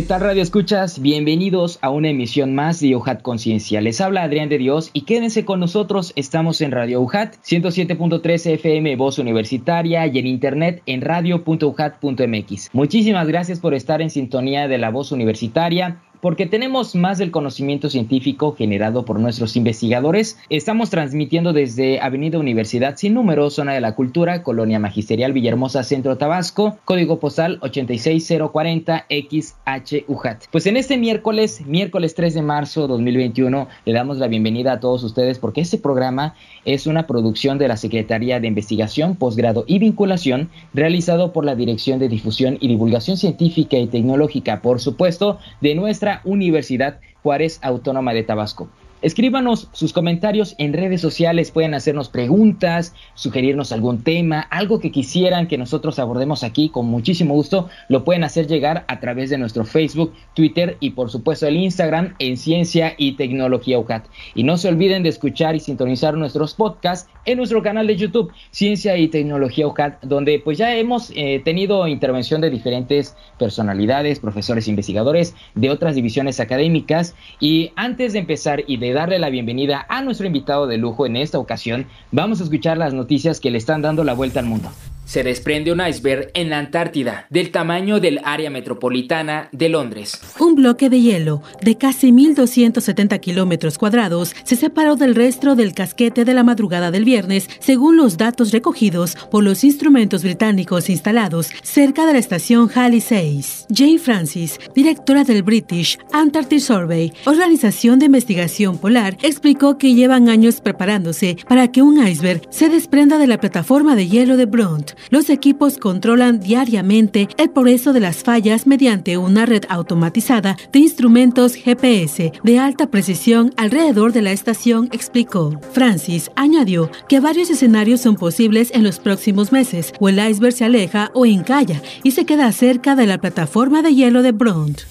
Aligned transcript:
¿Qué 0.00 0.06
tal 0.06 0.22
Radio 0.22 0.42
Escuchas? 0.42 1.02
Bienvenidos 1.02 1.78
a 1.82 1.90
una 1.90 2.08
emisión 2.08 2.54
más 2.54 2.80
de 2.80 2.96
UJAT 2.96 3.20
Conciencia. 3.20 3.82
Les 3.82 4.00
habla 4.00 4.22
Adrián 4.22 4.48
de 4.48 4.56
Dios 4.56 4.88
y 4.94 5.02
quédense 5.02 5.44
con 5.44 5.60
nosotros. 5.60 6.14
Estamos 6.16 6.62
en 6.62 6.70
Radio 6.70 7.02
UJAT 7.02 7.34
107.3 7.44 8.46
FM 8.52 8.96
Voz 8.96 9.18
Universitaria 9.18 10.06
y 10.06 10.18
en 10.18 10.26
internet 10.26 10.82
en 10.86 11.02
radio.ujat.mx. 11.02 12.70
Muchísimas 12.72 13.28
gracias 13.28 13.60
por 13.60 13.74
estar 13.74 14.00
en 14.00 14.08
sintonía 14.08 14.68
de 14.68 14.78
la 14.78 14.88
Voz 14.88 15.12
Universitaria 15.12 16.00
porque 16.20 16.46
tenemos 16.46 16.94
más 16.94 17.18
del 17.18 17.30
conocimiento 17.30 17.88
científico 17.88 18.54
generado 18.56 19.04
por 19.04 19.18
nuestros 19.18 19.56
investigadores. 19.56 20.38
Estamos 20.48 20.90
transmitiendo 20.90 21.52
desde 21.52 22.00
Avenida 22.00 22.38
Universidad 22.38 22.96
Sin 22.96 23.14
Número, 23.14 23.50
Zona 23.50 23.72
de 23.72 23.80
la 23.80 23.94
Cultura, 23.94 24.42
Colonia 24.42 24.78
Magisterial 24.78 25.32
Villahermosa, 25.32 25.82
Centro 25.82 26.18
Tabasco, 26.18 26.78
código 26.84 27.18
postal 27.18 27.58
86040 27.62 29.06
XHUJAT. 29.08 30.44
Pues 30.50 30.66
en 30.66 30.76
este 30.76 30.96
miércoles, 30.98 31.62
miércoles 31.66 32.14
3 32.14 32.34
de 32.34 32.42
marzo 32.42 32.86
2021, 32.86 33.68
le 33.84 33.92
damos 33.92 34.18
la 34.18 34.28
bienvenida 34.28 34.72
a 34.72 34.80
todos 34.80 35.02
ustedes 35.04 35.38
porque 35.38 35.60
este 35.60 35.78
programa 35.78 36.34
es 36.64 36.86
una 36.86 37.06
producción 37.06 37.58
de 37.58 37.68
la 37.68 37.76
Secretaría 37.76 38.40
de 38.40 38.46
Investigación, 38.46 39.16
Posgrado 39.16 39.64
y 39.66 39.78
Vinculación 39.78 40.50
realizado 40.74 41.32
por 41.32 41.44
la 41.44 41.54
Dirección 41.54 41.98
de 41.98 42.08
Difusión 42.08 42.58
y 42.60 42.68
Divulgación 42.68 43.16
Científica 43.16 43.76
y 43.76 43.86
Tecnológica, 43.86 44.60
por 44.60 44.80
supuesto, 44.80 45.38
de 45.60 45.74
nuestra 45.74 46.09
Universidad 46.24 47.00
Juárez 47.22 47.60
Autónoma 47.62 48.12
de 48.12 48.24
Tabasco. 48.24 48.68
Escríbanos 49.02 49.68
sus 49.72 49.94
comentarios 49.94 50.54
en 50.58 50.74
redes 50.74 51.00
sociales, 51.00 51.50
pueden 51.50 51.72
hacernos 51.72 52.10
preguntas, 52.10 52.94
sugerirnos 53.14 53.72
algún 53.72 54.02
tema, 54.04 54.40
algo 54.40 54.78
que 54.78 54.92
quisieran 54.92 55.48
que 55.48 55.56
nosotros 55.56 55.98
abordemos 55.98 56.44
aquí 56.44 56.68
con 56.68 56.84
muchísimo 56.84 57.32
gusto, 57.32 57.70
lo 57.88 58.04
pueden 58.04 58.24
hacer 58.24 58.46
llegar 58.46 58.84
a 58.88 59.00
través 59.00 59.30
de 59.30 59.38
nuestro 59.38 59.64
Facebook, 59.64 60.12
Twitter 60.34 60.76
y 60.80 60.90
por 60.90 61.10
supuesto 61.10 61.46
el 61.46 61.56
Instagram 61.56 62.14
en 62.18 62.36
Ciencia 62.36 62.92
y 62.98 63.12
Tecnología 63.12 63.78
UCAT. 63.78 64.04
Y 64.34 64.42
no 64.42 64.58
se 64.58 64.68
olviden 64.68 65.02
de 65.02 65.08
escuchar 65.08 65.56
y 65.56 65.60
sintonizar 65.60 66.14
nuestros 66.18 66.52
podcasts 66.52 67.10
en 67.24 67.38
nuestro 67.38 67.62
canal 67.62 67.86
de 67.86 67.96
YouTube, 67.96 68.32
Ciencia 68.50 68.96
y 68.96 69.08
Tecnología 69.08 69.66
UCAT, 69.66 70.02
donde 70.02 70.38
pues 70.38 70.58
ya 70.58 70.76
hemos 70.76 71.12
eh, 71.14 71.40
tenido 71.44 71.86
intervención 71.86 72.40
de 72.40 72.50
diferentes 72.50 73.16
personalidades, 73.38 74.20
profesores 74.20 74.68
investigadores 74.68 75.34
de 75.54 75.70
otras 75.70 75.94
divisiones 75.94 76.40
académicas. 76.40 77.14
Y 77.38 77.72
antes 77.76 78.12
de 78.12 78.20
empezar 78.20 78.64
y 78.66 78.76
de 78.78 78.92
darle 78.92 79.18
la 79.18 79.30
bienvenida 79.30 79.86
a 79.88 80.02
nuestro 80.02 80.26
invitado 80.26 80.66
de 80.66 80.78
lujo 80.78 81.06
en 81.06 81.16
esta 81.16 81.38
ocasión, 81.38 81.86
vamos 82.12 82.40
a 82.40 82.44
escuchar 82.44 82.78
las 82.78 82.94
noticias 82.94 83.40
que 83.40 83.50
le 83.50 83.58
están 83.58 83.82
dando 83.82 84.04
la 84.04 84.14
vuelta 84.14 84.40
al 84.40 84.46
mundo 84.46 84.70
se 85.10 85.24
desprende 85.24 85.72
un 85.72 85.84
iceberg 85.84 86.30
en 86.34 86.50
la 86.50 86.58
Antártida 86.60 87.26
del 87.30 87.50
tamaño 87.50 87.98
del 87.98 88.20
área 88.22 88.48
metropolitana 88.48 89.48
de 89.50 89.68
Londres. 89.68 90.20
Un 90.38 90.54
bloque 90.54 90.88
de 90.88 91.00
hielo 91.00 91.42
de 91.62 91.76
casi 91.76 92.12
1.270 92.12 93.18
kilómetros 93.18 93.76
cuadrados 93.76 94.36
se 94.44 94.54
separó 94.54 94.94
del 94.94 95.16
resto 95.16 95.56
del 95.56 95.74
casquete 95.74 96.24
de 96.24 96.32
la 96.32 96.44
madrugada 96.44 96.92
del 96.92 97.04
viernes, 97.04 97.50
según 97.58 97.96
los 97.96 98.18
datos 98.18 98.52
recogidos 98.52 99.16
por 99.32 99.42
los 99.42 99.64
instrumentos 99.64 100.22
británicos 100.22 100.88
instalados 100.88 101.50
cerca 101.64 102.06
de 102.06 102.12
la 102.12 102.20
estación 102.20 102.70
Halley 102.72 103.00
6. 103.00 103.66
Jane 103.74 103.98
Francis, 103.98 104.60
directora 104.76 105.24
del 105.24 105.42
British 105.42 105.98
Antarctic 106.12 106.60
Survey, 106.60 107.12
organización 107.26 107.98
de 107.98 108.06
investigación 108.06 108.78
polar, 108.78 109.16
explicó 109.22 109.76
que 109.76 109.92
llevan 109.92 110.28
años 110.28 110.60
preparándose 110.60 111.36
para 111.48 111.72
que 111.72 111.82
un 111.82 112.06
iceberg 112.06 112.42
se 112.50 112.68
desprenda 112.68 113.18
de 113.18 113.26
la 113.26 113.40
plataforma 113.40 113.96
de 113.96 114.06
hielo 114.06 114.36
de 114.36 114.46
Brunt 114.46 114.99
los 115.08 115.30
equipos 115.30 115.78
controlan 115.78 116.40
diariamente 116.40 117.28
el 117.36 117.50
progreso 117.50 117.92
de 117.92 118.00
las 118.00 118.22
fallas 118.22 118.66
mediante 118.66 119.16
una 119.16 119.46
red 119.46 119.64
automatizada 119.68 120.56
de 120.72 120.78
instrumentos 120.78 121.54
GPS 121.54 122.32
de 122.42 122.58
alta 122.58 122.90
precisión 122.90 123.52
alrededor 123.56 124.12
de 124.12 124.22
la 124.22 124.32
estación, 124.32 124.88
explicó. 124.92 125.58
Francis 125.72 126.30
añadió 126.36 126.90
que 127.08 127.20
varios 127.20 127.50
escenarios 127.50 128.00
son 128.00 128.16
posibles 128.16 128.70
en 128.74 128.84
los 128.84 128.98
próximos 128.98 129.52
meses, 129.52 129.92
o 129.98 130.08
el 130.08 130.18
iceberg 130.18 130.52
se 130.52 130.64
aleja 130.64 131.10
o 131.14 131.26
encalla 131.26 131.82
y 132.02 132.10
se 132.10 132.24
queda 132.24 132.52
cerca 132.52 132.96
de 132.96 133.06
la 133.06 133.18
plataforma 133.18 133.82
de 133.82 133.94
hielo 133.94 134.22
de 134.22 134.32
Brunt 134.32 134.82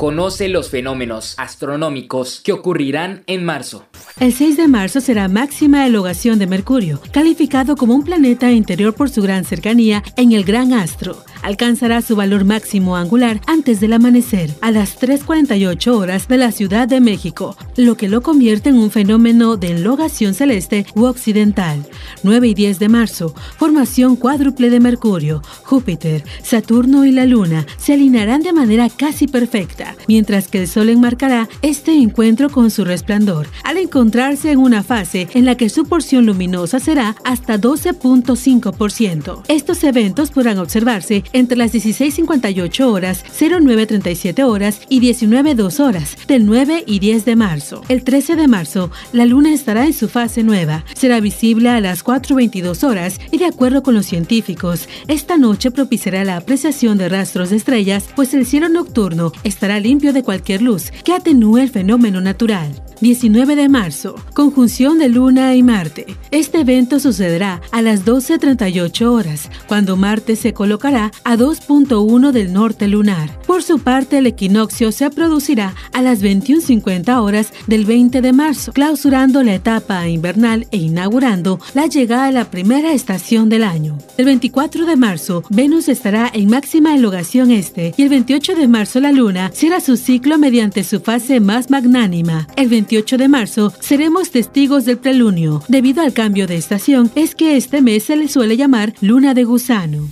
conoce 0.00 0.48
los 0.48 0.70
fenómenos 0.70 1.34
astronómicos 1.36 2.40
que 2.42 2.54
ocurrirán 2.54 3.22
en 3.26 3.44
marzo. 3.44 3.84
El 4.18 4.32
6 4.32 4.56
de 4.56 4.66
marzo 4.66 5.02
será 5.02 5.28
máxima 5.28 5.86
elogación 5.86 6.38
de 6.38 6.46
Mercurio, 6.46 7.02
calificado 7.12 7.76
como 7.76 7.94
un 7.94 8.02
planeta 8.02 8.50
interior 8.50 8.94
por 8.94 9.10
su 9.10 9.20
gran 9.20 9.44
cercanía 9.44 10.02
en 10.16 10.32
el 10.32 10.44
gran 10.44 10.72
astro. 10.72 11.22
Alcanzará 11.42 12.00
su 12.00 12.16
valor 12.16 12.46
máximo 12.46 12.96
angular 12.96 13.42
antes 13.46 13.78
del 13.78 13.92
amanecer, 13.92 14.50
a 14.62 14.70
las 14.70 14.98
3.48 14.98 15.94
horas 15.94 16.28
de 16.28 16.38
la 16.38 16.50
Ciudad 16.50 16.88
de 16.88 17.00
México, 17.00 17.54
lo 17.76 17.98
que 17.98 18.08
lo 18.08 18.22
convierte 18.22 18.70
en 18.70 18.76
un 18.76 18.90
fenómeno 18.90 19.58
de 19.58 19.68
enlogación 19.68 20.32
celeste 20.32 20.86
u 20.94 21.04
occidental. 21.04 21.86
9 22.22 22.48
y 22.48 22.54
10 22.54 22.78
de 22.78 22.88
marzo, 22.88 23.34
formación 23.58 24.16
cuádruple 24.16 24.70
de 24.70 24.80
Mercurio, 24.80 25.42
Júpiter, 25.64 26.24
Saturno 26.42 27.04
y 27.04 27.12
la 27.12 27.26
Luna 27.26 27.66
se 27.76 27.92
alinearán 27.92 28.40
de 28.40 28.54
manera 28.54 28.88
casi 28.88 29.26
perfecta 29.26 29.89
mientras 30.08 30.48
que 30.48 30.62
el 30.62 30.68
Sol 30.68 30.88
enmarcará 30.88 31.48
este 31.62 31.92
encuentro 31.94 32.50
con 32.50 32.70
su 32.70 32.84
resplandor, 32.84 33.48
al 33.64 33.78
encontrarse 33.78 34.50
en 34.50 34.58
una 34.58 34.82
fase 34.82 35.28
en 35.34 35.44
la 35.44 35.56
que 35.56 35.68
su 35.68 35.84
porción 35.84 36.26
luminosa 36.26 36.80
será 36.80 37.16
hasta 37.24 37.58
12.5%. 37.58 39.42
Estos 39.48 39.84
eventos 39.84 40.30
podrán 40.30 40.58
observarse 40.58 41.24
entre 41.32 41.56
las 41.56 41.72
16.58 41.72 42.84
horas, 42.86 43.24
09.37 43.38 44.44
horas 44.44 44.80
y 44.88 45.00
19.02 45.00 45.80
horas 45.80 46.16
del 46.26 46.46
9 46.46 46.84
y 46.86 46.98
10 46.98 47.24
de 47.24 47.36
marzo. 47.36 47.82
El 47.88 48.04
13 48.04 48.36
de 48.36 48.48
marzo, 48.48 48.90
la 49.12 49.26
Luna 49.26 49.52
estará 49.52 49.86
en 49.86 49.92
su 49.92 50.08
fase 50.08 50.42
nueva. 50.42 50.84
Será 50.94 51.20
visible 51.20 51.68
a 51.68 51.80
las 51.80 52.04
4.22 52.04 52.84
horas 52.84 53.20
y 53.30 53.38
de 53.38 53.46
acuerdo 53.46 53.82
con 53.82 53.94
los 53.94 54.06
científicos, 54.06 54.88
esta 55.08 55.36
noche 55.36 55.70
propiciará 55.70 56.24
la 56.24 56.36
apreciación 56.36 56.98
de 56.98 57.08
rastros 57.08 57.50
de 57.50 57.56
estrellas, 57.56 58.08
pues 58.14 58.34
el 58.34 58.46
cielo 58.46 58.68
nocturno 58.68 59.32
estará 59.44 59.79
limpio 59.80 60.12
de 60.12 60.22
cualquier 60.22 60.62
luz 60.62 60.90
que 61.04 61.12
atenúe 61.12 61.58
el 61.58 61.70
fenómeno 61.70 62.20
natural. 62.20 62.70
19 63.00 63.56
de 63.56 63.68
marzo, 63.68 64.14
conjunción 64.34 64.98
de 64.98 65.08
Luna 65.08 65.54
y 65.54 65.62
Marte. 65.62 66.06
Este 66.30 66.60
evento 66.60 67.00
sucederá 67.00 67.62
a 67.72 67.80
las 67.80 68.04
12.38 68.04 69.06
horas, 69.06 69.50
cuando 69.66 69.96
Marte 69.96 70.36
se 70.36 70.52
colocará 70.52 71.10
a 71.24 71.36
2.1 71.36 72.30
del 72.30 72.52
norte 72.52 72.88
lunar. 72.88 73.40
Por 73.46 73.62
su 73.62 73.78
parte, 73.78 74.18
el 74.18 74.26
equinoccio 74.26 74.92
se 74.92 75.08
producirá 75.10 75.74
a 75.92 76.02
las 76.02 76.22
21.50 76.22 77.22
horas 77.22 77.52
del 77.66 77.86
20 77.86 78.20
de 78.20 78.32
marzo, 78.32 78.72
clausurando 78.72 79.42
la 79.42 79.54
etapa 79.54 80.06
invernal 80.06 80.66
e 80.70 80.76
inaugurando 80.76 81.58
la 81.72 81.86
llegada 81.86 82.26
a 82.26 82.32
la 82.32 82.50
primera 82.50 82.92
estación 82.92 83.48
del 83.48 83.64
año. 83.64 83.96
El 84.18 84.26
24 84.26 84.84
de 84.84 84.96
marzo, 84.96 85.42
Venus 85.48 85.88
estará 85.88 86.30
en 86.32 86.50
máxima 86.50 86.94
elogación 86.94 87.50
este 87.50 87.94
y 87.96 88.02
el 88.02 88.10
28 88.10 88.56
de 88.56 88.68
marzo 88.68 89.00
la 89.00 89.12
Luna 89.12 89.50
cierra 89.54 89.80
su 89.80 89.96
ciclo 89.96 90.36
mediante 90.38 90.84
su 90.84 91.00
fase 91.00 91.40
más 91.40 91.70
magnánima. 91.70 92.46
El 92.56 92.68
28 92.90 93.18
de 93.18 93.28
marzo 93.28 93.72
seremos 93.78 94.32
testigos 94.32 94.84
del 94.84 94.98
prelunio. 94.98 95.62
Debido 95.68 96.02
al 96.02 96.12
cambio 96.12 96.48
de 96.48 96.56
estación, 96.56 97.08
es 97.14 97.36
que 97.36 97.56
este 97.56 97.82
mes 97.82 98.02
se 98.02 98.16
le 98.16 98.26
suele 98.26 98.56
llamar 98.56 98.94
luna 99.00 99.32
de 99.32 99.44
gusano 99.44 100.08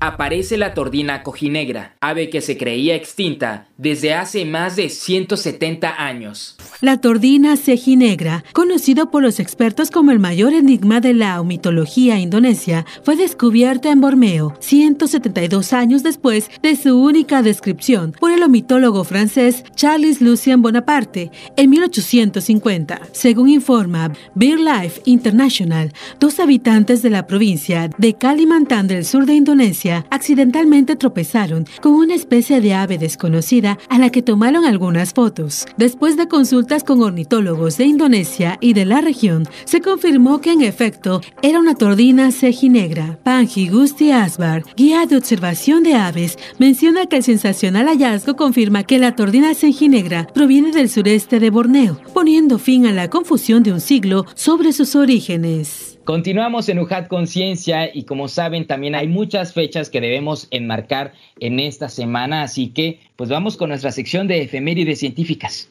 aparece 0.00 0.56
la 0.56 0.74
tordina 0.74 1.22
cojinegra, 1.22 1.96
ave 2.00 2.30
que 2.30 2.40
se 2.40 2.56
creía 2.56 2.94
extinta 2.94 3.66
desde 3.76 4.14
hace 4.14 4.44
más 4.44 4.76
de 4.76 4.88
170 4.88 6.02
años. 6.04 6.56
La 6.80 7.00
tordina 7.00 7.56
cejinegra, 7.56 8.44
conocido 8.52 9.10
por 9.10 9.22
los 9.22 9.40
expertos 9.40 9.90
como 9.90 10.10
el 10.10 10.18
mayor 10.18 10.52
enigma 10.52 11.00
de 11.00 11.14
la 11.14 11.42
mitología 11.42 12.18
indonesia, 12.18 12.86
fue 13.02 13.16
descubierta 13.16 13.90
en 13.90 14.00
Borneo 14.00 14.54
172 14.60 15.72
años 15.72 16.02
después 16.02 16.50
de 16.62 16.76
su 16.76 17.00
única 17.00 17.42
descripción 17.42 18.12
por 18.18 18.30
el 18.30 18.42
omitólogo 18.42 19.04
francés 19.04 19.64
Charles 19.74 20.20
Lucien 20.20 20.62
Bonaparte 20.62 21.30
en 21.56 21.70
1850. 21.70 23.00
Según 23.12 23.48
informa 23.48 24.12
BirdLife 24.34 25.02
International, 25.04 25.92
dos 26.20 26.38
habitantes 26.40 27.02
de 27.02 27.10
la 27.10 27.26
provincia 27.26 27.90
de 27.98 28.14
Kalimantan 28.14 28.86
del 28.86 29.04
sur 29.04 29.26
de 29.26 29.34
Indonesia 29.34 29.87
accidentalmente 30.10 30.96
tropezaron 30.96 31.66
con 31.80 31.92
una 31.92 32.14
especie 32.14 32.60
de 32.60 32.74
ave 32.74 32.98
desconocida 32.98 33.78
a 33.88 33.98
la 33.98 34.10
que 34.10 34.22
tomaron 34.22 34.64
algunas 34.64 35.12
fotos. 35.12 35.66
Después 35.76 36.16
de 36.16 36.28
consultas 36.28 36.84
con 36.84 37.02
ornitólogos 37.02 37.76
de 37.76 37.84
Indonesia 37.84 38.58
y 38.60 38.72
de 38.72 38.84
la 38.84 39.00
región, 39.00 39.48
se 39.64 39.80
confirmó 39.80 40.40
que 40.40 40.52
en 40.52 40.62
efecto 40.62 41.20
era 41.42 41.58
una 41.58 41.74
tordina 41.74 42.30
cejinegra. 42.32 43.18
Panji 43.22 43.68
Gusti 43.68 44.10
Asbar, 44.10 44.64
guía 44.76 45.06
de 45.06 45.16
observación 45.16 45.82
de 45.82 45.94
aves, 45.94 46.38
menciona 46.58 47.06
que 47.06 47.16
el 47.16 47.22
sensacional 47.22 47.86
hallazgo 47.86 48.36
confirma 48.36 48.84
que 48.84 48.98
la 48.98 49.14
tordina 49.14 49.54
cejinegra 49.54 50.26
proviene 50.34 50.72
del 50.72 50.88
sureste 50.88 51.40
de 51.40 51.50
Borneo, 51.50 52.00
poniendo 52.14 52.58
fin 52.58 52.86
a 52.86 52.92
la 52.92 53.08
confusión 53.10 53.62
de 53.62 53.72
un 53.72 53.80
siglo 53.80 54.24
sobre 54.34 54.72
sus 54.72 54.94
orígenes. 54.94 55.97
Continuamos 56.08 56.70
en 56.70 56.78
UJAT 56.78 57.06
Conciencia 57.06 57.94
y 57.94 58.04
como 58.04 58.28
saben 58.28 58.66
también 58.66 58.94
hay 58.94 59.06
muchas 59.06 59.52
fechas 59.52 59.90
que 59.90 60.00
debemos 60.00 60.48
enmarcar 60.50 61.12
en 61.38 61.60
esta 61.60 61.90
semana, 61.90 62.40
así 62.40 62.68
que 62.68 62.98
pues 63.16 63.28
vamos 63.28 63.58
con 63.58 63.68
nuestra 63.68 63.92
sección 63.92 64.26
de 64.26 64.40
efemérides 64.40 65.00
científicas. 65.00 65.68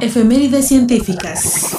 Efemérides 0.00 0.68
científicas. 0.68 1.76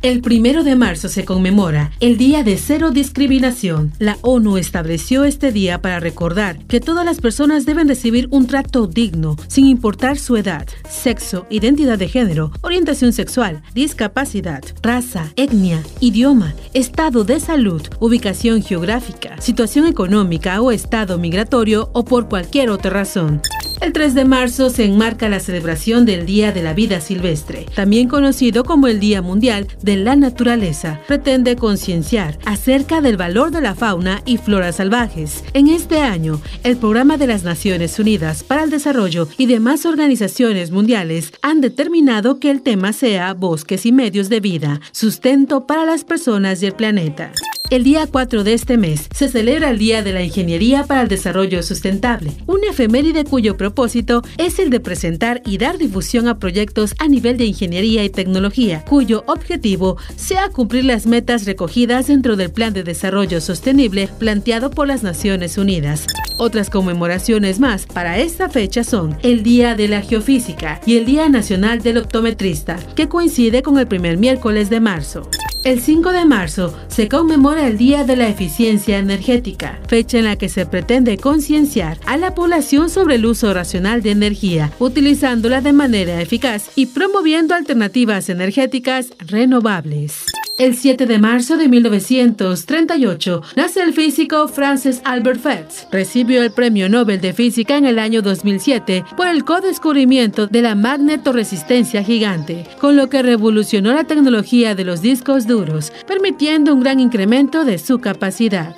El 0.00 0.20
primero 0.20 0.62
de 0.62 0.76
marzo 0.76 1.08
se 1.08 1.24
conmemora 1.24 1.90
el 1.98 2.18
Día 2.18 2.44
de 2.44 2.56
Cero 2.56 2.92
Discriminación. 2.92 3.92
La 3.98 4.16
ONU 4.22 4.56
estableció 4.56 5.24
este 5.24 5.50
día 5.50 5.82
para 5.82 5.98
recordar 5.98 6.64
que 6.66 6.78
todas 6.78 7.04
las 7.04 7.20
personas 7.20 7.66
deben 7.66 7.88
recibir 7.88 8.28
un 8.30 8.46
trato 8.46 8.86
digno, 8.86 9.34
sin 9.48 9.66
importar 9.66 10.16
su 10.16 10.36
edad, 10.36 10.68
sexo, 10.88 11.48
identidad 11.50 11.98
de 11.98 12.06
género, 12.06 12.52
orientación 12.60 13.12
sexual, 13.12 13.60
discapacidad, 13.74 14.62
raza, 14.82 15.32
etnia, 15.34 15.82
idioma, 15.98 16.54
estado 16.74 17.24
de 17.24 17.40
salud, 17.40 17.82
ubicación 17.98 18.62
geográfica, 18.62 19.40
situación 19.40 19.88
económica 19.88 20.62
o 20.62 20.70
estado 20.70 21.18
migratorio 21.18 21.90
o 21.92 22.04
por 22.04 22.28
cualquier 22.28 22.70
otra 22.70 22.92
razón. 22.92 23.42
El 23.80 23.92
3 23.92 24.14
de 24.14 24.24
marzo 24.24 24.70
se 24.70 24.84
enmarca 24.84 25.28
la 25.28 25.38
celebración 25.38 26.04
del 26.04 26.26
Día 26.26 26.50
de 26.50 26.62
la 26.62 26.74
Vida 26.74 27.00
Silvestre, 27.00 27.66
también 27.74 28.08
conocido 28.08 28.64
como 28.64 28.88
el 28.88 28.98
Día 28.98 29.22
Mundial 29.22 29.68
de 29.82 29.96
la 29.96 30.16
Naturaleza. 30.16 31.00
Pretende 31.06 31.54
concienciar 31.54 32.38
acerca 32.44 33.00
del 33.00 33.16
valor 33.16 33.52
de 33.52 33.60
la 33.60 33.76
fauna 33.76 34.22
y 34.24 34.38
flora 34.38 34.72
salvajes. 34.72 35.44
En 35.52 35.68
este 35.68 36.00
año, 36.00 36.40
el 36.64 36.76
Programa 36.76 37.16
de 37.18 37.28
las 37.28 37.44
Naciones 37.44 37.98
Unidas 37.98 38.42
para 38.42 38.64
el 38.64 38.70
Desarrollo 38.70 39.28
y 39.38 39.46
demás 39.46 39.86
organizaciones 39.86 40.72
mundiales 40.72 41.32
han 41.42 41.60
determinado 41.60 42.40
que 42.40 42.50
el 42.50 42.62
tema 42.62 42.92
sea 42.92 43.32
bosques 43.34 43.86
y 43.86 43.92
medios 43.92 44.28
de 44.28 44.40
vida, 44.40 44.80
sustento 44.90 45.66
para 45.66 45.84
las 45.84 46.04
personas 46.04 46.62
y 46.62 46.66
el 46.66 46.72
planeta. 46.72 47.32
El 47.70 47.84
día 47.84 48.06
4 48.10 48.44
de 48.44 48.54
este 48.54 48.78
mes 48.78 49.10
se 49.14 49.28
celebra 49.28 49.68
el 49.68 49.76
Día 49.76 50.02
de 50.02 50.14
la 50.14 50.22
Ingeniería 50.22 50.84
para 50.84 51.02
el 51.02 51.08
Desarrollo 51.08 51.62
Sustentable, 51.62 52.32
un 52.46 52.64
efeméride 52.64 53.24
cuyo 53.24 53.58
propósito 53.58 54.22
es 54.38 54.58
el 54.58 54.70
de 54.70 54.80
presentar 54.80 55.42
y 55.44 55.58
dar 55.58 55.76
difusión 55.76 56.28
a 56.28 56.38
proyectos 56.38 56.94
a 56.98 57.08
nivel 57.08 57.36
de 57.36 57.44
ingeniería 57.44 58.04
y 58.04 58.08
tecnología, 58.08 58.86
cuyo 58.88 59.22
objetivo 59.26 59.98
sea 60.16 60.48
cumplir 60.48 60.86
las 60.86 61.06
metas 61.06 61.44
recogidas 61.44 62.06
dentro 62.06 62.36
del 62.36 62.50
Plan 62.50 62.72
de 62.72 62.84
Desarrollo 62.84 63.38
Sostenible 63.42 64.08
planteado 64.18 64.70
por 64.70 64.88
las 64.88 65.02
Naciones 65.02 65.58
Unidas. 65.58 66.06
Otras 66.38 66.70
conmemoraciones 66.70 67.60
más 67.60 67.84
para 67.84 68.16
esta 68.16 68.48
fecha 68.48 68.82
son 68.82 69.18
el 69.22 69.42
Día 69.42 69.74
de 69.74 69.88
la 69.88 70.00
Geofísica 70.00 70.80
y 70.86 70.96
el 70.96 71.04
Día 71.04 71.28
Nacional 71.28 71.82
del 71.82 71.98
Optometrista, 71.98 72.78
que 72.96 73.10
coincide 73.10 73.62
con 73.62 73.78
el 73.78 73.86
primer 73.86 74.16
miércoles 74.16 74.70
de 74.70 74.80
marzo. 74.80 75.28
El 75.64 75.80
5 75.80 76.12
de 76.12 76.24
marzo 76.24 76.72
se 76.86 77.08
conmemora 77.08 77.57
el 77.66 77.78
Día 77.78 78.04
de 78.04 78.16
la 78.16 78.28
Eficiencia 78.28 78.98
Energética, 78.98 79.80
fecha 79.88 80.18
en 80.18 80.24
la 80.24 80.36
que 80.36 80.48
se 80.48 80.66
pretende 80.66 81.18
concienciar 81.18 81.98
a 82.06 82.16
la 82.16 82.34
población 82.34 82.90
sobre 82.90 83.16
el 83.16 83.26
uso 83.26 83.52
racional 83.52 84.02
de 84.02 84.10
energía, 84.10 84.72
utilizándola 84.78 85.60
de 85.60 85.72
manera 85.72 86.20
eficaz 86.20 86.70
y 86.74 86.86
promoviendo 86.86 87.54
alternativas 87.54 88.28
energéticas 88.28 89.12
renovables. 89.18 90.24
El 90.58 90.74
7 90.74 91.06
de 91.06 91.20
marzo 91.20 91.56
de 91.56 91.68
1938 91.68 93.42
nace 93.54 93.80
el 93.80 93.92
físico 93.92 94.48
Francis 94.48 95.00
Albert 95.04 95.46
Hertz. 95.46 95.86
Recibió 95.92 96.42
el 96.42 96.50
Premio 96.50 96.88
Nobel 96.88 97.20
de 97.20 97.32
Física 97.32 97.76
en 97.76 97.86
el 97.86 98.00
año 98.00 98.22
2007 98.22 99.04
por 99.16 99.28
el 99.28 99.44
co-descubrimiento 99.44 100.48
de 100.48 100.62
la 100.62 100.74
magnetoresistencia 100.74 102.02
gigante, 102.02 102.66
con 102.80 102.96
lo 102.96 103.08
que 103.08 103.22
revolucionó 103.22 103.92
la 103.92 104.02
tecnología 104.02 104.74
de 104.74 104.84
los 104.84 105.00
discos 105.00 105.46
duros, 105.46 105.92
permitiendo 106.08 106.74
un 106.74 106.80
gran 106.80 106.98
incremento 106.98 107.47
de 107.48 107.78
su 107.78 107.98
capacidad. 107.98 108.76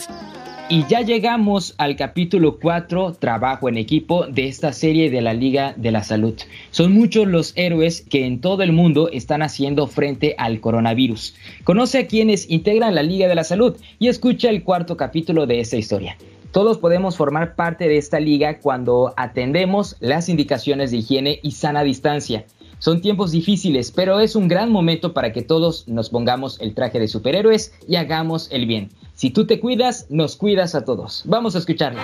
Y 0.68 0.86
ya 0.86 1.00
llegamos 1.00 1.74
al 1.76 1.96
capítulo 1.96 2.60
4, 2.60 3.14
trabajo 3.18 3.68
en 3.68 3.76
equipo, 3.76 4.26
de 4.28 4.46
esta 4.46 4.72
serie 4.72 5.10
de 5.10 5.20
la 5.20 5.34
Liga 5.34 5.74
de 5.76 5.90
la 5.90 6.04
Salud. 6.04 6.34
Son 6.70 6.92
muchos 6.92 7.26
los 7.26 7.52
héroes 7.56 8.02
que 8.02 8.24
en 8.26 8.40
todo 8.40 8.62
el 8.62 8.70
mundo 8.70 9.08
están 9.12 9.42
haciendo 9.42 9.88
frente 9.88 10.36
al 10.38 10.60
coronavirus. 10.60 11.34
Conoce 11.64 11.98
a 11.98 12.06
quienes 12.06 12.48
integran 12.48 12.94
la 12.94 13.02
Liga 13.02 13.26
de 13.26 13.34
la 13.34 13.42
Salud 13.42 13.76
y 13.98 14.06
escucha 14.06 14.48
el 14.50 14.62
cuarto 14.62 14.96
capítulo 14.96 15.46
de 15.46 15.58
esta 15.58 15.76
historia. 15.76 16.16
Todos 16.52 16.78
podemos 16.78 17.16
formar 17.16 17.56
parte 17.56 17.88
de 17.88 17.96
esta 17.96 18.20
liga 18.20 18.60
cuando 18.60 19.12
atendemos 19.16 19.96
las 19.98 20.28
indicaciones 20.28 20.92
de 20.92 20.98
higiene 20.98 21.40
y 21.42 21.52
sana 21.52 21.82
distancia. 21.82 22.44
Son 22.80 23.02
tiempos 23.02 23.30
difíciles, 23.30 23.92
pero 23.92 24.20
es 24.20 24.34
un 24.34 24.48
gran 24.48 24.72
momento 24.72 25.12
para 25.12 25.34
que 25.34 25.42
todos 25.42 25.86
nos 25.86 26.08
pongamos 26.08 26.58
el 26.62 26.74
traje 26.74 26.98
de 26.98 27.08
superhéroes 27.08 27.74
y 27.86 27.96
hagamos 27.96 28.48
el 28.50 28.64
bien. 28.64 28.88
Si 29.12 29.28
tú 29.28 29.46
te 29.46 29.60
cuidas, 29.60 30.06
nos 30.08 30.34
cuidas 30.34 30.74
a 30.74 30.82
todos. 30.82 31.22
Vamos 31.26 31.54
a 31.54 31.58
escucharla. 31.58 32.02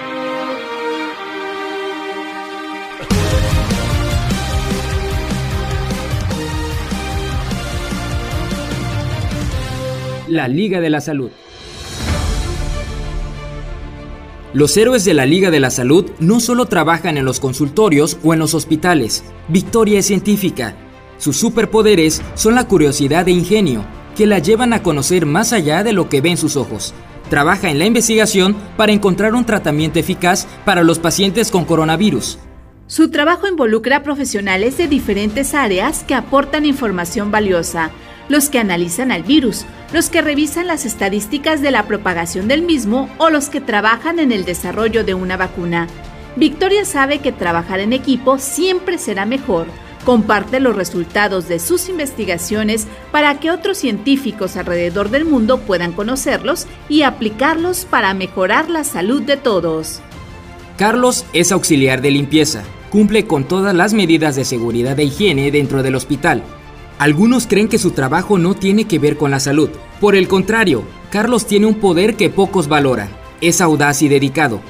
La 10.28 10.46
Liga 10.46 10.82
de 10.82 10.90
la 10.90 11.00
Salud. 11.00 11.30
Los 14.56 14.74
héroes 14.78 15.04
de 15.04 15.12
la 15.12 15.26
Liga 15.26 15.50
de 15.50 15.60
la 15.60 15.68
Salud 15.68 16.12
no 16.18 16.40
solo 16.40 16.64
trabajan 16.64 17.18
en 17.18 17.26
los 17.26 17.40
consultorios 17.40 18.16
o 18.24 18.32
en 18.32 18.38
los 18.38 18.54
hospitales. 18.54 19.22
Victoria 19.48 19.98
es 19.98 20.06
científica. 20.06 20.74
Sus 21.18 21.36
superpoderes 21.36 22.22
son 22.36 22.54
la 22.54 22.66
curiosidad 22.66 23.28
e 23.28 23.32
ingenio, 23.32 23.84
que 24.16 24.24
la 24.24 24.38
llevan 24.38 24.72
a 24.72 24.82
conocer 24.82 25.26
más 25.26 25.52
allá 25.52 25.84
de 25.84 25.92
lo 25.92 26.08
que 26.08 26.22
ven 26.22 26.38
sus 26.38 26.56
ojos. 26.56 26.94
Trabaja 27.28 27.68
en 27.68 27.78
la 27.78 27.84
investigación 27.84 28.56
para 28.78 28.92
encontrar 28.92 29.34
un 29.34 29.44
tratamiento 29.44 29.98
eficaz 29.98 30.48
para 30.64 30.84
los 30.84 30.98
pacientes 30.98 31.50
con 31.50 31.66
coronavirus. 31.66 32.38
Su 32.86 33.10
trabajo 33.10 33.46
involucra 33.46 33.98
a 33.98 34.02
profesionales 34.02 34.78
de 34.78 34.88
diferentes 34.88 35.52
áreas 35.52 36.02
que 36.02 36.14
aportan 36.14 36.64
información 36.64 37.30
valiosa, 37.30 37.90
los 38.28 38.48
que 38.48 38.58
analizan 38.58 39.12
al 39.12 39.22
virus, 39.22 39.64
los 39.92 40.10
que 40.10 40.22
revisan 40.22 40.66
las 40.66 40.84
estadísticas 40.84 41.62
de 41.62 41.70
la 41.70 41.86
propagación 41.86 42.48
del 42.48 42.62
mismo 42.62 43.08
o 43.18 43.30
los 43.30 43.48
que 43.48 43.60
trabajan 43.60 44.18
en 44.18 44.32
el 44.32 44.44
desarrollo 44.44 45.04
de 45.04 45.14
una 45.14 45.36
vacuna. 45.36 45.86
Victoria 46.36 46.84
sabe 46.84 47.20
que 47.20 47.32
trabajar 47.32 47.80
en 47.80 47.92
equipo 47.92 48.38
siempre 48.38 48.98
será 48.98 49.24
mejor 49.24 49.66
comparte 50.06 50.60
los 50.60 50.76
resultados 50.76 51.48
de 51.48 51.58
sus 51.58 51.88
investigaciones 51.88 52.86
para 53.10 53.40
que 53.40 53.50
otros 53.50 53.76
científicos 53.76 54.56
alrededor 54.56 55.10
del 55.10 55.24
mundo 55.24 55.58
puedan 55.58 55.92
conocerlos 55.92 56.66
y 56.88 57.02
aplicarlos 57.02 57.84
para 57.84 58.14
mejorar 58.14 58.70
la 58.70 58.84
salud 58.84 59.20
de 59.22 59.36
todos. 59.36 60.00
Carlos 60.78 61.26
es 61.32 61.50
auxiliar 61.50 62.02
de 62.02 62.12
limpieza. 62.12 62.62
Cumple 62.88 63.26
con 63.26 63.48
todas 63.48 63.74
las 63.74 63.94
medidas 63.94 64.36
de 64.36 64.44
seguridad 64.44 64.98
e 65.00 65.04
higiene 65.04 65.50
dentro 65.50 65.82
del 65.82 65.96
hospital. 65.96 66.44
Algunos 66.98 67.46
creen 67.46 67.68
que 67.68 67.78
su 67.78 67.90
trabajo 67.90 68.38
no 68.38 68.54
tiene 68.54 68.86
que 68.86 68.98
ver 68.98 69.16
con 69.16 69.30
la 69.30 69.40
salud. 69.40 69.70
Por 70.00 70.16
el 70.16 70.28
contrario, 70.28 70.84
Carlos 71.10 71.46
tiene 71.46 71.66
un 71.66 71.74
poder 71.74 72.16
que 72.16 72.30
pocos 72.30 72.68
valoran. 72.68 73.08
Es 73.40 73.60
audaz 73.60 74.02
y 74.02 74.08
dedicado 74.08 74.60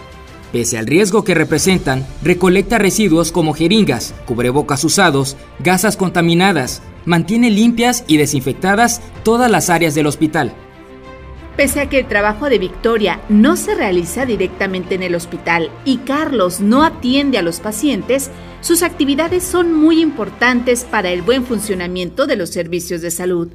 Pese 0.52 0.78
al 0.78 0.86
riesgo 0.86 1.24
que 1.24 1.34
representan, 1.34 2.06
recolecta 2.22 2.78
residuos 2.78 3.32
como 3.32 3.52
jeringas, 3.52 4.14
cubrebocas 4.26 4.84
usados, 4.84 5.36
gasas 5.58 5.96
contaminadas, 5.96 6.82
mantiene 7.04 7.50
limpias 7.50 8.04
y 8.06 8.16
desinfectadas 8.16 9.02
todas 9.22 9.50
las 9.50 9.70
áreas 9.70 9.94
del 9.94 10.06
hospital. 10.06 10.54
Pese 11.56 11.80
a 11.80 11.88
que 11.88 12.00
el 12.00 12.06
trabajo 12.06 12.50
de 12.50 12.58
Victoria 12.58 13.18
no 13.30 13.56
se 13.56 13.74
realiza 13.74 14.26
directamente 14.26 14.94
en 14.94 15.02
el 15.02 15.14
hospital 15.14 15.70
y 15.86 15.98
Carlos 15.98 16.60
no 16.60 16.84
atiende 16.84 17.38
a 17.38 17.42
los 17.42 17.60
pacientes, 17.60 18.30
sus 18.60 18.82
actividades 18.82 19.42
son 19.42 19.72
muy 19.72 20.02
importantes 20.02 20.84
para 20.84 21.10
el 21.10 21.22
buen 21.22 21.46
funcionamiento 21.46 22.26
de 22.26 22.36
los 22.36 22.50
servicios 22.50 23.00
de 23.00 23.10
salud. 23.10 23.48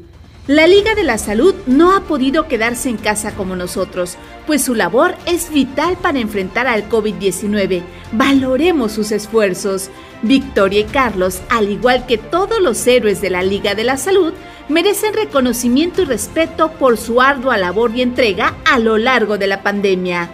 La 0.48 0.66
Liga 0.66 0.96
de 0.96 1.04
la 1.04 1.20
Salud 1.20 1.54
no 1.68 1.96
ha 1.96 2.02
podido 2.02 2.48
quedarse 2.48 2.90
en 2.90 2.98
casa 2.98 3.36
como 3.36 3.56
nosotros, 3.56 4.18
pues 4.48 4.64
su 4.64 4.74
labor 4.74 5.16
es 5.28 5.52
vital 5.52 5.98
para 6.02 6.18
enfrentar 6.18 6.66
al 6.66 6.90
COVID-19. 6.90 7.84
Valoremos 8.14 8.92
sus 8.92 9.12
esfuerzos. 9.12 9.92
Victoria 10.24 10.80
y 10.80 10.84
Carlos, 10.86 11.42
al 11.50 11.70
igual 11.70 12.08
que 12.08 12.18
todos 12.18 12.60
los 12.60 12.88
héroes 12.88 13.22
de 13.22 13.30
la 13.30 13.44
Liga 13.44 13.76
de 13.76 13.84
la 13.84 13.98
Salud, 13.98 14.34
merecen 14.68 15.14
reconocimiento 15.14 16.02
y 16.02 16.06
respeto 16.06 16.72
por 16.72 16.98
su 16.98 17.22
ardua 17.22 17.58
labor 17.58 17.92
y 17.96 18.02
entrega 18.02 18.56
a 18.66 18.80
lo 18.80 18.98
largo 18.98 19.38
de 19.38 19.46
la 19.46 19.62
pandemia. 19.62 20.32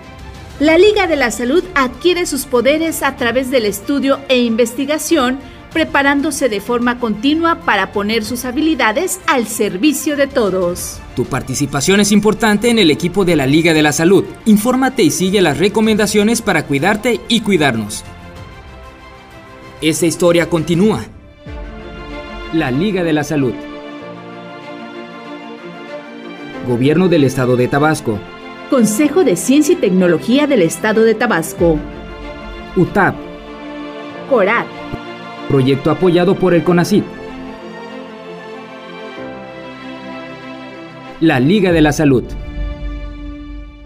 La 0.62 0.78
Liga 0.78 1.08
de 1.08 1.18
la 1.18 1.32
Salud 1.32 1.66
adquiere 1.76 2.26
sus 2.26 2.46
poderes 2.46 3.04
a 3.04 3.18
través 3.18 3.52
del 3.52 3.66
estudio 3.66 4.20
e 4.30 4.40
investigación 4.40 5.40
preparándose 5.78 6.50
de 6.50 6.60
forma 6.60 7.00
continua 7.00 7.60
para 7.60 7.92
poner 7.92 8.26
sus 8.26 8.46
habilidades 8.46 9.20
al 9.28 9.46
servicio 9.46 10.18
de 10.18 10.26
todos. 10.26 11.00
Tu 11.16 11.26
participación 11.26 12.00
es 12.00 12.12
importante 12.12 12.72
en 12.72 12.80
el 12.80 12.90
equipo 12.90 13.26
de 13.26 13.36
la 13.36 13.46
Liga 13.46 13.76
de 13.76 13.84
la 13.84 13.92
Salud. 13.92 14.26
Infórmate 14.46 15.04
y 15.04 15.12
sigue 15.12 15.40
las 15.40 15.60
recomendaciones 15.60 16.42
para 16.42 16.66
cuidarte 16.66 17.22
y 17.28 17.42
cuidarnos. 17.42 18.04
Esta 19.80 20.08
historia 20.08 20.50
continúa. 20.50 21.06
La 22.54 22.72
Liga 22.72 23.04
de 23.04 23.14
la 23.14 23.24
Salud. 23.24 23.54
Gobierno 26.68 27.08
del 27.08 27.24
Estado 27.24 27.56
de 27.56 27.68
Tabasco. 27.68 28.18
Consejo 28.72 29.24
de 29.24 29.36
Ciencia 29.36 29.74
y 29.74 29.76
Tecnología 29.76 30.48
del 30.48 30.64
Estado 30.64 31.04
de 31.04 31.14
Tabasco. 31.14 31.78
UTAP. 32.76 33.14
CORAT. 34.28 34.77
Proyecto 35.48 35.92
apoyado 35.92 36.36
por 36.36 36.54
el 36.54 36.64
CONACYT. 36.64 37.06
La 41.22 41.40
Liga 41.40 41.72
de 41.72 41.82
la 41.82 41.94
Salud. 41.94 42.24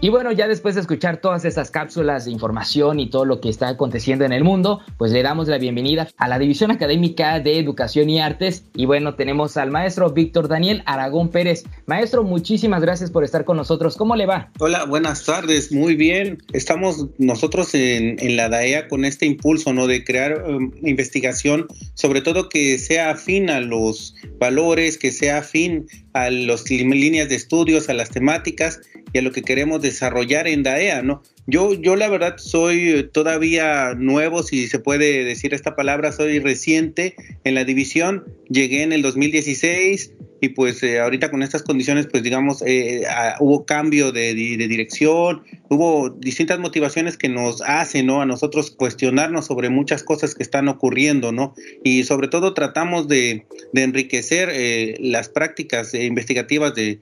Y 0.04 0.08
bueno, 0.08 0.32
ya 0.32 0.48
después 0.48 0.74
de 0.74 0.80
escuchar 0.80 1.18
todas 1.18 1.44
estas 1.44 1.70
cápsulas 1.70 2.24
de 2.24 2.32
información 2.32 2.98
y 2.98 3.08
todo 3.08 3.24
lo 3.24 3.40
que 3.40 3.48
está 3.48 3.68
aconteciendo 3.68 4.24
en 4.24 4.32
el 4.32 4.42
mundo, 4.42 4.80
pues 4.98 5.12
le 5.12 5.22
damos 5.22 5.46
la 5.46 5.58
bienvenida 5.58 6.08
a 6.16 6.26
la 6.26 6.40
División 6.40 6.72
Académica 6.72 7.38
de 7.38 7.60
Educación 7.60 8.10
y 8.10 8.18
Artes. 8.18 8.64
Y 8.74 8.86
bueno, 8.86 9.14
tenemos 9.14 9.56
al 9.56 9.70
maestro 9.70 10.10
Víctor 10.10 10.48
Daniel 10.48 10.82
Aragón 10.86 11.28
Pérez. 11.28 11.62
Maestro, 11.86 12.24
muchísimas 12.24 12.82
gracias 12.82 13.12
por 13.12 13.22
estar 13.22 13.44
con 13.44 13.56
nosotros. 13.56 13.96
¿Cómo 13.96 14.16
le 14.16 14.26
va? 14.26 14.50
Hola, 14.58 14.86
buenas 14.86 15.24
tardes. 15.24 15.70
Muy 15.70 15.94
bien. 15.94 16.38
Estamos 16.52 17.06
nosotros 17.18 17.72
en, 17.74 18.16
la 18.36 18.48
DAEA 18.48 18.88
con 18.88 19.04
este 19.04 19.26
impulso, 19.26 19.72
¿no? 19.72 19.86
De 19.86 20.02
crear 20.02 20.42
um, 20.50 20.72
investigación, 20.82 21.68
sobre 21.94 22.22
todo 22.22 22.48
que 22.48 22.76
sea 22.78 23.10
afín 23.10 23.50
a 23.50 23.60
los 23.60 24.16
valores, 24.40 24.98
que 24.98 25.12
sea 25.12 25.38
afín 25.38 25.86
a 26.12 26.30
las 26.30 26.70
líneas 26.70 27.28
de 27.28 27.34
estudios, 27.34 27.88
a 27.88 27.94
las 27.94 28.10
temáticas 28.10 28.80
y 29.12 29.18
a 29.18 29.22
lo 29.22 29.32
que 29.32 29.42
queremos 29.42 29.82
desarrollar 29.82 30.46
en 30.46 30.62
DAEA, 30.62 31.02
¿no? 31.02 31.22
Yo, 31.46 31.74
yo 31.74 31.96
la 31.96 32.08
verdad 32.08 32.36
soy 32.38 33.10
todavía 33.12 33.94
nuevo, 33.94 34.42
si 34.42 34.68
se 34.68 34.78
puede 34.78 35.24
decir 35.24 35.54
esta 35.54 35.74
palabra, 35.74 36.12
soy 36.12 36.38
reciente 36.38 37.16
en 37.44 37.54
la 37.54 37.64
división, 37.64 38.24
llegué 38.48 38.82
en 38.82 38.92
el 38.92 39.02
2016 39.02 40.12
y 40.42 40.48
pues 40.48 40.82
eh, 40.82 40.98
ahorita 40.98 41.30
con 41.30 41.44
estas 41.44 41.62
condiciones 41.62 42.08
pues 42.08 42.24
digamos 42.24 42.64
eh, 42.66 43.04
hubo 43.38 43.64
cambio 43.64 44.10
de, 44.10 44.34
dirección, 44.34 45.44
hubo 45.68 46.10
distintas 46.10 46.58
motivaciones 46.58 47.16
que 47.16 47.28
nos 47.28 47.62
hacen, 47.62 48.06
¿no? 48.06 48.20
A 48.20 48.26
nosotros 48.26 48.72
cuestionarnos 48.72 49.46
sobre 49.46 49.70
muchas 49.70 50.02
cosas 50.02 50.34
que 50.34 50.42
están 50.42 50.66
ocurriendo, 50.66 51.30
¿no? 51.30 51.54
Y 51.84 52.02
sobre 52.02 52.26
todo 52.26 52.54
tratamos 52.54 53.06
de, 53.06 53.46
enriquecer 53.72 54.48
eh, 54.52 54.96
las 54.98 55.28
prácticas 55.28 55.94
investigativas 55.94 56.74
de 56.74 56.98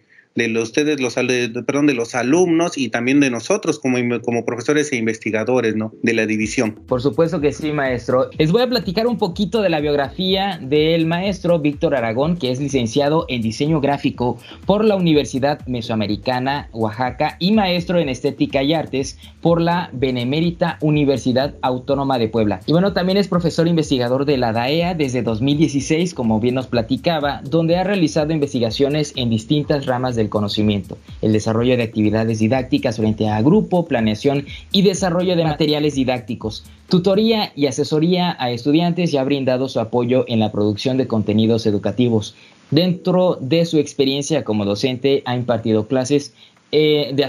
de 0.49 0.61
ustedes, 0.61 1.01
los, 1.01 1.15
perdón, 1.15 1.87
de 1.87 1.95
los 1.95 2.15
alumnos 2.15 2.79
y 2.79 2.89
también 2.89 3.21
de 3.21 3.31
nosotros 3.31 3.79
como, 3.79 3.99
como 4.23 4.45
profesores 4.45 4.93
e 4.93 4.97
investigadores 4.97 5.77
¿no? 5.77 5.93
de 6.03 6.15
la 6.15 6.27
división. 6.27 6.81
Por 6.87 7.03
supuesto 7.03 7.41
que 7.41 7.53
sí, 7.53 7.73
maestro. 7.73 8.31
Les 8.39 8.53
voy 8.53 8.63
a 8.63 8.69
platicar 8.69 9.07
un 9.07 9.19
poquito 9.19 9.63
de 9.63 9.69
la 9.69 9.81
biografía 9.81 10.59
del 10.63 11.07
maestro 11.07 11.59
Víctor 11.59 11.95
Aragón, 11.95 12.37
que 12.37 12.51
es 12.51 12.61
licenciado 12.61 13.27
en 13.29 13.43
diseño 13.43 13.81
gráfico 13.81 14.39
por 14.67 14.85
la 14.85 14.97
Universidad 14.97 15.67
Mesoamericana, 15.67 16.69
Oaxaca, 16.73 17.37
y 17.39 17.53
maestro 17.53 17.99
en 17.99 18.09
estética 18.09 18.63
y 18.63 18.75
artes 18.75 19.19
por 19.41 19.61
la 19.61 19.91
Benemérita 19.93 20.79
Universidad 20.81 21.55
Autónoma 21.63 22.19
de 22.19 22.29
Puebla. 22.29 22.61
Y 22.67 22.73
bueno, 22.73 22.93
también 22.93 23.19
es 23.19 23.29
profesor 23.29 23.69
investigador 23.69 24.25
de 24.25 24.39
la 24.39 24.53
DAEA 24.53 24.95
desde 24.95 25.23
2016, 25.23 26.15
como 26.15 26.41
bien 26.41 26.55
nos 26.55 26.67
platicaba, 26.67 27.43
donde 27.45 27.77
ha 27.77 27.85
realizado 27.85 28.33
investigaciones 28.33 29.13
en 29.17 29.31
distintas 29.31 29.87
ramas 29.87 30.17
de 30.17 30.30
conocimiento, 30.31 30.97
el 31.21 31.33
desarrollo 31.35 31.77
de 31.77 31.83
actividades 31.83 32.39
didácticas 32.39 32.97
frente 32.97 33.29
a 33.29 33.43
grupo, 33.43 33.85
planeación 33.85 34.47
y 34.73 34.83
desarrollo 34.83 35.37
de 35.37 35.45
materiales 35.45 35.95
didácticos, 35.95 36.65
tutoría 36.89 37.53
y 37.55 37.67
asesoría 37.67 38.37
a 38.39 38.51
estudiantes 38.51 39.13
y 39.13 39.19
ha 39.19 39.25
brindado 39.25 39.69
su 39.69 39.81
apoyo 39.81 40.25
en 40.29 40.41
la 40.41 40.51
producción 40.51 40.97
de 40.97 41.07
contenidos 41.07 41.67
educativos. 41.67 42.35
Dentro 42.71 43.37
de 43.41 43.67
su 43.67 43.79
experiencia 43.79 44.45
como 44.45 44.65
docente 44.65 45.23
ha 45.27 45.35
impartido 45.35 45.89
clases 45.89 46.35
eh, 46.73 47.11
de 47.15 47.25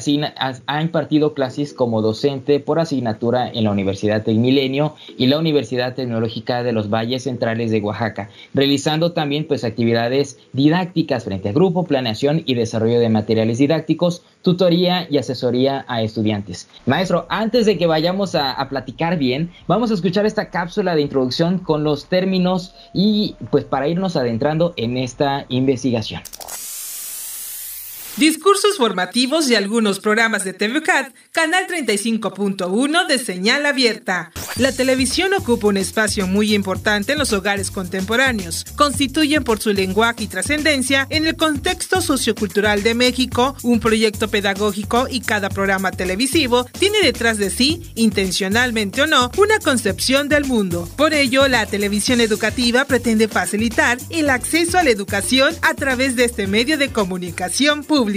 ha, 0.67 0.81
impartido 0.81 1.33
clases 1.33 1.73
como 1.73 2.01
docente 2.01 2.59
por 2.59 2.79
asignatura 2.79 3.49
en 3.49 3.63
la 3.63 3.71
Universidad 3.71 4.23
del 4.23 4.37
Milenio 4.37 4.95
y 5.17 5.27
la 5.27 5.39
Universidad 5.39 5.95
Tecnológica 5.95 6.63
de 6.63 6.73
los 6.73 6.89
Valles 6.89 7.23
Centrales 7.23 7.71
de 7.71 7.81
Oaxaca, 7.81 8.29
realizando 8.53 9.13
también 9.13 9.45
pues 9.47 9.63
actividades 9.63 10.37
didácticas 10.53 11.23
frente 11.23 11.49
a 11.49 11.53
grupo, 11.53 11.85
planeación 11.85 12.43
y 12.45 12.53
desarrollo 12.53 12.99
de 12.99 13.09
materiales 13.09 13.57
didácticos, 13.57 14.23
tutoría 14.43 15.07
y 15.09 15.17
asesoría 15.17 15.85
a 15.87 16.01
estudiantes. 16.01 16.67
Maestro, 16.85 17.25
antes 17.29 17.65
de 17.65 17.77
que 17.77 17.87
vayamos 17.87 18.35
a, 18.35 18.51
a 18.51 18.69
platicar 18.69 19.17
bien, 19.17 19.51
vamos 19.67 19.91
a 19.91 19.95
escuchar 19.95 20.25
esta 20.25 20.49
cápsula 20.49 20.95
de 20.95 21.01
introducción 21.01 21.59
con 21.59 21.83
los 21.83 22.05
términos 22.05 22.75
y 22.93 23.35
pues 23.49 23.65
para 23.65 23.87
irnos 23.87 24.15
adentrando 24.15 24.73
en 24.77 24.97
esta 24.97 25.45
investigación. 25.49 26.21
Discursos 28.21 28.77
formativos 28.77 29.49
y 29.49 29.55
algunos 29.55 29.99
programas 29.99 30.43
de 30.43 30.53
TVCAT, 30.53 31.11
canal 31.31 31.65
35.1 31.65 33.07
de 33.07 33.17
señal 33.17 33.65
abierta. 33.65 34.31
La 34.57 34.71
televisión 34.71 35.33
ocupa 35.33 35.69
un 35.69 35.77
espacio 35.77 36.27
muy 36.27 36.53
importante 36.53 37.13
en 37.13 37.17
los 37.17 37.33
hogares 37.33 37.71
contemporáneos. 37.71 38.63
Constituyen 38.75 39.43
por 39.43 39.59
su 39.59 39.73
lenguaje 39.73 40.25
y 40.25 40.27
trascendencia 40.27 41.07
en 41.09 41.25
el 41.25 41.35
contexto 41.35 41.99
sociocultural 41.99 42.83
de 42.83 42.93
México 42.93 43.55
un 43.63 43.79
proyecto 43.79 44.27
pedagógico 44.27 45.07
y 45.09 45.21
cada 45.21 45.49
programa 45.49 45.89
televisivo 45.89 46.65
tiene 46.77 46.99
detrás 47.01 47.39
de 47.39 47.49
sí, 47.49 47.91
intencionalmente 47.95 49.01
o 49.01 49.07
no, 49.07 49.31
una 49.39 49.57
concepción 49.57 50.29
del 50.29 50.45
mundo. 50.45 50.87
Por 50.95 51.15
ello, 51.15 51.47
la 51.47 51.65
televisión 51.65 52.21
educativa 52.21 52.85
pretende 52.85 53.27
facilitar 53.27 53.97
el 54.11 54.29
acceso 54.29 54.77
a 54.77 54.83
la 54.83 54.91
educación 54.91 55.55
a 55.63 55.73
través 55.73 56.15
de 56.15 56.25
este 56.25 56.45
medio 56.45 56.77
de 56.77 56.91
comunicación 56.91 57.83
pública. 57.83 58.10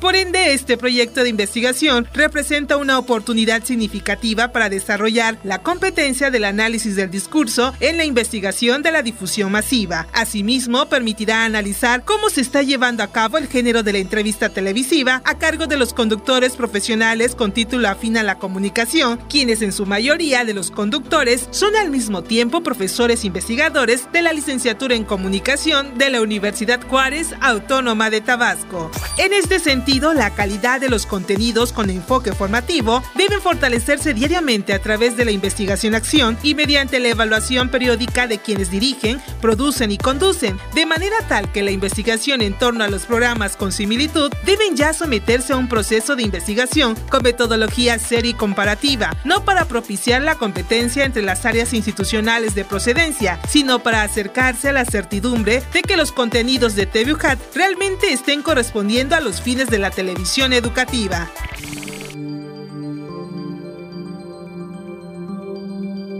Por 0.00 0.16
ende, 0.16 0.52
este 0.52 0.76
proyecto 0.76 1.22
de 1.22 1.28
investigación 1.28 2.08
representa 2.14 2.76
una 2.76 2.98
oportunidad 2.98 3.64
significativa 3.64 4.52
para 4.52 4.68
desarrollar 4.68 5.38
la 5.44 5.62
competencia 5.62 6.30
del 6.30 6.44
análisis 6.44 6.96
del 6.96 7.10
discurso 7.10 7.74
en 7.80 7.96
la 7.96 8.04
investigación 8.04 8.82
de 8.82 8.92
la 8.92 9.02
difusión 9.02 9.52
masiva. 9.52 10.06
Asimismo, 10.12 10.86
permitirá 10.88 11.44
analizar 11.44 12.04
cómo 12.04 12.30
se 12.30 12.40
está 12.40 12.62
llevando 12.62 13.02
a 13.02 13.12
cabo 13.12 13.38
el 13.38 13.48
género 13.48 13.82
de 13.82 13.92
la 13.92 13.98
entrevista 13.98 14.48
televisiva 14.48 15.22
a 15.24 15.38
cargo 15.38 15.66
de 15.66 15.76
los 15.76 15.92
conductores 15.92 16.56
profesionales 16.56 17.34
con 17.34 17.52
título 17.52 17.88
afín 17.88 18.16
a 18.16 18.22
la 18.22 18.38
comunicación, 18.38 19.18
quienes 19.28 19.62
en 19.62 19.72
su 19.72 19.86
mayoría 19.86 20.44
de 20.44 20.54
los 20.54 20.70
conductores 20.70 21.48
son 21.50 21.76
al 21.76 21.90
mismo 21.90 22.22
tiempo 22.22 22.62
profesores 22.62 23.24
investigadores 23.24 24.10
de 24.12 24.22
la 24.22 24.32
licenciatura 24.32 24.94
en 24.94 25.04
comunicación 25.04 25.96
de 25.98 26.10
la 26.10 26.20
Universidad 26.20 26.80
Juárez 26.86 27.34
Autónoma 27.40 28.10
de 28.10 28.20
Tabasco. 28.20 28.90
En 29.18 29.32
este 29.32 29.60
sentido, 29.60 30.12
la 30.12 30.34
calidad 30.34 30.78
de 30.78 30.90
los 30.90 31.06
contenidos 31.06 31.72
con 31.72 31.88
enfoque 31.88 32.32
formativo 32.32 33.02
deben 33.14 33.40
fortalecerse 33.40 34.12
diariamente 34.12 34.74
a 34.74 34.78
través 34.78 35.16
de 35.16 35.24
la 35.24 35.30
investigación-acción 35.30 36.36
y 36.42 36.54
mediante 36.54 37.00
la 37.00 37.08
evaluación 37.08 37.70
periódica 37.70 38.26
de 38.26 38.38
quienes 38.38 38.70
dirigen, 38.70 39.18
producen 39.40 39.90
y 39.90 39.96
conducen, 39.96 40.58
de 40.74 40.84
manera 40.84 41.16
tal 41.28 41.50
que 41.50 41.62
la 41.62 41.70
investigación 41.70 42.42
en 42.42 42.58
torno 42.58 42.84
a 42.84 42.88
los 42.88 43.06
programas 43.06 43.56
con 43.56 43.72
similitud 43.72 44.30
deben 44.44 44.76
ya 44.76 44.92
someterse 44.92 45.54
a 45.54 45.56
un 45.56 45.68
proceso 45.68 46.14
de 46.14 46.22
investigación 46.22 46.94
con 47.08 47.22
metodología 47.22 47.98
seria 47.98 48.32
y 48.32 48.34
comparativa, 48.34 49.16
no 49.24 49.46
para 49.46 49.64
propiciar 49.64 50.20
la 50.20 50.34
competencia 50.34 51.06
entre 51.06 51.22
las 51.22 51.46
áreas 51.46 51.72
institucionales 51.72 52.54
de 52.54 52.66
procedencia, 52.66 53.40
sino 53.48 53.78
para 53.78 54.02
acercarse 54.02 54.68
a 54.68 54.72
la 54.72 54.84
certidumbre 54.84 55.62
de 55.72 55.80
que 55.80 55.96
los 55.96 56.12
contenidos 56.12 56.74
de 56.74 56.84
TVUHAT 56.84 57.38
realmente 57.54 58.12
estén 58.12 58.42
correspondiendo 58.42 59.05
a 59.14 59.20
los 59.20 59.40
fines 59.40 59.70
de 59.70 59.78
la 59.78 59.90
televisión 59.90 60.52
educativa. 60.52 61.30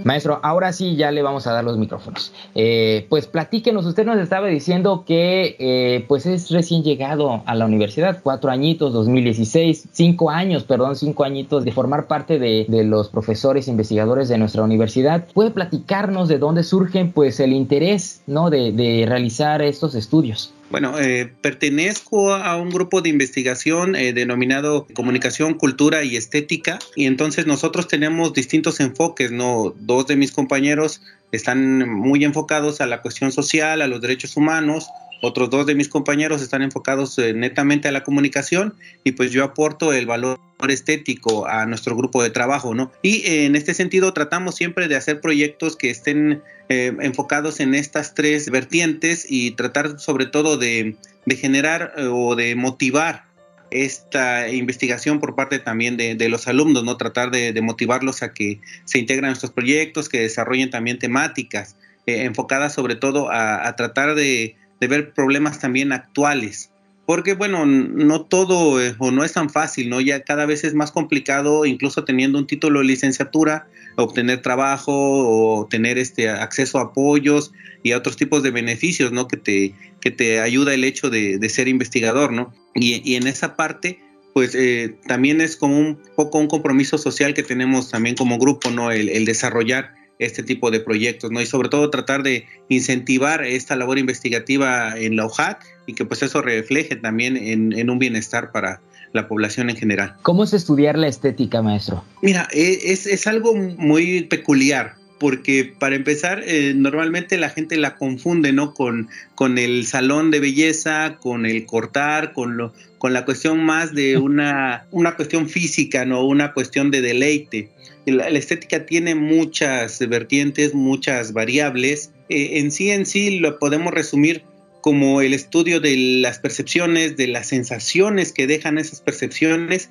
Maestro, 0.05 0.38
ahora 0.45 0.73
sí 0.73 0.95
ya 0.95 1.11
le 1.11 1.21
vamos 1.21 1.49
a 1.49 1.52
dar 1.52 1.64
los 1.64 1.78
micrófonos. 1.78 2.33
Eh, 2.55 3.07
pues 3.09 3.26
platíquenos, 3.26 3.87
usted 3.87 4.07
nos 4.07 4.19
estaba 4.19 4.47
diciendo 4.47 5.02
que 5.05 5.57
eh, 5.59 6.05
pues 6.07 6.26
es 6.26 6.52
recién 6.52 6.85
llegado 6.85 7.43
a 7.45 7.57
la 7.57 7.64
universidad, 7.64 8.21
cuatro 8.23 8.52
añitos, 8.52 8.93
2016, 8.93 9.88
cinco 9.90 10.31
años, 10.31 10.62
perdón, 10.62 10.95
cinco 10.95 11.25
añitos 11.25 11.64
de 11.64 11.73
formar 11.73 12.07
parte 12.07 12.38
de, 12.38 12.66
los 12.85 13.09
profesores 13.09 13.66
investigadores 13.66 14.28
de 14.28 14.38
nuestra 14.38 14.62
universidad. 14.62 15.26
¿Puede 15.35 15.50
platicarnos 15.50 16.28
de 16.28 16.38
dónde 16.38 16.62
surge 16.62 17.05
pues 17.07 17.40
el 17.40 17.52
interés 17.52 18.23
¿no? 18.28 18.49
de, 18.49 18.71
de 18.71 19.07
realizar 19.09 19.61
estos 19.61 19.97
estudios? 19.97 20.52
Bueno, 20.68 20.99
eh, 20.99 21.32
pertenezco 21.42 22.35
a 22.35 22.56
un 22.56 22.70
grupo 22.70 23.00
de 23.00 23.08
investigación 23.08 23.94
eh, 23.94 24.12
denominado 24.12 24.87
Comunicación, 24.94 25.54
Cultura 25.54 26.02
y 26.02 26.16
Estética 26.16 26.80
y 26.96 27.06
entonces 27.06 27.46
nosotros 27.46 27.87
tenemos 27.87 28.32
distintos 28.32 28.80
enfoques, 28.80 29.30
¿no? 29.30 29.75
Dos 29.78 30.08
de 30.08 30.16
mis 30.16 30.32
compañeros 30.32 31.02
están 31.30 31.88
muy 31.88 32.25
enfocados 32.25 32.80
a 32.80 32.87
la 32.87 33.00
cuestión 33.00 33.30
social, 33.30 33.80
a 33.80 33.87
los 33.87 34.00
derechos 34.00 34.37
humanos, 34.37 34.88
otros 35.23 35.50
dos 35.50 35.66
de 35.66 35.75
mis 35.75 35.88
compañeros 35.88 36.42
están 36.42 36.62
enfocados 36.62 37.18
eh, 37.18 37.32
netamente 37.32 37.88
a 37.88 37.92
la 37.92 38.02
comunicación 38.02 38.75
y 39.04 39.12
pues 39.12 39.30
yo 39.32 39.44
aporto 39.44 39.92
el 39.92 40.06
valor 40.06 40.38
estético 40.68 41.46
a 41.46 41.66
nuestro 41.66 41.96
grupo 41.96 42.23
de 42.23 42.30
trabajo, 42.30 42.75
¿no? 42.75 42.92
Y 43.02 43.26
eh, 43.26 43.46
en 43.46 43.56
este 43.56 43.75
sentido 43.75 44.12
tratamos 44.12 44.54
siempre 44.54 44.88
de 44.88 44.96
hacer 44.96 45.20
proyectos 45.20 45.76
que 45.76 45.90
estén 45.90 46.42
eh, 46.68 46.94
enfocados 47.00 47.61
en 47.61 47.75
estas 47.75 48.14
tres 48.14 48.50
vertientes 48.50 49.26
y 49.28 49.52
tratar 49.52 49.99
sobre 49.99 50.26
todo 50.26 50.56
de, 50.56 50.96
generar 51.28 51.94
o 51.99 52.37
de 52.37 52.54
motivar 52.54 53.25
esta 53.70 54.49
investigación 54.49 55.18
por 55.18 55.35
parte 55.35 55.58
también 55.58 55.96
de, 55.96 56.28
los 56.28 56.46
alumnos, 56.46 56.85
¿no? 56.85 56.96
Tratar 56.96 57.30
de, 57.30 57.61
motivarlos 57.62 58.23
a 58.23 58.32
que 58.32 58.61
se 58.85 58.99
integren 58.99 59.30
a 59.30 59.32
estos 59.32 59.50
proyectos, 59.50 60.08
que 60.08 60.20
desarrollen 60.20 60.70
también 60.70 60.99
temáticas 60.99 61.76
enfocadas 62.06 62.73
sobre 62.73 62.94
todo 62.94 63.28
a 63.32 63.75
tratar 63.75 64.14
de 64.14 64.54
de 64.80 64.88
ver 64.88 65.12
problemas 65.12 65.59
también 65.61 65.92
actuales. 65.92 66.71
Porque 67.06 67.35
bueno, 67.35 67.64
no 67.66 68.23
todo 68.23 68.83
eh, 68.83 68.97
o 68.99 69.12
no 69.12 69.23
es 69.23 69.33
tan 69.33 69.49
fácil, 69.49 69.88
¿no? 69.88 70.00
Ya 70.00 70.23
cada 70.23 70.45
vez 70.45 70.64
es 70.64 70.75
más 70.75 70.90
complicado, 70.90 71.64
incluso 71.64 72.04
teniendo 72.04 72.37
un 72.37 72.49
título 72.49 72.80
de 72.80 72.87
licenciatura, 72.87 73.68
obtener 73.95 74.42
trabajo 74.42 74.92
o 74.92 75.66
tener 75.68 75.99
este 75.99 76.28
acceso 76.28 76.78
a 76.78 76.83
apoyos 76.83 77.52
y 77.85 77.92
a 77.92 77.99
otros 77.99 78.16
tipos 78.16 78.42
de 78.42 78.50
beneficios, 78.50 79.12
¿no? 79.12 79.28
Que 79.28 79.37
te, 79.37 79.75
que 80.00 80.11
te 80.11 80.40
ayuda 80.40 80.75
el 80.75 80.83
hecho 80.83 81.09
de, 81.09 81.49
ser 81.49 81.68
investigador, 81.68 82.33
¿no? 82.33 82.52
Y, 82.75 83.14
en 83.14 83.28
esa 83.28 83.54
parte, 83.54 84.00
pues 84.35 84.56
eh, 84.56 84.97
también 85.06 85.40
es 85.40 85.56
como 85.56 85.78
un 85.78 86.00
poco 86.16 86.38
un 86.38 86.49
compromiso 86.49 86.99
social 86.99 87.35
que 87.35 87.45
tenemos 87.45 87.88
también 87.88 88.16
como 88.16 88.37
grupo, 88.37 88.71
¿no? 88.71 88.90
El 88.90 89.25
desarrollar 89.25 89.95
este 90.18 90.42
tipo 90.42 90.70
de 90.70 90.80
proyectos, 90.80 91.30
¿no? 91.30 91.40
Y 91.40 91.46
sobre 91.46 91.68
todo 91.68 91.90
tratar 91.90 92.23
de 92.23 92.46
incentivar 92.68 93.44
esta 93.44 93.76
labor 93.76 93.99
investigativa 93.99 94.96
en 94.96 95.16
la 95.16 95.26
OJAT 95.26 95.62
y 95.87 95.94
que 95.94 96.04
pues 96.04 96.23
eso 96.23 96.42
refleje 96.42 96.96
también 96.96 97.37
en, 97.37 97.90
un 97.90 97.99
bienestar 97.99 98.50
para 98.52 98.80
la 99.12 99.28
población 99.28 99.70
en 99.70 99.76
general. 99.76 100.14
¿Cómo 100.23 100.44
es 100.44 100.52
estudiar 100.52 100.99
la 100.99 101.08
estética, 101.08 101.62
maestro? 101.62 102.04
Mira, 102.23 102.49
e, 102.52 102.92
es, 102.92 103.06
es 103.06 103.26
algo 103.26 103.54
muy 103.54 104.23
peculiar 104.23 104.94
porque 105.18 105.73
para 105.78 105.96
empezar, 105.96 106.42
eh, 106.46 106.75
normalmente 106.76 107.38
la 107.38 107.49
gente 107.49 107.76
la 107.76 107.96
confunde, 107.96 108.52
¿no? 108.52 108.75
Con, 108.75 109.08
con 109.35 109.58
el 109.58 109.87
salón 109.87 110.30
de 110.30 110.40
belleza, 110.40 111.16
con 111.20 111.46
el 111.46 111.64
cortar, 111.64 112.32
con, 112.32 112.56
lo, 112.56 112.75
con 112.99 113.12
la 113.12 113.25
cuestión 113.25 113.64
más 113.64 113.94
de 113.94 114.16
una, 114.18 114.87
una 114.90 115.16
cuestión 115.16 115.49
física, 115.49 116.04
¿no? 116.04 116.25
Una 116.25 116.52
cuestión 116.52 116.90
de 116.90 117.00
deleite 117.00 117.70
la, 118.12 118.28
estética 118.28 118.86
tiene 118.86 119.14
muchas 119.14 119.98
vertientes, 120.08 120.75
muchas 120.75 121.32
variables. 121.32 122.12
Eh, 122.28 122.58
en 122.58 122.70
sí, 122.70 122.90
en 122.90 123.06
sí, 123.06 123.38
lo 123.38 123.58
podemos 123.58 123.92
resumir 123.92 124.42
como 124.80 125.20
el 125.20 125.34
estudio 125.34 125.80
de 125.80 125.96
las 125.96 126.38
percepciones, 126.38 127.16
de 127.16 127.26
las 127.26 127.48
sensaciones 127.48 128.32
que 128.32 128.46
dejan 128.46 128.78
esas 128.78 129.00
percepciones 129.00 129.90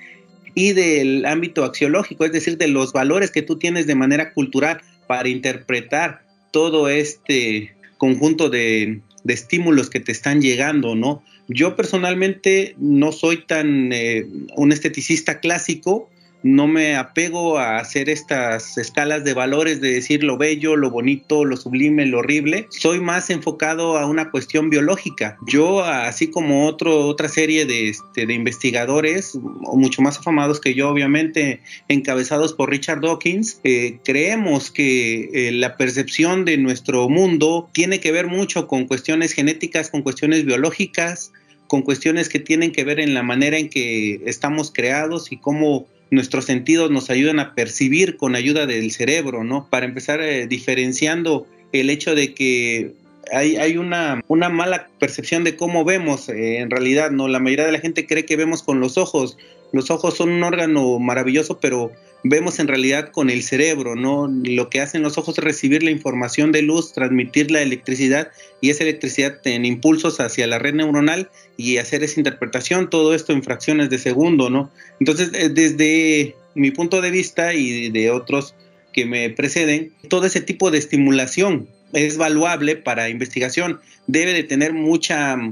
y 0.54 0.72
del 0.72 1.26
ámbito 1.26 1.66
axiológico, 1.66 2.24
es 2.24 2.32
decir, 2.32 2.58
de 2.58 2.70
los 2.70 2.94
valores 2.94 3.30
que 3.30 3.42
tú 3.42 3.58
tienes 3.58 3.88
de 3.88 3.96
manera 3.96 4.32
cultural 4.34 4.82
para 5.06 5.28
interpretar 5.28 6.22
todo 6.52 6.88
este 6.88 7.76
conjunto 7.98 8.50
de, 8.50 9.02
estímulos 9.28 9.90
que 9.90 10.00
te 10.00 10.14
están 10.14 10.42
llegando, 10.42 10.96
¿no? 10.96 11.24
Yo 11.48 11.76
personalmente 11.76 12.76
no 12.78 13.12
soy 13.12 13.46
tan 13.46 13.92
eh, 13.92 14.26
un 14.56 14.72
esteticista 14.72 15.40
clásico, 15.40 16.10
no 16.46 16.68
me 16.68 16.96
apego 16.96 17.58
a 17.58 17.80
hacer 17.80 18.08
estas 18.08 18.78
escalas 18.78 19.24
de 19.24 19.34
valores 19.34 19.82
de 19.82 19.94
decir 19.94 20.24
lo 20.24 20.38
bello, 20.38 20.76
lo 20.76 20.92
bonito, 20.92 21.44
lo 21.44 21.58
sublime, 21.58 22.06
lo 22.06 22.20
horrible. 22.20 22.68
Soy 22.70 23.00
más 23.00 23.32
enfocado 23.32 23.98
a 23.98 24.06
una 24.06 24.30
cuestión 24.30 24.70
biológica. 24.70 25.40
Yo, 25.48 25.84
así 25.84 26.28
como 26.28 26.68
otro, 26.68 27.08
otra 27.08 27.30
serie 27.30 27.66
de, 27.66 27.90
este, 27.90 28.32
investigadores, 28.32 29.34
mucho 29.34 30.04
más 30.04 30.20
afamados 30.20 30.62
que 30.62 30.76
yo, 30.76 30.88
obviamente, 30.88 31.62
encabezados 31.88 32.54
por 32.54 32.70
Richard 32.70 33.02
Dawkins, 33.02 33.60
eh, 33.64 33.98
creemos 34.06 34.70
que 34.70 35.32
eh, 35.34 35.52
la 35.52 35.78
percepción 35.78 36.46
de 36.46 36.58
nuestro 36.58 37.10
mundo 37.10 37.70
tiene 37.72 38.00
que 38.00 38.12
ver 38.12 38.28
mucho 38.28 38.68
con 38.68 38.86
cuestiones 38.86 39.34
genéticas, 39.34 39.90
con 39.90 40.04
cuestiones 40.04 40.46
biológicas, 40.46 41.32
con 41.66 41.82
cuestiones 41.82 42.30
que 42.30 42.40
tienen 42.40 42.72
que 42.72 42.84
ver 42.84 43.00
en 43.00 43.16
la 43.16 43.24
manera 43.24 43.58
en 43.58 43.68
que 43.68 44.22
estamos 44.28 44.72
creados 44.72 45.32
y 45.32 45.38
cómo 45.38 45.88
nuestros 46.16 46.46
sentidos 46.46 46.90
nos 46.92 47.10
ayudan 47.10 47.40
a 47.40 47.54
percibir 47.54 48.18
con 48.18 48.36
ayuda 48.36 48.66
del 48.66 48.92
cerebro, 48.92 49.44
¿no? 49.44 49.68
Para 49.70 49.86
empezar 49.86 50.22
eh, 50.22 50.48
diferenciando 50.48 51.46
el 51.72 51.90
hecho 51.90 52.16
de 52.16 52.34
que 52.34 52.94
hay, 53.32 53.58
hay 53.58 53.78
una, 53.78 54.22
una, 54.28 54.50
mala 54.50 54.88
percepción 55.00 55.44
de 55.44 55.56
cómo 55.56 55.84
vemos 55.84 56.30
eh, 56.30 56.60
en 56.60 56.70
realidad, 56.70 57.12
¿no? 57.12 57.28
La 57.28 57.40
mayoría 57.40 57.66
de 57.66 57.72
la 57.72 57.80
gente 57.80 58.06
cree 58.06 58.26
que 58.26 58.36
vemos 58.36 58.64
con 58.64 58.80
los 58.80 58.98
ojos. 58.98 59.38
Los 59.72 59.92
ojos 59.92 60.16
son 60.16 60.30
un 60.30 60.44
órgano 60.44 61.00
maravilloso, 61.00 61.60
pero 61.60 61.92
vemos 62.24 62.60
en 62.60 62.68
realidad 62.68 63.12
con 63.12 63.30
el 63.30 63.44
cerebro, 63.44 63.96
¿no? 63.96 64.28
Lo 64.28 64.70
que 64.70 64.82
hacen 64.82 65.04
los 65.04 65.18
ojos 65.18 65.38
es 65.38 65.44
recibir 65.44 65.84
la 65.84 65.92
información 65.92 66.52
de 66.52 66.64
luz, 66.64 66.92
transmitir 66.94 67.52
la 67.52 67.62
electricidad 67.62 68.32
y 68.62 68.72
esa 68.72 68.84
electricidad 68.84 69.40
en 69.46 69.66
impulsos 69.66 70.20
hacia 70.20 70.48
la 70.48 70.58
red 70.58 70.74
neuronal 70.74 71.30
y 71.56 71.78
hacer 71.78 72.04
esa 72.04 72.20
interpretación, 72.20 72.90
todo 72.90 73.14
esto 73.14 73.32
en 73.32 73.44
fracciones 73.44 73.90
de 73.90 74.00
segundo, 74.00 74.50
¿no? 74.50 74.72
Entonces, 75.00 75.32
eh, 75.34 75.50
desde 75.50 76.36
mi 76.56 76.72
punto 76.72 77.02
de 77.02 77.12
vista 77.12 77.54
y 77.54 77.90
de 77.90 78.10
otros 78.10 78.56
que 78.92 79.06
me 79.06 79.30
preceden, 79.30 79.92
todo 80.10 80.26
ese 80.26 80.42
tipo 80.42 80.72
de 80.72 80.80
estimulación 80.80 81.68
es 81.94 82.18
valuable 82.18 82.76
para 82.76 83.10
investigación, 83.10 83.80
debe 84.08 84.34
de 84.34 84.44
tener 84.44 84.74
mucha 84.74 85.36
mm, 85.38 85.52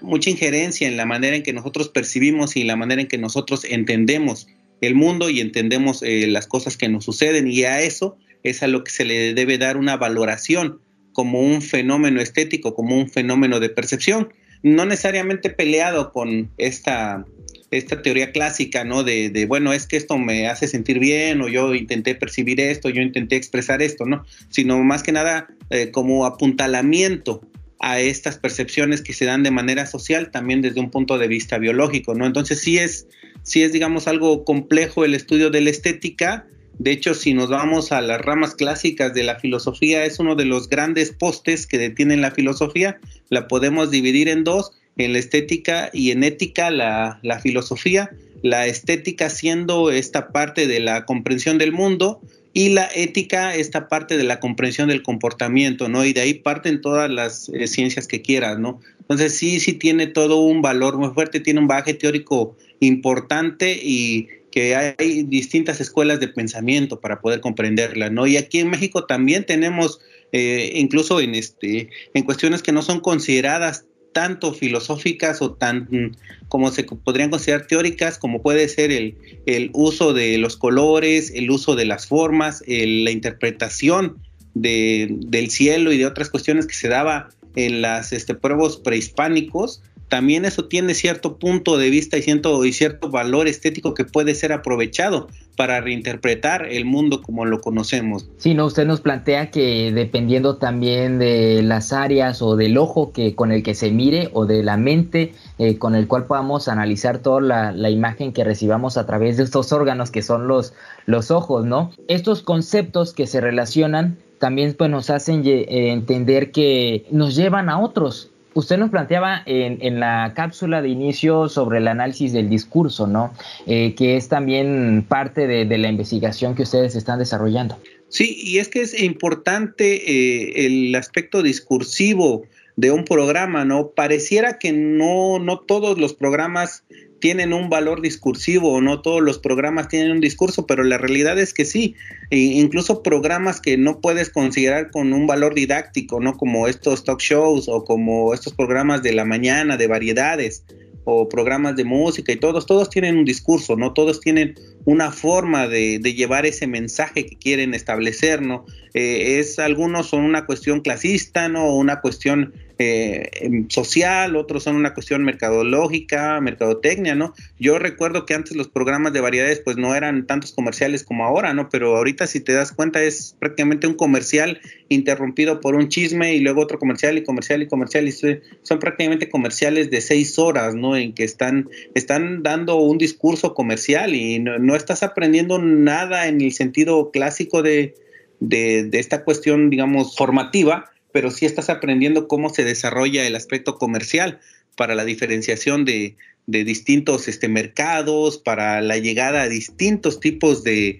mucha 0.00 0.30
injerencia 0.30 0.88
en 0.88 0.96
la 0.96 1.04
manera 1.04 1.36
en 1.36 1.42
que 1.42 1.52
nosotros 1.52 1.88
percibimos 1.90 2.56
y 2.56 2.64
la 2.64 2.76
manera 2.76 3.02
en 3.02 3.08
que 3.08 3.18
nosotros 3.18 3.64
entendemos 3.64 4.48
el 4.82 4.94
mundo 4.94 5.30
y 5.30 5.40
entendemos 5.40 6.02
eh, 6.02 6.26
las 6.26 6.46
cosas 6.46 6.76
que 6.76 6.88
nos 6.88 7.04
suceden 7.04 7.48
y 7.48 7.64
a 7.64 7.80
eso 7.80 8.18
es 8.42 8.62
a 8.62 8.66
lo 8.66 8.84
que 8.84 8.90
se 8.90 9.04
le 9.04 9.32
debe 9.32 9.56
dar 9.56 9.76
una 9.76 9.96
valoración 9.96 10.80
como 11.12 11.40
un 11.40 11.62
fenómeno 11.62 12.20
estético, 12.20 12.74
como 12.74 12.96
un 12.96 13.08
fenómeno 13.08 13.60
de 13.60 13.68
percepción, 13.68 14.32
no 14.62 14.84
necesariamente 14.84 15.50
peleado 15.50 16.12
con 16.12 16.50
esta, 16.58 17.24
esta 17.70 18.02
teoría 18.02 18.32
clásica, 18.32 18.84
¿no? 18.84 19.04
De, 19.04 19.46
bueno, 19.46 19.72
es 19.72 19.86
que 19.86 19.96
esto 19.96 20.18
me 20.18 20.48
hace 20.48 20.66
sentir 20.66 20.98
bien 20.98 21.40
o 21.42 21.48
yo 21.48 21.74
intenté 21.74 22.14
percibir 22.14 22.60
esto, 22.60 22.88
yo 22.88 23.02
intenté 23.02 23.36
expresar 23.36 23.82
esto, 23.82 24.04
¿no? 24.04 24.24
Sino 24.48 24.82
más 24.82 25.02
que 25.02 25.12
nada 25.12 25.48
eh, 25.70 25.90
como 25.90 26.26
apuntalamiento 26.26 27.42
a 27.82 27.98
estas 27.98 28.38
percepciones 28.38 29.02
que 29.02 29.12
se 29.12 29.24
dan 29.24 29.42
de 29.42 29.50
manera 29.50 29.86
social 29.86 30.30
también 30.30 30.62
desde 30.62 30.78
un 30.78 30.90
punto 30.90 31.18
de 31.18 31.26
vista 31.26 31.58
biológico, 31.58 32.14
¿no? 32.14 32.26
Entonces 32.26 32.60
sí 32.60 32.78
es, 32.78 33.08
sí 33.42 33.64
es, 33.64 33.72
digamos, 33.72 34.06
algo 34.06 34.44
complejo 34.44 35.04
el 35.04 35.14
estudio 35.14 35.50
de 35.50 35.60
la 35.60 35.70
estética. 35.70 36.46
De 36.78 36.92
hecho, 36.92 37.12
si 37.12 37.34
nos 37.34 37.50
vamos 37.50 37.90
a 37.90 38.00
las 38.00 38.20
ramas 38.20 38.54
clásicas 38.54 39.12
de 39.14 39.24
la 39.24 39.40
filosofía, 39.40 40.04
es 40.04 40.20
uno 40.20 40.36
de 40.36 40.44
los 40.44 40.68
grandes 40.68 41.10
postes 41.10 41.66
que 41.66 41.76
detienen 41.76 42.20
la 42.20 42.30
filosofía. 42.30 43.00
La 43.30 43.48
podemos 43.48 43.90
dividir 43.90 44.28
en 44.28 44.44
dos, 44.44 44.70
en 44.96 45.12
la 45.12 45.18
estética 45.18 45.90
y 45.92 46.12
en 46.12 46.22
ética, 46.22 46.70
la, 46.70 47.18
la 47.22 47.40
filosofía. 47.40 48.10
La 48.44 48.68
estética 48.68 49.28
siendo 49.28 49.90
esta 49.90 50.28
parte 50.28 50.68
de 50.68 50.78
la 50.78 51.04
comprensión 51.04 51.58
del 51.58 51.72
mundo, 51.72 52.20
y 52.54 52.70
la 52.70 52.88
ética, 52.94 53.54
esta 53.54 53.88
parte 53.88 54.16
de 54.16 54.24
la 54.24 54.40
comprensión 54.40 54.88
del 54.88 55.02
comportamiento, 55.02 55.88
¿no? 55.88 56.04
Y 56.04 56.12
de 56.12 56.20
ahí 56.20 56.34
parten 56.34 56.80
todas 56.80 57.10
las 57.10 57.48
eh, 57.48 57.66
ciencias 57.66 58.06
que 58.06 58.20
quieras, 58.20 58.58
¿no? 58.58 58.80
Entonces 59.00 59.36
sí, 59.36 59.60
sí 59.60 59.72
tiene 59.74 60.06
todo 60.06 60.40
un 60.40 60.62
valor 60.62 60.98
muy 60.98 61.10
fuerte, 61.10 61.40
tiene 61.40 61.60
un 61.60 61.66
bagaje 61.66 61.94
teórico 61.94 62.56
importante 62.80 63.78
y 63.82 64.28
que 64.50 64.76
hay 64.76 65.22
distintas 65.22 65.80
escuelas 65.80 66.20
de 66.20 66.28
pensamiento 66.28 67.00
para 67.00 67.20
poder 67.20 67.40
comprenderla, 67.40 68.10
¿no? 68.10 68.26
Y 68.26 68.36
aquí 68.36 68.58
en 68.58 68.68
México 68.68 69.06
también 69.06 69.46
tenemos, 69.46 70.00
eh, 70.32 70.72
incluso 70.76 71.20
en, 71.20 71.34
este, 71.34 71.88
en 72.12 72.24
cuestiones 72.24 72.62
que 72.62 72.72
no 72.72 72.82
son 72.82 73.00
consideradas 73.00 73.86
tanto 74.12 74.52
filosóficas 74.52 75.42
o 75.42 75.52
tan 75.52 76.16
como 76.48 76.70
se 76.70 76.84
podrían 76.84 77.30
considerar 77.30 77.66
teóricas, 77.66 78.18
como 78.18 78.42
puede 78.42 78.68
ser 78.68 78.92
el, 78.92 79.16
el 79.46 79.70
uso 79.72 80.12
de 80.12 80.38
los 80.38 80.56
colores, 80.56 81.32
el 81.34 81.50
uso 81.50 81.74
de 81.74 81.86
las 81.86 82.06
formas, 82.06 82.62
la 82.66 83.10
interpretación 83.10 84.18
de, 84.54 85.08
del 85.10 85.50
cielo 85.50 85.92
y 85.92 85.98
de 85.98 86.06
otras 86.06 86.30
cuestiones 86.30 86.66
que 86.66 86.74
se 86.74 86.88
daba 86.88 87.30
en 87.56 87.82
las 87.82 88.12
este, 88.12 88.34
pueblos 88.34 88.78
prehispánicos, 88.78 89.82
también 90.08 90.44
eso 90.44 90.66
tiene 90.66 90.94
cierto 90.94 91.38
punto 91.38 91.78
de 91.78 91.88
vista 91.88 92.18
y 92.18 92.22
cierto, 92.22 92.64
y 92.66 92.72
cierto 92.74 93.08
valor 93.10 93.48
estético 93.48 93.94
que 93.94 94.04
puede 94.04 94.34
ser 94.34 94.52
aprovechado 94.52 95.28
para 95.56 95.80
reinterpretar 95.80 96.66
el 96.66 96.84
mundo 96.84 97.22
como 97.22 97.44
lo 97.44 97.60
conocemos. 97.60 98.26
Sí, 98.38 98.54
no, 98.54 98.66
usted 98.66 98.86
nos 98.86 99.00
plantea 99.00 99.50
que 99.50 99.92
dependiendo 99.92 100.56
también 100.56 101.18
de 101.18 101.62
las 101.62 101.92
áreas 101.92 102.42
o 102.42 102.56
del 102.56 102.78
ojo 102.78 103.12
que 103.12 103.34
con 103.34 103.52
el 103.52 103.62
que 103.62 103.74
se 103.74 103.90
mire 103.90 104.30
o 104.32 104.46
de 104.46 104.62
la 104.62 104.76
mente 104.76 105.34
eh, 105.58 105.78
con 105.78 105.94
el 105.94 106.08
cual 106.08 106.24
podamos 106.24 106.68
analizar 106.68 107.18
toda 107.18 107.40
la, 107.40 107.72
la, 107.72 107.90
imagen 107.90 108.32
que 108.32 108.44
recibamos 108.44 108.96
a 108.96 109.06
través 109.06 109.36
de 109.36 109.44
estos 109.44 109.72
órganos 109.72 110.10
que 110.10 110.22
son 110.22 110.48
los, 110.48 110.72
los 111.06 111.30
ojos, 111.30 111.66
¿no? 111.66 111.90
Estos 112.08 112.42
conceptos 112.42 113.12
que 113.12 113.26
se 113.26 113.40
relacionan 113.40 114.18
también 114.42 114.74
pues 114.76 114.90
nos 114.90 115.08
hacen 115.08 115.42
eh, 115.46 115.92
entender 115.92 116.50
que 116.50 117.06
nos 117.12 117.36
llevan 117.36 117.68
a 117.68 117.78
otros 117.78 118.31
Usted 118.54 118.76
nos 118.78 118.90
planteaba 118.90 119.42
en, 119.46 120.00
la 120.00 120.32
cápsula 120.34 120.82
de 120.82 120.88
inicio 120.88 121.48
sobre 121.48 121.78
el 121.78 121.88
análisis 121.88 122.32
del 122.32 122.48
discurso, 122.48 123.06
¿no? 123.06 123.32
Eh, 123.66 123.94
que 123.94 124.16
es 124.16 124.28
también 124.28 125.04
parte 125.08 125.46
de, 125.46 125.78
la 125.78 125.88
investigación 125.88 126.54
que 126.54 126.62
ustedes 126.62 126.94
están 126.94 127.18
desarrollando. 127.18 127.78
Sí, 128.08 128.36
y 128.42 128.58
es 128.58 128.68
que 128.68 128.82
es 128.82 129.00
importante 129.00 129.94
eh, 129.94 130.66
el 130.66 130.94
aspecto 130.94 131.42
discursivo 131.42 132.44
de 132.76 132.90
un 132.90 133.04
programa, 133.04 133.64
¿no? 133.64 133.90
Pareciera 133.90 134.58
que 134.58 134.72
no, 134.72 135.38
no 135.38 135.60
todos 135.60 135.98
los 135.98 136.14
programas 136.14 136.84
tienen 137.20 137.52
un 137.52 137.68
valor 137.68 138.02
discursivo, 138.02 138.80
no 138.80 139.00
todos 139.00 139.22
los 139.22 139.38
programas 139.38 139.86
tienen 139.86 140.10
un 140.10 140.20
discurso, 140.20 140.66
pero 140.66 140.82
la 140.82 140.98
realidad 140.98 141.38
es 141.38 141.54
que 141.54 141.64
sí, 141.64 141.94
e 142.30 142.38
incluso 142.38 143.02
programas 143.02 143.60
que 143.60 143.76
no 143.78 144.00
puedes 144.00 144.28
considerar 144.28 144.90
con 144.90 145.12
un 145.12 145.28
valor 145.28 145.54
didáctico, 145.54 146.18
¿no? 146.18 146.36
Como 146.36 146.66
estos 146.66 147.04
talk 147.04 147.20
shows 147.20 147.68
o 147.68 147.84
como 147.84 148.34
estos 148.34 148.54
programas 148.54 149.04
de 149.04 149.12
la 149.12 149.24
mañana 149.24 149.76
de 149.76 149.86
variedades 149.86 150.64
o 151.04 151.28
programas 151.28 151.76
de 151.76 151.84
música 151.84 152.32
y 152.32 152.36
todos, 152.36 152.66
todos 152.66 152.88
tienen 152.88 153.16
un 153.16 153.24
discurso, 153.24 153.76
¿no? 153.76 153.92
Todos 153.92 154.20
tienen 154.20 154.54
una 154.84 155.10
forma 155.10 155.66
de, 155.66 155.98
llevar 155.98 156.46
ese 156.46 156.66
mensaje 156.66 157.26
que 157.26 157.36
quieren 157.36 157.74
establecer, 157.74 158.42
¿no? 158.42 158.64
Eh, 158.94 159.38
es, 159.38 159.58
algunos 159.58 160.08
son 160.08 160.24
una 160.24 160.46
cuestión 160.46 160.80
clasista, 160.80 161.48
¿no? 161.48 161.74
Una 161.74 162.00
cuestión 162.00 162.54
eh, 162.82 163.30
em, 163.34 163.68
social, 163.68 164.34
otros 164.34 164.64
son 164.64 164.74
una 164.74 164.92
cuestión 164.92 165.22
mercadológica, 165.22 166.40
mercadotecnia, 166.40 167.14
¿no? 167.14 167.32
Yo 167.60 167.78
recuerdo 167.78 168.26
que 168.26 168.34
antes 168.34 168.56
los 168.56 168.68
programas 168.68 169.12
de 169.12 169.20
variedades 169.20 169.60
pues 169.64 169.76
no 169.76 169.94
eran 169.94 170.26
tantos 170.26 170.52
comerciales 170.52 171.04
como 171.04 171.24
ahora, 171.24 171.54
¿no? 171.54 171.68
Pero 171.68 171.96
ahorita 171.96 172.26
si 172.26 172.40
te 172.40 172.52
das 172.52 172.72
cuenta 172.72 173.00
es 173.00 173.36
prácticamente 173.38 173.86
un 173.86 173.94
comercial 173.94 174.60
interrumpido 174.88 175.60
por 175.60 175.76
un 175.76 175.88
chisme 175.90 176.34
y 176.34 176.40
luego 176.40 176.60
otro 176.60 176.80
comercial 176.80 177.16
y 177.16 177.22
comercial 177.22 177.62
y 177.62 177.68
comercial 177.68 178.08
y 178.08 178.12
son 178.12 178.78
prácticamente 178.80 179.28
comerciales 179.28 179.88
de 179.90 180.00
seis 180.00 180.38
horas, 180.40 180.74
¿no? 180.74 180.96
En 180.96 181.14
que 181.14 181.22
están, 181.22 181.68
están 181.94 182.42
dando 182.42 182.76
un 182.76 182.98
discurso 182.98 183.54
comercial 183.54 184.14
y 184.16 184.40
no, 184.40 184.74
estás 184.74 185.04
aprendiendo 185.04 185.60
nada 185.60 186.26
en 186.26 186.40
el 186.40 186.52
sentido 186.52 187.12
clásico 187.12 187.62
de, 187.62 187.94
de, 188.40 188.84
de 188.84 188.98
esta 188.98 189.22
cuestión, 189.22 189.70
digamos, 189.70 190.16
formativa, 190.16 190.90
pero 191.12 191.30
sí 191.30 191.46
estás 191.46 191.70
aprendiendo 191.70 192.28
cómo 192.28 192.50
se 192.50 192.64
desarrolla 192.64 193.26
el 193.26 193.36
aspecto 193.36 193.76
comercial 193.76 194.40
para 194.76 194.94
la 194.94 195.04
diferenciación 195.04 195.84
de, 195.84 196.16
distintos 196.46 197.28
este, 197.28 197.48
mercados, 197.48 198.38
para 198.38 198.80
la 198.80 198.98
llegada 198.98 199.42
a 199.42 199.48
distintos 199.48 200.18
tipos 200.18 200.64
de, 200.64 200.98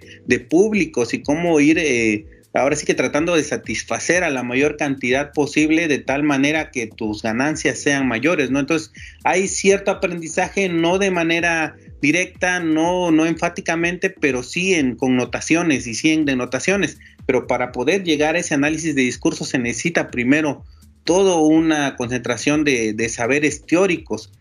públicos 0.48 1.14
y 1.14 1.22
cómo 1.22 1.58
ir 1.60 1.78
eh, 1.78 2.26
ahora 2.54 2.76
sí 2.76 2.84
que 2.84 2.94
tratando 2.94 3.34
de 3.34 3.44
satisfacer 3.44 4.24
a 4.24 4.30
la 4.30 4.42
mayor 4.42 4.76
cantidad 4.76 5.32
posible 5.32 5.88
de 5.88 5.98
tal 5.98 6.22
manera 6.22 6.70
que 6.70 6.86
tus 6.86 7.22
ganancias 7.22 7.78
sean 7.78 8.06
mayores, 8.06 8.50
¿no? 8.50 8.60
Entonces 8.60 8.92
hay 9.24 9.48
cierto 9.48 9.90
aprendizaje, 9.90 10.68
no 10.68 10.98
de 10.98 11.10
manera 11.10 11.76
directa, 12.00 12.60
no, 12.60 13.10
no 13.10 13.26
enfáticamente, 13.26 14.10
pero 14.10 14.42
sí 14.42 14.74
en 14.74 14.96
connotaciones 14.96 15.86
y 15.86 15.94
sí 15.94 16.10
en 16.10 16.24
denotaciones. 16.24 16.98
Pero 17.26 17.46
para 17.46 17.72
poder 17.72 18.04
llegar 18.04 18.34
a 18.34 18.40
ese 18.40 18.54
análisis 18.54 18.94
de 18.94 19.02
discurso 19.02 19.44
se 19.44 19.58
necesita 19.58 20.10
primero 20.10 20.64
toda 21.04 21.36
una 21.36 21.96
concentración 21.96 22.64
de, 22.64 22.92
de 22.92 23.08
saberes 23.08 23.64
teóricos 23.66 24.32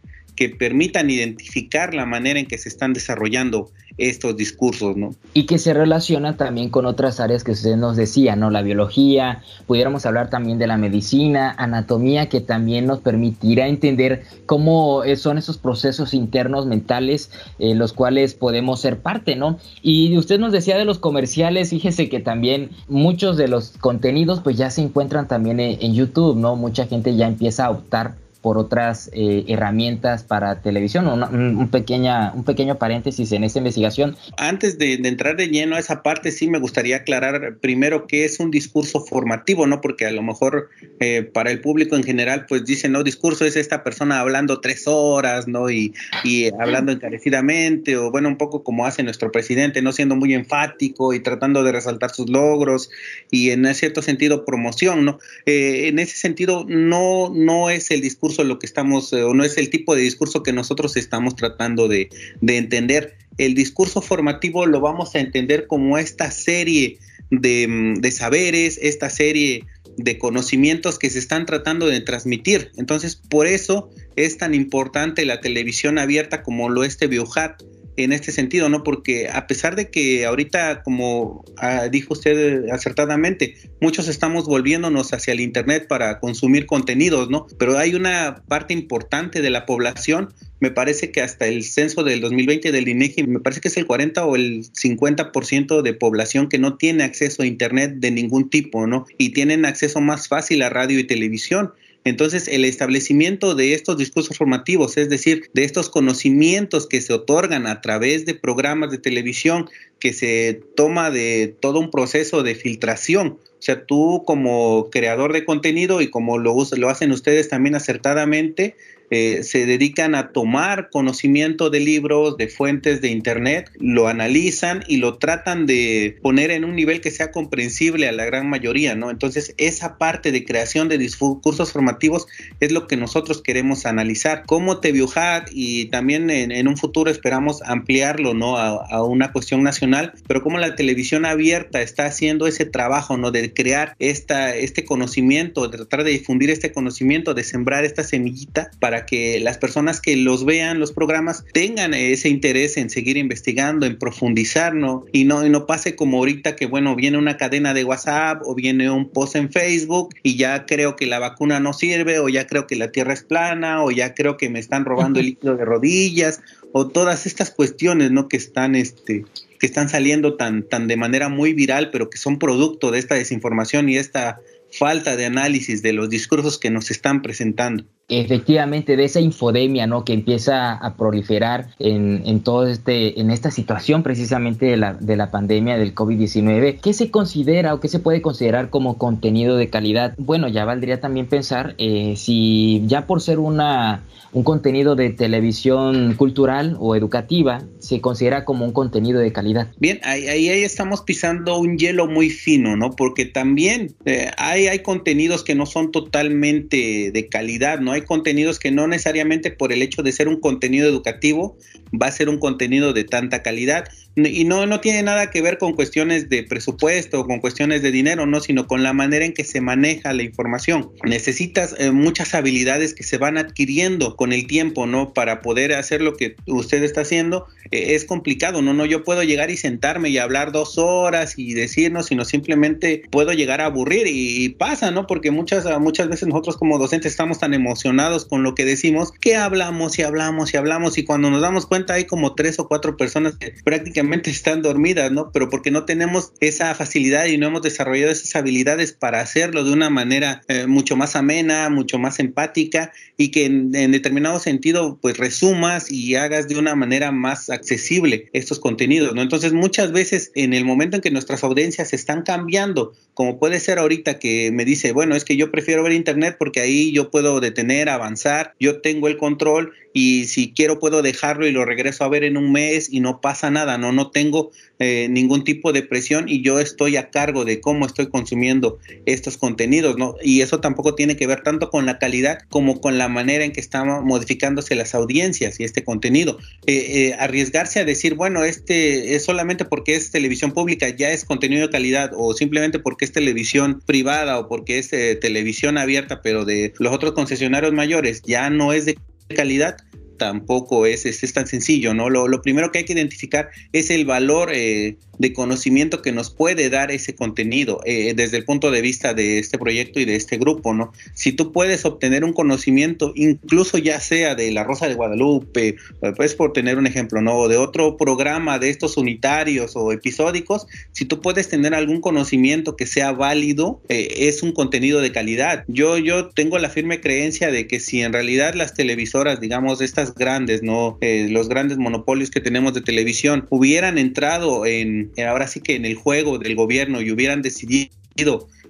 que 0.41 0.49
permitan 0.49 1.11
identificar 1.11 1.93
la 1.93 2.07
manera 2.07 2.39
en 2.39 2.47
que 2.47 2.57
se 2.57 2.67
están 2.67 2.93
desarrollando 2.93 3.69
estos 3.99 4.35
discursos, 4.35 4.97
¿no? 4.97 5.13
Y 5.35 5.45
que 5.45 5.59
se 5.59 5.71
relaciona 5.71 6.35
también 6.35 6.69
con 6.69 6.87
otras 6.87 7.19
áreas 7.19 7.43
que 7.43 7.51
usted 7.51 7.75
nos 7.75 7.95
decía, 7.95 8.35
¿no? 8.35 8.49
La 8.49 8.63
biología, 8.63 9.43
pudiéramos 9.67 10.07
hablar 10.07 10.31
también 10.31 10.57
de 10.57 10.65
la 10.65 10.77
medicina, 10.77 11.53
anatomía, 11.59 12.27
que 12.27 12.41
también 12.41 12.87
nos 12.87 13.01
permitirá 13.01 13.67
entender 13.67 14.23
cómo 14.47 15.03
son 15.15 15.37
esos 15.37 15.59
procesos 15.59 16.15
internos 16.15 16.65
mentales, 16.65 17.29
eh, 17.59 17.75
los 17.75 17.93
cuales 17.93 18.33
podemos 18.33 18.81
ser 18.81 18.97
parte, 18.97 19.35
¿no? 19.35 19.59
Y 19.83 20.17
usted 20.17 20.39
nos 20.39 20.51
decía 20.51 20.75
de 20.75 20.85
los 20.85 20.97
comerciales, 20.97 21.69
fíjese 21.69 22.09
que 22.09 22.19
también 22.19 22.71
muchos 22.87 23.37
de 23.37 23.47
los 23.47 23.77
contenidos 23.77 24.39
pues 24.39 24.57
ya 24.57 24.71
se 24.71 24.81
encuentran 24.81 25.27
también 25.27 25.59
en 25.59 25.93
YouTube, 25.93 26.35
¿no? 26.35 26.55
Mucha 26.55 26.87
gente 26.87 27.15
ya 27.15 27.27
empieza 27.27 27.65
a 27.65 27.69
optar 27.69 28.15
por 28.41 28.57
otras 28.57 29.09
eh, 29.13 29.45
herramientas 29.47 30.23
para 30.23 30.61
televisión. 30.61 31.07
un, 31.07 31.69
pequeña, 31.69 32.31
un 32.33 32.43
pequeño 32.43 32.77
paréntesis 32.77 33.31
en 33.31 33.43
esta 33.43 33.59
investigación. 33.59 34.15
Antes 34.37 34.77
de, 34.77 34.93
entrar 34.93 35.35
de 35.35 35.47
lleno 35.47 35.75
a 35.75 35.79
esa 35.79 36.01
parte, 36.03 36.31
sí 36.31 36.47
me 36.47 36.59
gustaría 36.59 36.97
aclarar 36.97 37.57
primero 37.61 38.07
qué 38.07 38.25
es 38.25 38.39
un 38.39 38.51
discurso 38.51 39.05
formativo, 39.05 39.67
¿no? 39.67 39.81
Porque 39.81 40.05
a 40.05 40.11
lo 40.11 40.23
mejor 40.23 40.69
eh, 40.99 41.23
para 41.23 41.51
el 41.51 41.61
público 41.61 41.95
en 41.95 42.03
general, 42.03 42.45
pues 42.47 42.65
dicen, 42.65 42.91
no, 42.91 43.03
discurso 43.03 43.45
es 43.45 43.55
esta 43.55 43.83
persona 43.83 44.19
hablando 44.19 44.59
tres 44.59 44.87
horas, 44.87 45.47
¿no? 45.47 45.69
Y, 45.69 45.93
y 46.23 46.51
hablando 46.53 46.91
encarecidamente, 46.91 47.97
o 47.97 48.11
bueno, 48.11 48.27
un 48.27 48.37
poco 48.37 48.63
como 48.63 48.85
hace 48.85 49.03
nuestro 49.03 49.31
presidente, 49.31 49.81
no 49.81 49.91
siendo 49.91 50.15
muy 50.15 50.33
enfático 50.33 51.13
y 51.13 51.19
tratando 51.19 51.63
de 51.63 51.71
resaltar 51.71 52.11
sus 52.11 52.29
logros 52.29 52.89
y 53.29 53.51
en 53.51 53.71
cierto 53.75 54.01
sentido 54.01 54.45
promoción, 54.45 55.05
¿no? 55.05 55.19
Eh, 55.45 55.87
en 55.87 55.99
ese 55.99 56.17
sentido, 56.17 56.65
no, 56.67 57.31
no 57.33 57.69
es 57.69 57.91
el 57.91 58.01
discurso 58.01 58.30
lo 58.39 58.59
que 58.59 58.65
estamos, 58.65 59.13
eh, 59.13 59.23
o 59.23 59.33
no 59.33 59.43
es 59.43 59.57
el 59.57 59.69
tipo 59.69 59.95
de 59.95 60.01
discurso 60.01 60.43
que 60.43 60.53
nosotros 60.53 60.97
estamos 60.97 61.35
tratando 61.35 61.87
de, 61.87 62.09
entender. 62.41 63.17
El 63.37 63.55
discurso 63.55 64.01
formativo 64.01 64.65
lo 64.65 64.81
vamos 64.81 65.15
a 65.15 65.19
entender 65.19 65.67
como 65.67 65.97
esta 65.97 66.31
serie 66.31 66.99
de, 67.29 67.67
mm, 67.67 67.93
de 68.01 68.11
saberes, 68.11 68.79
esta 68.81 69.09
serie 69.09 69.65
de 69.97 70.17
conocimientos 70.17 70.99
que 70.99 71.09
se 71.09 71.19
están 71.19 71.45
tratando 71.45 71.87
de 71.87 72.01
transmitir. 72.01 72.71
Entonces, 72.77 73.15
por 73.15 73.47
eso 73.47 73.89
es 74.15 74.37
tan 74.37 74.53
importante 74.53 75.25
la 75.25 75.41
televisión 75.41 75.97
abierta 75.97 76.43
como 76.43 76.69
lo 76.69 76.83
es 76.83 76.97
TVOHAT 76.97 77.61
en 77.97 78.13
este 78.13 78.31
sentido, 78.31 78.69
¿no? 78.69 78.83
Porque 78.83 79.29
a 79.29 79.47
pesar 79.47 79.75
de 79.75 79.89
que 79.89 80.25
ahorita, 80.25 80.83
como 80.83 81.43
ah, 81.57 81.87
dijo 81.89 82.13
usted 82.13 82.69
acertadamente, 82.69 83.55
muchos 83.79 84.07
estamos 84.07 84.45
volviéndonos 84.45 85.13
hacia 85.13 85.33
el 85.33 85.39
Internet 85.39 85.87
para 85.87 86.19
consumir 86.19 86.65
contenidos, 86.65 87.29
¿no? 87.29 87.47
Pero 87.57 87.77
hay 87.77 87.95
una 87.95 88.43
parte 88.47 88.73
importante 88.73 89.41
de 89.41 89.49
la 89.49 89.65
población, 89.65 90.33
me 90.59 90.71
parece 90.71 91.11
que 91.11 91.21
hasta 91.21 91.47
el 91.47 91.63
censo 91.63 92.03
del 92.03 92.21
2020 92.21 92.71
del 92.71 92.87
INEGI, 92.87 93.23
me 93.23 93.39
parece 93.39 93.61
que 93.61 93.67
es 93.67 93.77
el 93.77 93.87
40 93.87 94.25
o 94.25 94.35
el 94.35 94.63
50% 94.63 95.81
de 95.81 95.93
población 95.93 96.49
que 96.49 96.59
no 96.59 96.77
tiene 96.77 97.03
acceso 97.03 97.43
a 97.43 97.47
Internet 97.47 97.95
de 97.95 98.11
ningún 98.11 98.49
tipo, 98.49 98.85
¿no? 98.87 99.05
Y 99.17 99.31
tienen 99.31 99.65
acceso 99.65 100.01
más 100.01 100.27
fácil 100.27 100.61
a 100.61 100.69
radio 100.69 100.99
y 100.99 101.03
televisión. 101.03 101.73
Entonces, 102.03 102.47
el 102.47 102.65
establecimiento 102.65 103.53
de 103.53 103.73
estos 103.73 103.97
discursos 103.97 104.37
formativos, 104.37 104.97
es 104.97 105.09
decir, 105.09 105.49
de 105.53 105.63
estos 105.63 105.89
conocimientos 105.89 106.87
que 106.87 106.99
se 106.99 107.13
otorgan 107.13 107.67
a 107.67 107.81
través 107.81 108.25
de 108.25 108.33
programas 108.33 108.89
de 108.89 108.97
televisión, 108.97 109.69
que 109.99 110.13
se 110.13 110.61
toma 110.75 111.11
de 111.11 111.55
todo 111.59 111.79
un 111.79 111.91
proceso 111.91 112.41
de 112.41 112.55
filtración. 112.55 113.37
O 113.61 113.63
sea, 113.63 113.85
tú 113.85 114.23
como 114.25 114.89
creador 114.89 115.31
de 115.33 115.45
contenido 115.45 116.01
y 116.01 116.09
como 116.09 116.39
lo, 116.39 116.55
lo 116.75 116.89
hacen 116.89 117.11
ustedes 117.11 117.49
también 117.49 117.75
acertadamente, 117.75 118.75
eh, 119.11 119.43
se 119.43 119.65
dedican 119.65 120.15
a 120.15 120.31
tomar 120.31 120.89
conocimiento 120.89 121.69
de 121.69 121.81
libros, 121.81 122.37
de 122.37 122.47
fuentes 122.47 123.01
de 123.01 123.09
Internet, 123.09 123.69
lo 123.77 124.07
analizan 124.07 124.83
y 124.87 124.97
lo 124.97 125.17
tratan 125.17 125.65
de 125.65 126.17
poner 126.21 126.49
en 126.49 126.63
un 126.63 126.75
nivel 126.75 127.01
que 127.01 127.11
sea 127.11 127.31
comprensible 127.31 128.07
a 128.07 128.13
la 128.13 128.25
gran 128.25 128.49
mayoría, 128.49 128.95
¿no? 128.95 129.11
Entonces, 129.11 129.53
esa 129.57 129.97
parte 129.97 130.31
de 130.31 130.45
creación 130.45 130.87
de 130.87 130.97
discursos 130.97 131.71
formativos 131.71 132.27
es 132.59 132.71
lo 132.71 132.87
que 132.87 132.97
nosotros 132.97 133.41
queremos 133.41 133.85
analizar. 133.85 134.43
Cómo 134.47 134.79
TVUHAT 134.79 135.49
y 135.51 135.85
también 135.85 136.29
en, 136.29 136.67
un 136.67 136.77
futuro 136.77 137.11
esperamos 137.11 137.61
ampliarlo, 137.63 138.33
¿no? 138.33 138.57
A, 138.57 139.03
una 139.03 139.31
cuestión 139.31 139.63
nacional 139.63 140.13
pero 140.27 140.41
como 140.43 140.57
la 140.57 140.75
televisión 140.75 141.25
abierta 141.25 141.81
está 141.81 142.05
haciendo 142.05 142.47
ese 142.47 142.65
trabajo, 142.65 143.17
¿no? 143.17 143.31
De 143.31 143.53
crear 143.53 143.95
esta, 143.99 144.55
este 144.55 144.85
conocimiento, 144.85 145.67
de 145.67 145.77
tratar 145.77 146.03
de 146.03 146.11
difundir 146.11 146.49
este 146.49 146.71
conocimiento, 146.71 147.33
de 147.33 147.43
sembrar 147.43 147.83
esta 147.83 148.03
semillita 148.03 148.71
para 148.79 149.00
que 149.05 149.39
las 149.39 149.57
personas 149.57 150.01
que 150.01 150.15
los 150.15 150.45
vean, 150.45 150.79
los 150.79 150.91
programas, 150.91 151.43
tengan 151.53 151.93
ese 151.93 152.29
interés 152.29 152.77
en 152.77 152.89
seguir 152.89 153.17
investigando, 153.17 153.85
en 153.85 153.97
profundizar, 153.97 154.73
¿no? 154.73 155.05
Y 155.11 155.25
no, 155.25 155.45
y 155.45 155.49
no 155.49 155.65
pase 155.65 155.95
como 155.95 156.17
ahorita 156.17 156.55
que, 156.55 156.65
bueno, 156.65 156.95
viene 156.95 157.17
una 157.17 157.37
cadena 157.37 157.73
de 157.73 157.83
WhatsApp 157.83 158.41
o 158.45 158.55
viene 158.55 158.89
un 158.89 159.09
post 159.09 159.35
en 159.35 159.51
Facebook 159.51 160.15
y 160.23 160.35
ya 160.35 160.65
creo 160.65 160.95
que 160.95 161.05
la 161.05 161.19
vacuna 161.19 161.59
no 161.59 161.73
sirve 161.73 162.19
o 162.19 162.29
ya 162.29 162.47
creo 162.47 162.67
que 162.67 162.75
la 162.75 162.91
Tierra 162.91 163.13
es 163.13 163.23
plana 163.23 163.83
o 163.83 163.91
ya 163.91 164.13
creo 164.13 164.37
que 164.37 164.49
me 164.49 164.59
están 164.59 164.85
robando 164.85 165.19
el 165.19 165.27
líquido 165.27 165.55
de 165.55 165.65
rodillas 165.65 166.41
o 166.71 166.87
todas 166.87 167.25
estas 167.25 167.51
cuestiones, 167.51 168.11
¿no? 168.11 168.27
Que 168.27 168.37
están, 168.37 168.75
este, 168.75 169.25
que 169.59 169.65
están 169.65 169.89
saliendo 169.89 170.35
tan, 170.35 170.63
tan 170.63 170.87
de 170.87 170.97
manera 170.97 171.29
muy 171.29 171.53
viral, 171.53 171.89
pero 171.91 172.09
que 172.09 172.17
son 172.17 172.39
producto 172.39 172.91
de 172.91 172.99
esta 172.99 173.15
desinformación 173.15 173.89
y 173.89 173.97
esta 173.97 174.39
falta 174.71 175.15
de 175.17 175.25
análisis 175.25 175.81
de 175.81 175.93
los 175.93 176.09
discursos 176.09 176.57
que 176.57 176.69
nos 176.69 176.91
están 176.91 177.21
presentando 177.21 177.85
efectivamente 178.11 178.97
de 178.97 179.05
esa 179.05 179.21
infodemia 179.21 179.87
¿no? 179.87 180.03
que 180.03 180.13
empieza 180.13 180.73
a 180.73 180.95
proliferar 180.95 181.69
en, 181.79 182.21
en 182.25 182.41
todo 182.41 182.67
este, 182.67 183.19
en 183.19 183.31
esta 183.31 183.51
situación 183.51 184.03
precisamente 184.03 184.65
de 184.65 184.77
la, 184.77 184.93
de 184.93 185.15
la 185.15 185.31
pandemia 185.31 185.77
del 185.77 185.95
COVID-19, 185.95 186.79
¿qué 186.81 186.93
se 186.93 187.09
considera 187.09 187.73
o 187.73 187.79
qué 187.79 187.87
se 187.87 187.99
puede 187.99 188.21
considerar 188.21 188.69
como 188.69 188.97
contenido 188.97 189.55
de 189.55 189.69
calidad? 189.69 190.13
Bueno, 190.17 190.47
ya 190.49 190.65
valdría 190.65 190.99
también 190.99 191.27
pensar 191.27 191.75
eh, 191.77 192.15
si 192.17 192.83
ya 192.85 193.07
por 193.07 193.21
ser 193.21 193.39
una, 193.39 194.03
un 194.33 194.43
contenido 194.43 194.95
de 194.95 195.09
televisión 195.11 196.15
cultural 196.15 196.75
o 196.79 196.95
educativa, 196.95 197.63
se 197.79 198.01
considera 198.01 198.45
como 198.45 198.65
un 198.65 198.71
contenido 198.71 199.19
de 199.19 199.31
calidad. 199.31 199.67
Bien, 199.77 199.99
ahí, 200.03 200.27
ahí 200.27 200.63
estamos 200.63 201.01
pisando 201.01 201.57
un 201.57 201.77
hielo 201.77 202.07
muy 202.07 202.29
fino, 202.29 202.75
¿no? 202.75 202.91
Porque 202.91 203.25
también 203.25 203.95
eh, 204.05 204.31
hay, 204.37 204.67
hay 204.67 204.79
contenidos 204.79 205.43
que 205.43 205.55
no 205.55 205.65
son 205.65 205.91
totalmente 205.91 207.11
de 207.11 207.27
calidad, 207.29 207.79
¿no? 207.79 207.91
Hay 207.91 208.00
contenidos 208.05 208.59
que 208.59 208.71
no 208.71 208.87
necesariamente 208.87 209.51
por 209.51 209.71
el 209.71 209.81
hecho 209.81 210.03
de 210.03 210.11
ser 210.11 210.27
un 210.27 210.39
contenido 210.39 210.87
educativo 210.87 211.57
va 211.99 212.07
a 212.07 212.11
ser 212.11 212.29
un 212.29 212.39
contenido 212.39 212.93
de 212.93 213.03
tanta 213.03 213.43
calidad 213.43 213.85
y 214.15 214.43
no, 214.43 214.65
no 214.65 214.81
tiene 214.81 215.03
nada 215.03 215.29
que 215.29 215.41
ver 215.41 215.57
con 215.57 215.73
cuestiones 215.73 216.29
de 216.29 216.43
presupuesto 216.43 217.25
con 217.25 217.39
cuestiones 217.39 217.81
de 217.81 217.91
dinero, 217.91 218.25
no, 218.25 218.39
sino 218.39 218.67
con 218.67 218.83
la 218.83 218.93
manera 218.93 219.25
en 219.25 219.33
que 219.33 219.43
se 219.43 219.61
maneja 219.61 220.13
la 220.13 220.23
información. 220.23 220.91
Necesitas 221.03 221.75
eh, 221.77 221.91
muchas 221.91 222.33
habilidades 222.33 222.93
que 222.93 223.03
se 223.03 223.17
van 223.17 223.37
adquiriendo 223.37 224.15
con 224.15 224.33
el 224.33 224.47
tiempo, 224.47 224.85
¿no? 224.85 225.13
Para 225.13 225.41
poder 225.41 225.73
hacer 225.73 226.01
lo 226.01 226.15
que 226.15 226.35
usted 226.45 226.83
está 226.83 227.01
haciendo 227.01 227.47
eh, 227.71 227.95
es 227.95 228.05
complicado, 228.05 228.61
¿no? 228.61 228.73
No, 228.73 228.85
yo 228.85 229.03
puedo 229.03 229.23
llegar 229.23 229.49
y 229.49 229.57
sentarme 229.57 230.09
y 230.09 230.17
hablar 230.17 230.51
dos 230.51 230.77
horas 230.77 231.35
y 231.37 231.53
decirnos, 231.53 232.07
sino 232.07 232.25
simplemente 232.25 233.03
puedo 233.11 233.33
llegar 233.33 233.61
a 233.61 233.65
aburrir 233.65 234.07
y, 234.07 234.49
pasa, 234.49 234.91
¿no? 234.91 235.07
Porque 235.07 235.31
muchas, 235.31 235.65
muchas 235.79 236.09
veces 236.09 236.27
nosotros 236.27 236.57
como 236.57 236.77
docentes 236.77 237.11
estamos 237.11 237.39
tan 237.39 237.53
emocionados 237.53 238.25
con 238.25 238.43
lo 238.43 238.55
que 238.55 238.65
decimos 238.65 239.11
que 239.19 239.35
hablamos 239.35 239.97
y 239.97 240.03
hablamos 240.03 240.53
y 240.53 240.57
hablamos 240.57 240.97
y 240.97 241.03
cuando 241.03 241.29
nos 241.29 241.41
damos 241.41 241.65
cuenta 241.65 241.93
hay 241.93 242.05
como 242.05 242.35
tres 242.35 242.59
o 242.59 242.67
cuatro 242.67 242.97
personas 242.97 243.37
que 243.37 243.53
prácticamente 243.63 244.00
están 244.25 244.61
dormidas, 244.61 245.11
¿no? 245.11 245.31
Pero 245.31 245.49
porque 245.49 245.71
no 245.71 245.85
tenemos 245.85 246.33
esa 246.39 246.73
facilidad 246.75 247.25
y 247.25 247.37
no 247.37 247.47
hemos 247.47 247.61
desarrollado 247.61 248.11
esas 248.11 248.35
habilidades 248.35 248.93
para 248.93 249.21
hacerlo 249.21 249.63
de 249.63 249.71
una 249.71 249.89
manera 249.89 250.41
eh, 250.47 250.67
mucho 250.67 250.95
más 250.95 251.15
amena, 251.15 251.69
mucho 251.69 251.99
más 251.99 252.19
empática 252.19 252.91
y 253.17 253.29
que 253.29 253.45
en, 253.45 253.71
determinado 253.71 254.39
sentido 254.39 254.97
pues 255.01 255.17
resumas 255.17 255.91
y 255.91 256.15
hagas 256.15 256.47
de 256.47 256.57
una 256.57 256.75
manera 256.75 257.11
más 257.11 257.49
accesible 257.49 258.29
estos 258.33 258.59
contenidos, 258.59 259.13
¿no? 259.13 259.21
Entonces 259.21 259.53
muchas 259.53 259.91
veces 259.91 260.31
en 260.35 260.53
el 260.53 260.65
momento 260.65 260.97
en 260.97 261.01
que 261.01 261.11
nuestras 261.11 261.43
audiencias 261.43 261.93
están 261.93 262.23
cambiando, 262.23 262.93
como 263.13 263.39
puede 263.39 263.59
ser 263.59 263.79
ahorita 263.79 264.19
que 264.19 264.51
me 264.51 264.65
dice, 264.65 264.91
bueno, 264.91 265.15
es 265.15 265.25
que 265.25 265.37
yo 265.37 265.51
prefiero 265.51 265.83
ver 265.83 265.93
internet 265.93 266.35
porque 266.37 266.61
ahí 266.61 266.91
yo 266.91 267.11
puedo 267.11 267.39
detener, 267.39 267.89
avanzar, 267.89 268.53
yo 268.59 268.81
tengo 268.81 269.07
el 269.07 269.17
control 269.17 269.73
y 269.93 270.25
si 270.25 270.53
quiero 270.53 270.79
puedo 270.79 271.01
dejarlo 271.01 271.47
y 271.47 271.51
lo 271.51 271.65
regreso 271.65 272.03
a 272.03 272.09
ver 272.09 272.23
en 272.23 272.37
un 272.37 272.51
mes 272.51 272.91
y 272.91 272.99
no 272.99 273.21
pasa 273.21 273.51
nada, 273.51 273.77
no, 273.77 273.91
no 273.91 274.11
tengo 274.11 274.51
eh, 274.79 275.07
ningún 275.09 275.43
tipo 275.43 275.73
de 275.73 275.83
presión 275.83 276.27
y 276.27 276.41
yo 276.41 276.59
estoy 276.59 276.97
a 276.97 277.09
cargo 277.09 277.45
de 277.45 277.61
cómo 277.61 277.85
estoy 277.85 278.07
consumiendo 278.07 278.79
estos 279.05 279.37
contenidos, 279.37 279.97
¿no? 279.97 280.15
Y 280.23 280.41
eso 280.41 280.59
tampoco 280.59 280.95
tiene 280.95 281.15
que 281.15 281.27
ver 281.27 281.43
tanto 281.43 281.69
con 281.69 281.85
la 281.85 281.99
calidad 281.99 282.39
como 282.49 282.79
con 282.81 282.97
la 282.97 283.07
manera 283.07 283.43
en 283.43 283.51
que 283.51 283.59
están 283.59 284.05
modificándose 284.05 284.75
las 284.75 284.95
audiencias 284.95 285.59
y 285.59 285.63
este 285.63 285.83
contenido. 285.83 286.39
Eh, 286.65 287.09
eh, 287.09 287.15
arriesgarse 287.19 287.79
a 287.79 287.85
decir, 287.85 288.15
bueno, 288.15 288.43
este 288.43 289.15
es 289.15 289.23
solamente 289.23 289.65
porque 289.65 289.95
es 289.95 290.11
televisión 290.11 290.51
pública, 290.51 290.89
ya 290.89 291.11
es 291.11 291.25
contenido 291.25 291.63
de 291.63 291.69
calidad 291.69 292.11
o 292.15 292.33
simplemente 292.33 292.79
porque 292.79 293.05
es 293.05 293.11
televisión 293.11 293.81
privada 293.85 294.39
o 294.39 294.47
porque 294.47 294.79
es 294.79 294.89
televisión 294.89 295.77
abierta, 295.77 296.21
pero 296.21 296.45
de 296.45 296.73
los 296.79 296.93
otros 296.93 297.13
concesionarios 297.13 297.73
mayores 297.73 298.21
ya 298.23 298.49
no 298.49 298.73
es 298.73 298.85
de 298.85 298.97
calidad, 299.33 299.77
tampoco 300.17 300.85
es, 300.85 301.05
es, 301.05 301.33
tan 301.33 301.47
sencillo, 301.47 301.93
¿no? 301.95 302.09
Lo, 302.09 302.27
lo, 302.27 302.41
primero 302.43 302.71
que 302.71 302.79
hay 302.79 302.85
que 302.85 302.93
identificar 302.93 303.49
es 303.71 303.89
el 303.89 304.05
valor 304.05 304.51
eh, 304.53 304.97
de 305.21 305.33
conocimiento 305.33 306.01
que 306.01 306.11
nos 306.11 306.31
puede 306.31 306.69
dar 306.69 306.91
ese 306.91 307.15
contenido 307.15 307.79
eh, 307.85 308.13
desde 308.15 308.37
el 308.37 308.45
punto 308.45 308.71
de 308.71 308.81
vista 308.81 309.13
de 309.13 309.39
este 309.39 309.57
proyecto 309.57 309.99
y 309.99 310.05
de 310.05 310.15
este 310.15 310.37
grupo, 310.37 310.73
¿no? 310.73 310.91
Si 311.13 311.31
tú 311.31 311.51
puedes 311.51 311.85
obtener 311.85 312.23
un 312.23 312.33
conocimiento, 312.33 313.13
incluso 313.15 313.77
ya 313.77 313.99
sea 313.99 314.35
de 314.35 314.51
La 314.51 314.63
Rosa 314.63 314.87
de 314.87 314.95
Guadalupe, 314.95 315.75
pues 316.15 316.35
por 316.35 316.53
tener 316.53 316.77
un 316.77 316.87
ejemplo, 316.87 317.21
¿no? 317.21 317.37
O 317.37 317.47
de 317.47 317.57
otro 317.57 317.97
programa 317.97 318.59
de 318.59 318.69
estos 318.69 318.97
unitarios 318.97 319.75
o 319.75 319.91
episódicos, 319.91 320.67
si 320.91 321.05
tú 321.05 321.21
puedes 321.21 321.47
tener 321.49 321.73
algún 321.73 322.01
conocimiento 322.01 322.75
que 322.75 322.85
sea 322.85 323.11
válido, 323.11 323.81
es 323.87 324.43
un 324.43 324.51
contenido 324.51 325.01
de 325.01 325.11
calidad. 325.11 325.63
Yo, 325.67 325.97
yo 325.97 326.29
tengo 326.29 326.57
la 326.59 326.69
firme 326.69 327.01
creencia 327.01 327.51
de 327.51 327.67
que 327.67 327.79
si 327.79 328.01
en 328.01 328.13
realidad 328.13 328.55
las 328.55 328.73
televisoras, 328.73 329.39
digamos, 329.39 329.81
estas 329.81 330.15
grandes, 330.15 330.63
¿no? 330.63 330.97
Eh, 331.01 331.27
los 331.29 331.49
grandes 331.49 331.77
monopolios 331.77 332.31
que 332.31 332.39
tenemos 332.39 332.73
de 332.73 332.81
televisión 332.81 333.45
hubieran 333.49 333.97
entrado 333.97 334.65
en, 334.65 335.10
ahora 335.27 335.47
sí 335.47 335.61
que 335.61 335.75
en 335.75 335.85
el 335.85 335.95
juego 335.95 336.37
del 336.37 336.55
gobierno 336.55 337.01
y 337.01 337.11
hubieran 337.11 337.41
decidido 337.41 337.89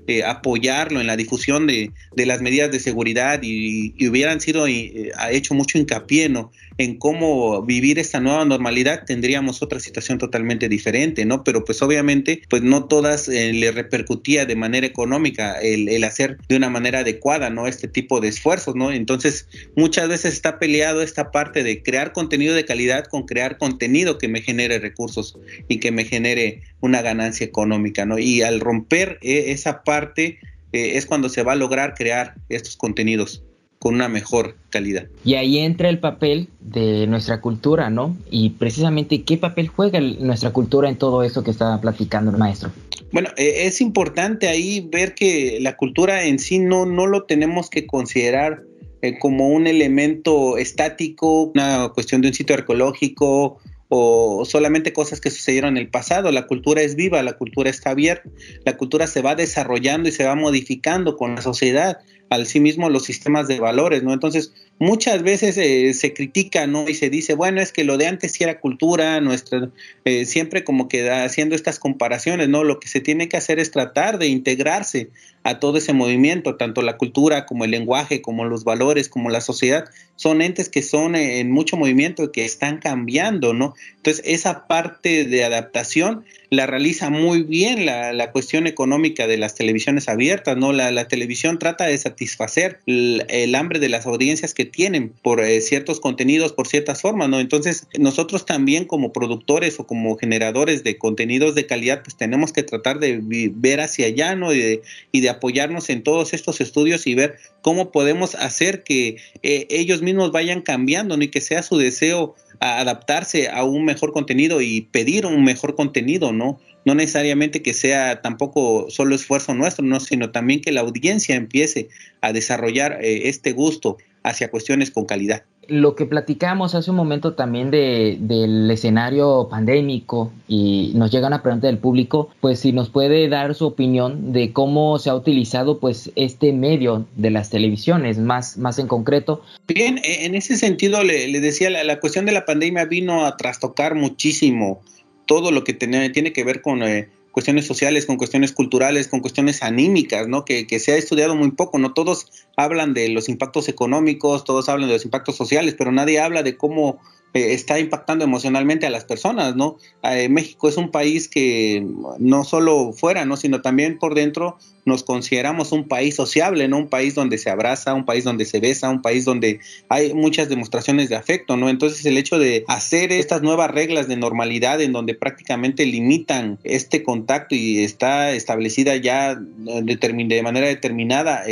eh, 0.07 0.23
apoyarlo 0.23 0.99
en 0.99 1.07
la 1.07 1.15
difusión 1.15 1.67
de, 1.67 1.91
las 2.15 2.41
medidas 2.41 2.71
de 2.71 2.79
seguridad 2.79 3.39
y, 3.43 3.93
hubieran 4.07 4.41
sido 4.41 4.67
eh, 4.67 5.11
hecho 5.31 5.53
mucho 5.53 5.77
hincapié 5.77 6.29
¿no? 6.29 6.51
En 6.81 6.97
cómo 6.97 7.61
vivir 7.61 7.99
esta 7.99 8.19
nueva 8.19 8.43
normalidad, 8.43 9.03
tendríamos 9.05 9.61
otra 9.61 9.79
situación 9.79 10.17
totalmente 10.17 10.67
diferente, 10.67 11.25
¿no? 11.25 11.43
Pero 11.43 11.63
pues 11.63 11.79
obviamente, 11.83 12.41
pues 12.49 12.63
no 12.63 12.85
todas 12.85 13.27
eh, 13.27 13.53
le 13.53 13.71
repercutía 13.71 14.47
de 14.47 14.55
manera 14.55 14.87
económica 14.87 15.59
el, 15.61 16.03
hacer 16.03 16.37
de 16.49 16.55
una 16.55 16.71
manera 16.71 16.99
adecuada, 16.99 17.51
¿no? 17.51 17.67
Este 17.67 17.87
tipo 17.87 18.19
de 18.19 18.29
esfuerzos, 18.29 18.75
¿no? 18.75 18.91
Entonces, 18.91 19.47
muchas 19.75 20.09
veces 20.09 20.33
está 20.33 20.57
peleado 20.57 21.03
esta 21.03 21.29
parte 21.29 21.63
de 21.63 21.83
crear 21.83 22.13
contenido 22.13 22.55
de 22.55 22.65
calidad 22.65 23.05
con 23.05 23.27
crear 23.27 23.59
contenido 23.59 24.17
que 24.17 24.27
me 24.27 24.41
genere 24.41 24.79
recursos 24.79 25.37
y 25.67 25.77
que 25.77 25.91
me 25.91 26.05
genere 26.05 26.61
una 26.79 27.03
ganancia 27.03 27.45
económica, 27.45 28.07
¿no? 28.07 28.17
Y 28.17 28.41
al 28.41 28.59
romper 28.59 29.19
eh, 29.21 29.51
esa 29.51 29.83
parte 29.83 30.39
eh, 30.73 30.97
es 30.97 31.05
cuando 31.05 31.29
se 31.29 31.43
va 31.43 31.53
a 31.53 31.57
lograr 31.57 31.93
crear 31.93 32.33
estos 32.49 32.75
contenidos 32.75 33.43
con 33.81 33.95
una 33.95 34.09
mejor 34.09 34.57
calidad. 34.69 35.07
Y 35.25 35.33
ahí 35.33 35.57
entra 35.57 35.89
el 35.89 35.97
papel 35.97 36.49
de 36.59 37.07
nuestra 37.07 37.41
cultura, 37.41 37.89
¿no? 37.89 38.15
Y 38.29 38.51
precisamente 38.51 39.23
qué 39.23 39.37
papel 39.37 39.69
juega 39.69 39.99
nuestra 39.99 40.53
cultura 40.53 40.87
en 40.87 40.97
todo 40.97 41.23
eso 41.23 41.43
que 41.43 41.49
estaba 41.49 41.81
platicando 41.81 42.29
el 42.29 42.37
maestro. 42.37 42.69
Bueno, 43.11 43.29
eh, 43.37 43.63
es 43.65 43.81
importante 43.81 44.47
ahí 44.49 44.87
ver 44.91 45.15
que 45.15 45.57
la 45.61 45.77
cultura 45.77 46.25
en 46.25 46.37
sí 46.37 46.59
no, 46.59 46.85
no 46.85 47.07
lo 47.07 47.23
tenemos 47.23 47.71
que 47.71 47.87
considerar 47.87 48.61
eh, 49.01 49.17
como 49.17 49.47
un 49.49 49.65
elemento 49.65 50.59
estático, 50.59 51.51
una 51.55 51.89
cuestión 51.89 52.21
de 52.21 52.27
un 52.27 52.35
sitio 52.35 52.55
arqueológico 52.55 53.57
o 53.89 54.45
solamente 54.45 54.93
cosas 54.93 55.19
que 55.19 55.31
sucedieron 55.31 55.75
en 55.75 55.81
el 55.81 55.89
pasado. 55.89 56.31
La 56.31 56.45
cultura 56.45 56.83
es 56.83 56.95
viva, 56.95 57.23
la 57.23 57.33
cultura 57.33 57.71
está 57.71 57.89
abierta, 57.89 58.29
la 58.63 58.77
cultura 58.77 59.07
se 59.07 59.23
va 59.23 59.33
desarrollando 59.33 60.07
y 60.07 60.11
se 60.11 60.23
va 60.23 60.35
modificando 60.35 61.17
con 61.17 61.33
la 61.33 61.41
sociedad 61.41 61.97
al 62.31 62.47
sí 62.47 62.61
mismo 62.61 62.89
los 62.89 63.03
sistemas 63.03 63.49
de 63.49 63.59
valores, 63.59 64.03
¿no? 64.03 64.13
Entonces, 64.13 64.53
muchas 64.79 65.21
veces 65.21 65.57
eh, 65.57 65.93
se 65.93 66.13
critica, 66.13 66.65
¿no? 66.65 66.87
Y 66.87 66.93
se 66.93 67.09
dice, 67.09 67.33
bueno, 67.33 67.59
es 67.59 67.73
que 67.73 67.83
lo 67.83 67.97
de 67.97 68.07
antes 68.07 68.31
sí 68.31 68.45
era 68.45 68.61
cultura, 68.61 69.19
nuestra, 69.19 69.69
eh, 70.05 70.23
siempre 70.23 70.63
como 70.63 70.87
que 70.87 71.11
haciendo 71.11 71.55
estas 71.55 71.77
comparaciones, 71.77 72.47
¿no? 72.47 72.63
Lo 72.63 72.79
que 72.79 72.87
se 72.87 73.01
tiene 73.01 73.27
que 73.27 73.35
hacer 73.35 73.59
es 73.59 73.71
tratar 73.71 74.17
de 74.17 74.27
integrarse 74.27 75.09
a 75.43 75.59
todo 75.59 75.77
ese 75.77 75.93
movimiento, 75.93 76.55
tanto 76.55 76.81
la 76.81 76.97
cultura 76.97 77.45
como 77.45 77.65
el 77.65 77.71
lenguaje, 77.71 78.21
como 78.21 78.45
los 78.45 78.63
valores, 78.63 79.09
como 79.09 79.29
la 79.29 79.41
sociedad, 79.41 79.85
son 80.15 80.41
entes 80.43 80.69
que 80.69 80.83
son 80.83 81.15
en 81.15 81.49
mucho 81.49 81.77
movimiento 81.77 82.25
y 82.25 82.31
que 82.31 82.45
están 82.45 82.77
cambiando, 82.77 83.53
¿no? 83.53 83.73
Entonces, 83.95 84.23
esa 84.25 84.67
parte 84.67 85.25
de 85.25 85.43
adaptación 85.43 86.25
la 86.51 86.67
realiza 86.67 87.09
muy 87.09 87.43
bien 87.43 87.85
la, 87.85 88.13
la 88.13 88.31
cuestión 88.31 88.67
económica 88.67 89.25
de 89.25 89.37
las 89.37 89.55
televisiones 89.55 90.09
abiertas, 90.09 90.57
¿no? 90.57 90.73
La, 90.73 90.91
la 90.91 91.07
televisión 91.07 91.57
trata 91.57 91.85
de 91.85 91.97
satisfacer 91.97 92.81
el, 92.85 93.55
hambre 93.55 93.79
de 93.79 93.89
las 93.89 94.05
audiencias 94.05 94.53
que 94.53 94.65
tienen 94.65 95.13
por 95.23 95.39
eh, 95.39 95.59
ciertos 95.61 95.99
contenidos, 95.99 96.53
por 96.53 96.67
ciertas 96.67 97.01
formas, 97.01 97.29
¿no? 97.29 97.39
Entonces, 97.39 97.87
nosotros 97.97 98.45
también 98.45 98.85
como 98.85 99.13
productores 99.13 99.79
o 99.79 99.87
como 99.87 100.17
generadores 100.17 100.83
de 100.83 100.99
contenidos 100.99 101.55
de 101.55 101.65
calidad, 101.65 102.03
pues 102.03 102.15
tenemos 102.15 102.53
que 102.53 102.61
tratar 102.61 102.99
de 102.99 103.19
ver 103.55 103.79
hacia 103.79 104.05
allá, 104.05 104.35
¿no? 104.35 104.53
Y 104.53 104.59
de, 104.59 104.81
y 105.11 105.21
de 105.21 105.30
apoyarnos 105.31 105.89
en 105.89 106.03
todos 106.03 106.33
estos 106.33 106.61
estudios 106.61 107.07
y 107.07 107.15
ver 107.15 107.37
cómo 107.61 107.91
podemos 107.91 108.35
hacer 108.35 108.83
que 108.83 109.17
eh, 109.43 109.67
ellos 109.69 110.01
mismos 110.01 110.31
vayan 110.31 110.61
cambiando. 110.61 111.21
Y 111.21 111.27
que 111.27 111.41
sea 111.41 111.63
su 111.63 111.77
deseo 111.77 112.35
adaptarse 112.59 113.49
a 113.49 113.63
un 113.63 113.85
mejor 113.85 114.13
contenido 114.13 114.61
y 114.61 114.81
pedir 114.81 115.25
un 115.25 115.43
mejor 115.43 115.75
contenido, 115.75 116.31
¿no? 116.31 116.59
No 116.85 116.95
necesariamente 116.95 117.61
que 117.61 117.73
sea 117.73 118.21
tampoco 118.21 118.89
solo 118.89 119.15
esfuerzo 119.15 119.53
nuestro, 119.53 119.85
¿no? 119.85 119.99
sino 119.99 120.31
también 120.31 120.61
que 120.61 120.71
la 120.71 120.81
audiencia 120.81 121.35
empiece 121.35 121.89
a 122.21 122.33
desarrollar 122.33 122.99
eh, 123.01 123.29
este 123.29 123.51
gusto 123.51 123.97
hacia 124.23 124.49
cuestiones 124.49 124.91
con 124.91 125.05
calidad 125.05 125.43
lo 125.67 125.95
que 125.95 126.05
platicamos 126.05 126.75
hace 126.75 126.89
un 126.89 126.97
momento 126.97 127.33
también 127.33 127.71
de, 127.71 128.17
del 128.19 128.69
escenario 128.69 129.47
pandémico 129.49 130.31
y 130.47 130.91
nos 130.95 131.11
llega 131.11 131.27
una 131.27 131.43
pregunta 131.43 131.67
del 131.67 131.77
público, 131.77 132.29
pues 132.41 132.59
si 132.59 132.71
nos 132.71 132.89
puede 132.89 133.29
dar 133.29 133.53
su 133.55 133.67
opinión 133.67 134.33
de 134.33 134.51
cómo 134.53 134.97
se 134.99 135.09
ha 135.09 135.15
utilizado 135.15 135.79
pues 135.79 136.11
este 136.15 136.51
medio 136.51 137.05
de 137.15 137.29
las 137.29 137.49
televisiones, 137.49 138.17
más, 138.17 138.57
más 138.57 138.79
en 138.79 138.87
concreto. 138.87 139.43
Bien, 139.67 139.99
e, 139.99 140.25
en 140.25 140.35
ese 140.35 140.57
sentido 140.57 141.03
le, 141.03 141.39
decía, 141.39 141.69
la, 141.69 141.99
cuestión 141.99 142.25
de 142.25 142.31
la 142.31 142.45
pandemia 142.45 142.85
vino 142.85 143.25
a 143.25 143.37
trastocar 143.37 143.95
muchísimo 143.95 144.81
todo 145.25 145.51
lo 145.51 145.63
que 145.63 145.73
tiene, 145.73 146.09
tiene 146.09 146.33
que 146.33 146.43
ver 146.43 146.61
con... 146.61 146.83
Eh, 146.83 147.09
cuestiones 147.31 147.65
sociales, 147.65 148.05
con 148.05 148.17
cuestiones 148.17 148.51
culturales, 148.51 149.07
con 149.07 149.21
cuestiones 149.21 149.63
anímicas, 149.63 150.27
¿no? 150.27 150.45
Que, 150.45 150.67
que, 150.67 150.79
se 150.79 150.93
ha 150.93 150.97
estudiado 150.97 151.35
muy 151.35 151.51
poco, 151.51 151.79
¿no? 151.79 151.93
Todos 151.93 152.27
hablan 152.55 152.93
de 152.93 153.09
los 153.09 153.29
impactos 153.29 153.69
económicos, 153.69 154.43
todos 154.43 154.69
hablan 154.69 154.89
de 154.89 154.95
los 154.95 155.05
impactos 155.05 155.35
sociales, 155.35 155.75
pero 155.77 155.91
nadie 155.91 156.19
habla 156.19 156.43
de 156.43 156.57
cómo 156.57 156.99
eh, 157.33 157.53
está 157.53 157.79
impactando 157.79 158.25
emocionalmente 158.25 158.85
a 158.85 158.89
las 158.89 159.05
personas, 159.05 159.55
¿no? 159.55 159.77
Eh, 160.03 160.27
México 160.27 160.67
es 160.67 160.75
un 160.75 160.91
país 160.91 161.29
que 161.29 161.85
no 162.19 162.43
solo 162.43 162.91
fuera, 162.91 163.23
¿no? 163.23 163.37
Sino 163.37 163.61
también 163.61 163.99
por 163.99 164.15
dentro 164.15 164.57
nos 164.83 165.03
consideramos 165.03 165.71
un 165.71 165.87
país 165.87 166.15
sociable, 166.15 166.67
¿no? 166.67 166.77
Un 166.77 166.89
país 166.89 167.15
donde 167.15 167.37
se 167.37 167.49
abraza, 167.49 167.93
un 167.93 168.03
país 168.03 168.25
donde 168.25 168.43
se 168.43 168.59
besa, 168.59 168.89
un 168.89 169.01
país 169.01 169.23
donde 169.23 169.61
hay 169.87 170.13
muchas 170.13 170.49
demostraciones 170.49 171.07
de 171.07 171.15
afecto, 171.15 171.55
¿no? 171.55 171.69
Entonces 171.69 172.05
el 172.05 172.17
hecho 172.17 172.37
de 172.37 172.65
hacer 172.67 173.13
estas 173.13 173.41
nuevas 173.41 173.71
reglas 173.71 174.09
de 174.09 174.17
normalidad 174.17 174.81
en 174.81 174.91
donde 174.91 175.13
prácticamente 175.13 175.85
limitan 175.85 176.59
este 176.65 177.01
contacto 177.01 177.55
y 177.55 177.79
está 177.79 178.31
establecida 178.31 178.97
ya 178.97 179.35
de 179.35 180.41
manera 180.43 180.67
determinada 180.67 181.43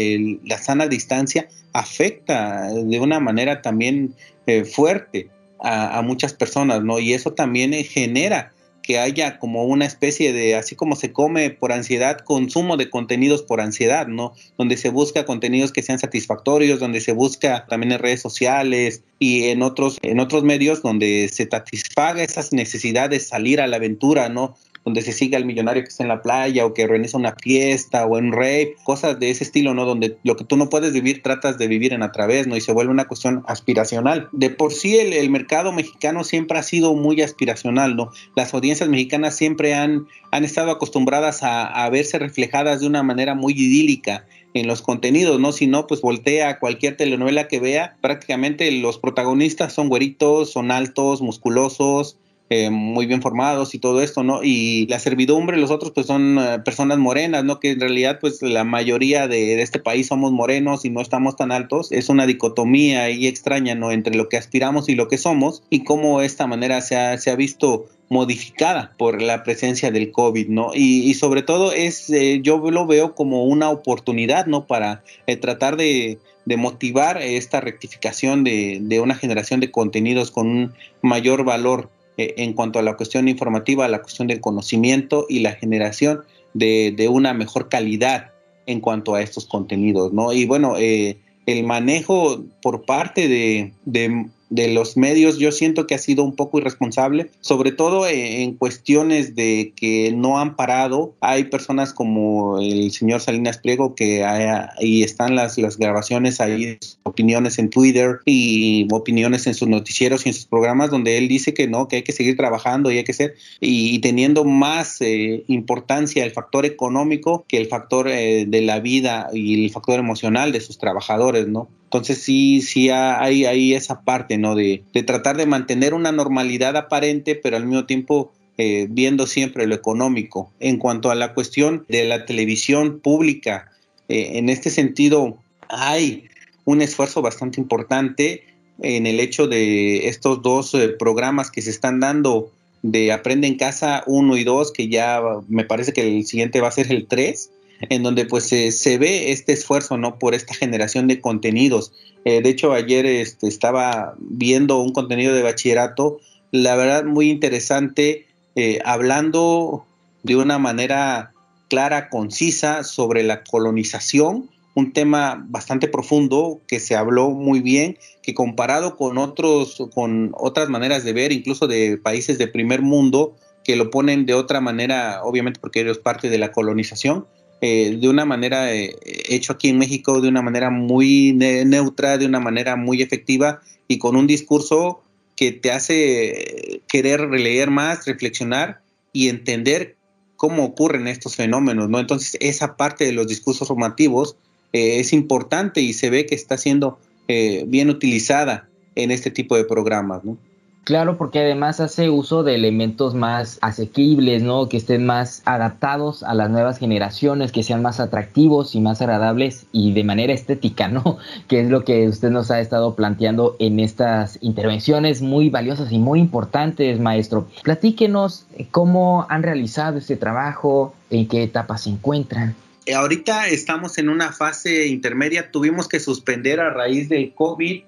la 0.43 0.57
sana 0.57 0.87
distancia, 0.87 1.47
afecta 1.71 2.67
de 2.73 2.99
una 2.99 3.19
manera 3.19 3.61
también 3.61 4.15
eh, 4.45 4.65
fuerte 4.65 5.29
a, 5.61 6.01
muchas 6.01 6.33
personas, 6.33 6.83
¿no? 6.83 6.99
Y 6.99 7.13
eso 7.13 7.33
también 7.33 7.73
eh, 7.73 7.83
genera 7.83 8.51
que 8.81 8.97
haya 8.97 9.37
como 9.37 9.65
una 9.65 9.85
especie 9.85 10.33
de, 10.33 10.55
así 10.55 10.75
como 10.75 10.95
se 10.95 11.11
come 11.11 11.51
por 11.51 11.71
ansiedad, 11.71 12.17
consumo 12.19 12.75
de 12.75 12.89
contenidos 12.89 13.43
por 13.43 13.61
ansiedad, 13.61 14.07
¿no? 14.07 14.33
Donde 14.57 14.77
se 14.77 14.89
busca 14.89 15.25
contenidos 15.25 15.71
que 15.71 15.83
sean 15.83 15.99
satisfactorios, 15.99 16.79
donde 16.79 17.01
se 17.01 17.11
busca 17.11 17.67
también 17.67 17.91
en 17.91 17.99
redes 17.99 18.21
sociales 18.21 19.03
y 19.19 19.49
en 19.49 19.61
otros, 19.61 19.99
en 20.01 20.19
otros 20.19 20.43
medios 20.43 20.81
donde 20.81 21.29
se 21.31 21.47
satisfaga 21.47 22.23
esas 22.23 22.51
necesidades, 22.51 23.27
salir 23.27 23.61
a 23.61 23.67
la 23.67 23.75
aventura, 23.75 24.29
¿no? 24.29 24.55
Donde 24.85 25.01
se 25.01 25.11
sigue 25.11 25.35
al 25.35 25.45
millonario 25.45 25.83
que 25.83 25.89
está 25.89 26.03
en 26.03 26.09
la 26.09 26.21
playa 26.21 26.65
o 26.65 26.73
que 26.73 26.83
organiza 26.83 27.17
una 27.17 27.35
fiesta 27.41 28.05
o 28.05 28.17
en 28.17 28.31
rave, 28.31 28.75
cosas 28.83 29.19
de 29.19 29.29
ese 29.29 29.43
estilo, 29.43 29.73
¿no? 29.73 29.85
Donde 29.85 30.17
lo 30.23 30.35
que 30.35 30.43
tú 30.43 30.57
no 30.57 30.69
puedes 30.69 30.93
vivir 30.93 31.21
tratas 31.21 31.57
de 31.57 31.67
vivir 31.67 31.93
en 31.93 32.03
a 32.03 32.11
través, 32.11 32.47
¿no? 32.47 32.55
Y 32.55 32.61
se 32.61 32.71
vuelve 32.71 32.91
una 32.91 33.07
cuestión 33.07 33.43
aspiracional. 33.47 34.29
De 34.31 34.49
por 34.49 34.73
sí 34.73 34.97
el, 34.97 35.29
mercado 35.29 35.71
mexicano 35.71 36.23
siempre 36.23 36.57
ha 36.57 36.63
sido 36.63 36.95
muy 36.95 37.21
aspiracional, 37.21 37.95
¿no? 37.95 38.09
Las 38.35 38.53
audiencias 38.53 38.89
mexicanas 38.89 39.35
siempre 39.35 39.75
han, 39.75 40.07
han 40.31 40.43
estado 40.43 40.71
acostumbradas 40.71 41.43
a, 41.43 41.65
a 41.65 41.89
verse 41.89 42.17
reflejadas 42.17 42.81
de 42.81 42.87
una 42.87 43.03
manera 43.03 43.35
muy 43.35 43.53
idílica 43.53 44.25
en 44.53 44.67
los 44.67 44.81
contenidos, 44.81 45.39
¿no? 45.39 45.51
Si 45.51 45.67
no, 45.67 45.87
pues 45.87 46.01
voltea 46.01 46.49
a 46.49 46.59
cualquier 46.59 46.97
telenovela 46.97 47.47
que 47.47 47.59
vea, 47.59 47.97
prácticamente 48.01 48.71
los 48.71 48.97
protagonistas 48.97 49.73
son 49.73 49.89
güeritos, 49.89 50.51
son 50.51 50.71
altos, 50.71 51.21
musculosos, 51.21 52.17
eh, 52.51 52.71
muy 52.71 53.05
bien 53.05 53.21
formados 53.21 53.75
y 53.75 53.79
todo 53.79 54.01
esto, 54.01 54.23
¿no? 54.23 54.43
Y 54.43 54.87
la 54.87 54.97
servidumbre, 54.97 55.55
los 55.57 55.69
otros 55.69 55.91
pues 55.91 56.07
son 56.07 56.39
eh, 56.39 56.57
personas 56.65 56.97
morenas, 56.97 57.43
¿no? 57.43 57.59
Que 57.59 57.69
en 57.69 57.79
realidad 57.79 58.17
pues 58.19 58.41
la 58.41 58.63
mayoría 58.63 59.27
de, 59.27 59.61
este 59.61 59.77
país 59.77 60.07
somos 60.07 60.31
morenos 60.31 60.83
y 60.83 60.89
no 60.89 60.99
estamos 60.99 61.35
tan 61.35 61.51
altos. 61.51 61.91
Es 61.91 62.09
una 62.09 62.25
dicotomía 62.25 63.03
ahí 63.03 63.27
extraña, 63.27 63.75
¿no? 63.75 63.91
Entre 63.91 64.15
lo 64.15 64.29
que 64.29 64.37
aspiramos 64.37 64.89
y 64.89 64.95
lo 64.95 65.07
que 65.07 65.19
somos 65.19 65.61
y 65.69 65.83
cómo 65.83 66.21
esta 66.21 66.47
manera 66.47 66.81
se 66.81 66.97
ha, 66.97 67.19
se 67.19 67.29
ha 67.29 67.35
visto 67.35 67.85
modificada 68.09 68.95
por 68.97 69.21
la 69.21 69.43
presencia 69.43 69.91
del 69.91 70.11
COVID, 70.11 70.47
¿no? 70.47 70.71
Y, 70.73 71.13
sobre 71.13 71.43
todo 71.43 71.71
es, 71.71 72.09
eh, 72.09 72.39
yo 72.41 72.57
lo 72.71 72.87
veo 72.87 73.13
como 73.13 73.43
una 73.43 73.69
oportunidad, 73.69 74.47
¿no? 74.47 74.65
Para 74.65 75.03
tratar 75.39 75.77
de, 75.77 76.17
de, 76.45 76.57
motivar 76.57 77.21
esta 77.21 77.61
rectificación 77.61 78.43
de, 78.43 78.79
de, 78.81 78.99
una 79.01 79.13
generación 79.13 79.59
de 79.59 79.69
contenidos 79.69 80.31
con 80.31 80.47
un 80.47 80.73
mayor 81.03 81.43
valor 81.43 81.89
eh, 82.19 82.33
en 82.35 82.51
cuanto 82.51 82.79
a 82.79 82.81
la 82.81 82.97
cuestión 82.97 83.29
informativa, 83.29 83.87
la 83.87 84.01
cuestión 84.01 84.27
del 84.27 84.41
conocimiento 84.41 85.25
y 85.29 85.39
la 85.39 85.53
generación 85.53 86.19
de, 86.53 87.07
una 87.09 87.33
mejor 87.33 87.69
calidad 87.69 88.31
en 88.65 88.81
cuanto 88.81 89.15
a 89.15 89.21
estos 89.21 89.45
contenidos, 89.45 90.11
¿no? 90.11 90.33
Y 90.33 90.45
bueno, 90.45 90.75
eh, 90.77 91.17
el 91.45 91.63
manejo 91.63 92.43
por 92.61 92.81
parte 92.85 93.29
de, 93.29 93.71
de 93.85 94.25
los 94.49 94.97
medios 94.97 95.37
yo 95.37 95.51
siento 95.51 95.87
que 95.87 95.95
ha 95.95 95.99
sido 95.99 96.23
un 96.23 96.35
poco 96.35 96.59
irresponsable, 96.59 97.29
sobre 97.41 97.71
todo 97.71 98.07
en, 98.07 98.55
cuestiones 98.55 99.35
de 99.35 99.73
que 99.75 100.11
no 100.11 100.39
han 100.39 100.55
parado. 100.55 101.13
Hay 101.21 101.45
personas 101.45 101.93
como 101.93 102.59
el 102.59 102.91
señor 102.91 103.21
Salinas 103.21 103.59
Pliego 103.59 103.95
que 103.95 104.23
ahí 104.23 105.03
están 105.03 105.35
las, 105.35 105.57
las 105.57 105.77
grabaciones, 105.77 106.41
ahí 106.41 106.77
opiniones 107.03 107.59
en 107.59 107.69
Twitter 107.69 108.19
y 108.25 108.87
opiniones 108.91 109.47
en 109.47 109.53
sus 109.53 109.67
noticieros 109.67 110.25
y 110.25 110.29
en 110.29 110.35
sus 110.35 110.45
programas 110.45 110.89
donde 110.89 111.17
él 111.17 111.27
dice 111.27 111.53
que 111.53 111.67
no, 111.67 111.87
que 111.87 111.97
hay 111.97 112.03
que 112.03 112.11
seguir 112.11 112.35
trabajando 112.35 112.91
y 112.91 112.97
hay 112.97 113.03
que 113.03 113.13
ser 113.13 113.35
y, 113.59 113.99
teniendo 113.99 114.43
más 114.43 115.01
eh, 115.01 115.43
importancia 115.47 116.25
el 116.25 116.31
factor 116.31 116.65
económico 116.65 117.45
que 117.47 117.57
el 117.57 117.67
factor 117.67 118.07
eh, 118.07 118.45
de 118.47 118.61
la 118.61 118.79
vida 118.79 119.29
y 119.33 119.65
el 119.65 119.71
factor 119.71 119.99
emocional 119.99 120.51
de 120.51 120.61
sus 120.61 120.77
trabajadores, 120.77 121.47
¿no? 121.47 121.69
Entonces 121.89 122.21
sí, 122.21 122.61
sí 122.61 122.91
hay, 122.91 123.45
hay 123.45 123.73
esa 123.73 124.01
parte, 124.01 124.37
De, 124.39 124.83
tratar 125.05 125.37
de 125.37 125.45
mantener 125.45 125.93
una 125.93 126.11
normalidad 126.11 126.77
aparente, 126.77 127.35
pero 127.35 127.57
al 127.57 127.65
mismo 127.65 127.85
tiempo 127.85 128.31
eh, 128.57 128.87
viendo 128.89 129.27
siempre 129.27 129.67
lo 129.67 129.75
económico. 129.75 130.51
En 130.59 130.77
cuanto 130.77 131.11
a 131.11 131.15
la 131.15 131.33
cuestión 131.33 131.85
de 131.89 132.05
la 132.05 132.25
televisión 132.25 132.99
pública, 132.99 133.71
eh, 134.07 134.31
en 134.37 134.49
este 134.49 134.69
sentido 134.69 135.37
hay 135.67 136.29
un 136.65 136.81
esfuerzo 136.81 137.21
bastante 137.21 137.59
importante 137.59 138.43
en 138.81 139.07
el 139.07 139.19
hecho 139.19 139.47
de 139.47 140.07
estos 140.07 140.41
dos 140.41 140.73
eh, 140.73 140.89
programas 140.89 141.51
que 141.51 141.61
se 141.61 141.69
están 141.69 141.99
dando 141.99 142.51
de 142.81 143.11
Aprende 143.11 143.47
en 143.47 143.57
Casa 143.57 144.03
1 144.07 144.37
y 144.37 144.43
2, 144.45 144.71
que 144.71 144.87
ya 144.87 145.21
me 145.49 145.65
parece 145.65 145.91
que 145.91 146.17
el 146.17 146.25
siguiente 146.25 146.61
va 146.61 146.69
a 146.69 146.71
ser 146.71 146.91
el 146.91 147.07
3 147.07 147.51
en 147.89 148.03
donde 148.03 148.25
pues 148.25 148.45
se 148.45 148.97
ve 148.97 149.31
este 149.31 149.53
esfuerzo, 149.53 149.97
¿no? 149.97 150.19
Por 150.19 150.35
esta 150.35 150.53
generación 150.53 151.07
de 151.07 151.21
contenidos. 151.21 151.93
Eh, 152.25 152.41
de 152.41 152.49
hecho, 152.49 152.73
ayer 152.73 153.05
este, 153.05 153.47
estaba 153.47 154.15
viendo 154.19 154.79
un 154.79 154.91
contenido 154.91 155.33
de 155.33 155.43
bachillerato, 155.43 156.19
la 156.51 156.75
verdad 156.75 157.05
muy 157.05 157.29
interesante, 157.29 158.27
eh, 158.55 158.79
hablando 158.83 159.85
de 160.23 160.35
una 160.35 160.59
manera 160.59 161.31
clara, 161.69 162.09
concisa 162.09 162.83
sobre 162.83 163.23
la 163.23 163.43
colonización, 163.43 164.49
un 164.75 164.93
tema 164.93 165.45
bastante 165.47 165.87
profundo 165.87 166.59
que 166.67 166.79
se 166.79 166.95
habló 166.95 167.31
muy 167.31 167.59
bien, 167.59 167.97
que 168.21 168.33
comparado 168.33 168.95
con 168.95 169.17
otros, 169.17 169.77
con 169.93 170.31
otras 170.37 170.69
maneras 170.69 171.03
de 171.03 171.13
ver, 171.13 171.31
incluso 171.31 171.67
de 171.67 171.97
países 171.97 172.37
de 172.37 172.47
primer 172.47 172.81
mundo, 172.81 173.35
que 173.63 173.75
lo 173.75 173.89
ponen 173.89 174.25
de 174.25 174.33
otra 174.33 174.61
manera, 174.61 175.21
obviamente 175.23 175.59
porque 175.59 175.81
ellos 175.81 175.99
parte 175.99 176.29
de 176.29 176.37
la 176.37 176.51
colonización, 176.51 177.27
eh, 177.61 177.97
de 177.99 178.09
una 178.09 178.25
manera 178.25 178.73
eh, 178.73 178.95
hecho 179.03 179.53
aquí 179.53 179.69
en 179.69 179.77
México, 179.77 180.21
de 180.21 180.29
una 180.29 180.41
manera 180.41 180.69
muy 180.69 181.33
neutra, 181.33 182.17
de 182.17 182.25
una 182.25 182.39
manera 182.39 182.75
muy 182.75 183.01
efectiva 183.01 183.61
y 183.87 183.97
con 183.97 184.15
un 184.15 184.27
discurso 184.27 185.01
que 185.35 185.51
te 185.51 185.71
hace 185.71 186.81
querer 186.87 187.29
leer 187.29 187.69
más, 187.69 188.05
reflexionar 188.05 188.81
y 189.13 189.29
entender 189.29 189.95
cómo 190.39 190.63
ocurren 190.63 191.07
estos 191.07 191.35
fenómenos, 191.35 191.89
¿no? 191.89 191.99
Entonces, 191.99 192.37
esa 192.39 192.77
parte 192.77 193.03
de 193.03 193.11
los 193.11 193.27
discursos 193.27 193.67
formativos 193.67 194.37
eh, 194.71 195.01
es 195.01 195.11
importante 195.11 195.81
y 195.81 195.91
se 195.91 196.09
ve 196.09 196.25
que 196.25 196.35
está 196.35 196.57
siendo 196.57 196.97
eh, 197.27 197.65
bien 197.67 197.89
utilizada 197.89 198.69
en 198.95 199.11
este 199.11 199.31
tipo 199.31 199.57
de 199.57 199.65
programas, 199.65 200.23
¿no? 200.23 200.37
Claro, 200.83 201.17
porque 201.17 201.39
además 201.39 201.79
hace 201.79 202.09
uso 202.09 202.41
de 202.41 202.55
elementos 202.55 203.13
más 203.13 203.59
asequibles, 203.61 204.41
¿no? 204.41 204.67
Que 204.69 204.77
estén 204.77 205.05
más 205.05 205.43
adaptados 205.45 206.23
a 206.23 206.33
las 206.33 206.49
nuevas 206.49 206.79
generaciones, 206.79 207.51
que 207.51 207.61
sean 207.61 207.83
más 207.83 207.99
atractivos 207.99 208.73
y 208.73 208.81
más 208.81 209.01
agradables 209.01 209.67
y 209.71 209.93
de 209.93 210.03
manera 210.03 210.33
estética, 210.33 210.87
¿no? 210.87 211.19
Que 211.47 211.61
es 211.61 211.69
lo 211.69 211.83
que 211.83 212.07
usted 212.07 212.31
nos 212.31 212.49
ha 212.49 212.59
estado 212.59 212.95
planteando 212.95 213.55
en 213.59 213.79
estas 213.79 214.39
intervenciones 214.41 215.21
muy 215.21 215.49
valiosas 215.49 215.91
y 215.91 215.99
muy 215.99 216.19
importantes, 216.19 216.99
maestro. 216.99 217.47
Platíquenos 217.63 218.47
cómo 218.71 219.27
han 219.29 219.43
realizado 219.43 219.99
este 219.99 220.15
trabajo, 220.15 220.95
en 221.11 221.27
qué 221.27 221.43
etapa 221.43 221.77
se 221.77 221.91
encuentran. 221.91 222.55
Eh, 222.85 222.95
ahorita 222.95 223.47
estamos 223.47 223.99
en 223.99 224.09
una 224.09 224.31
fase 224.31 224.87
intermedia, 224.87 225.51
tuvimos 225.51 225.87
que 225.87 225.99
suspender 225.99 226.59
a 226.59 226.71
raíz 226.71 227.09
del 227.09 227.33
COVID 227.35 227.83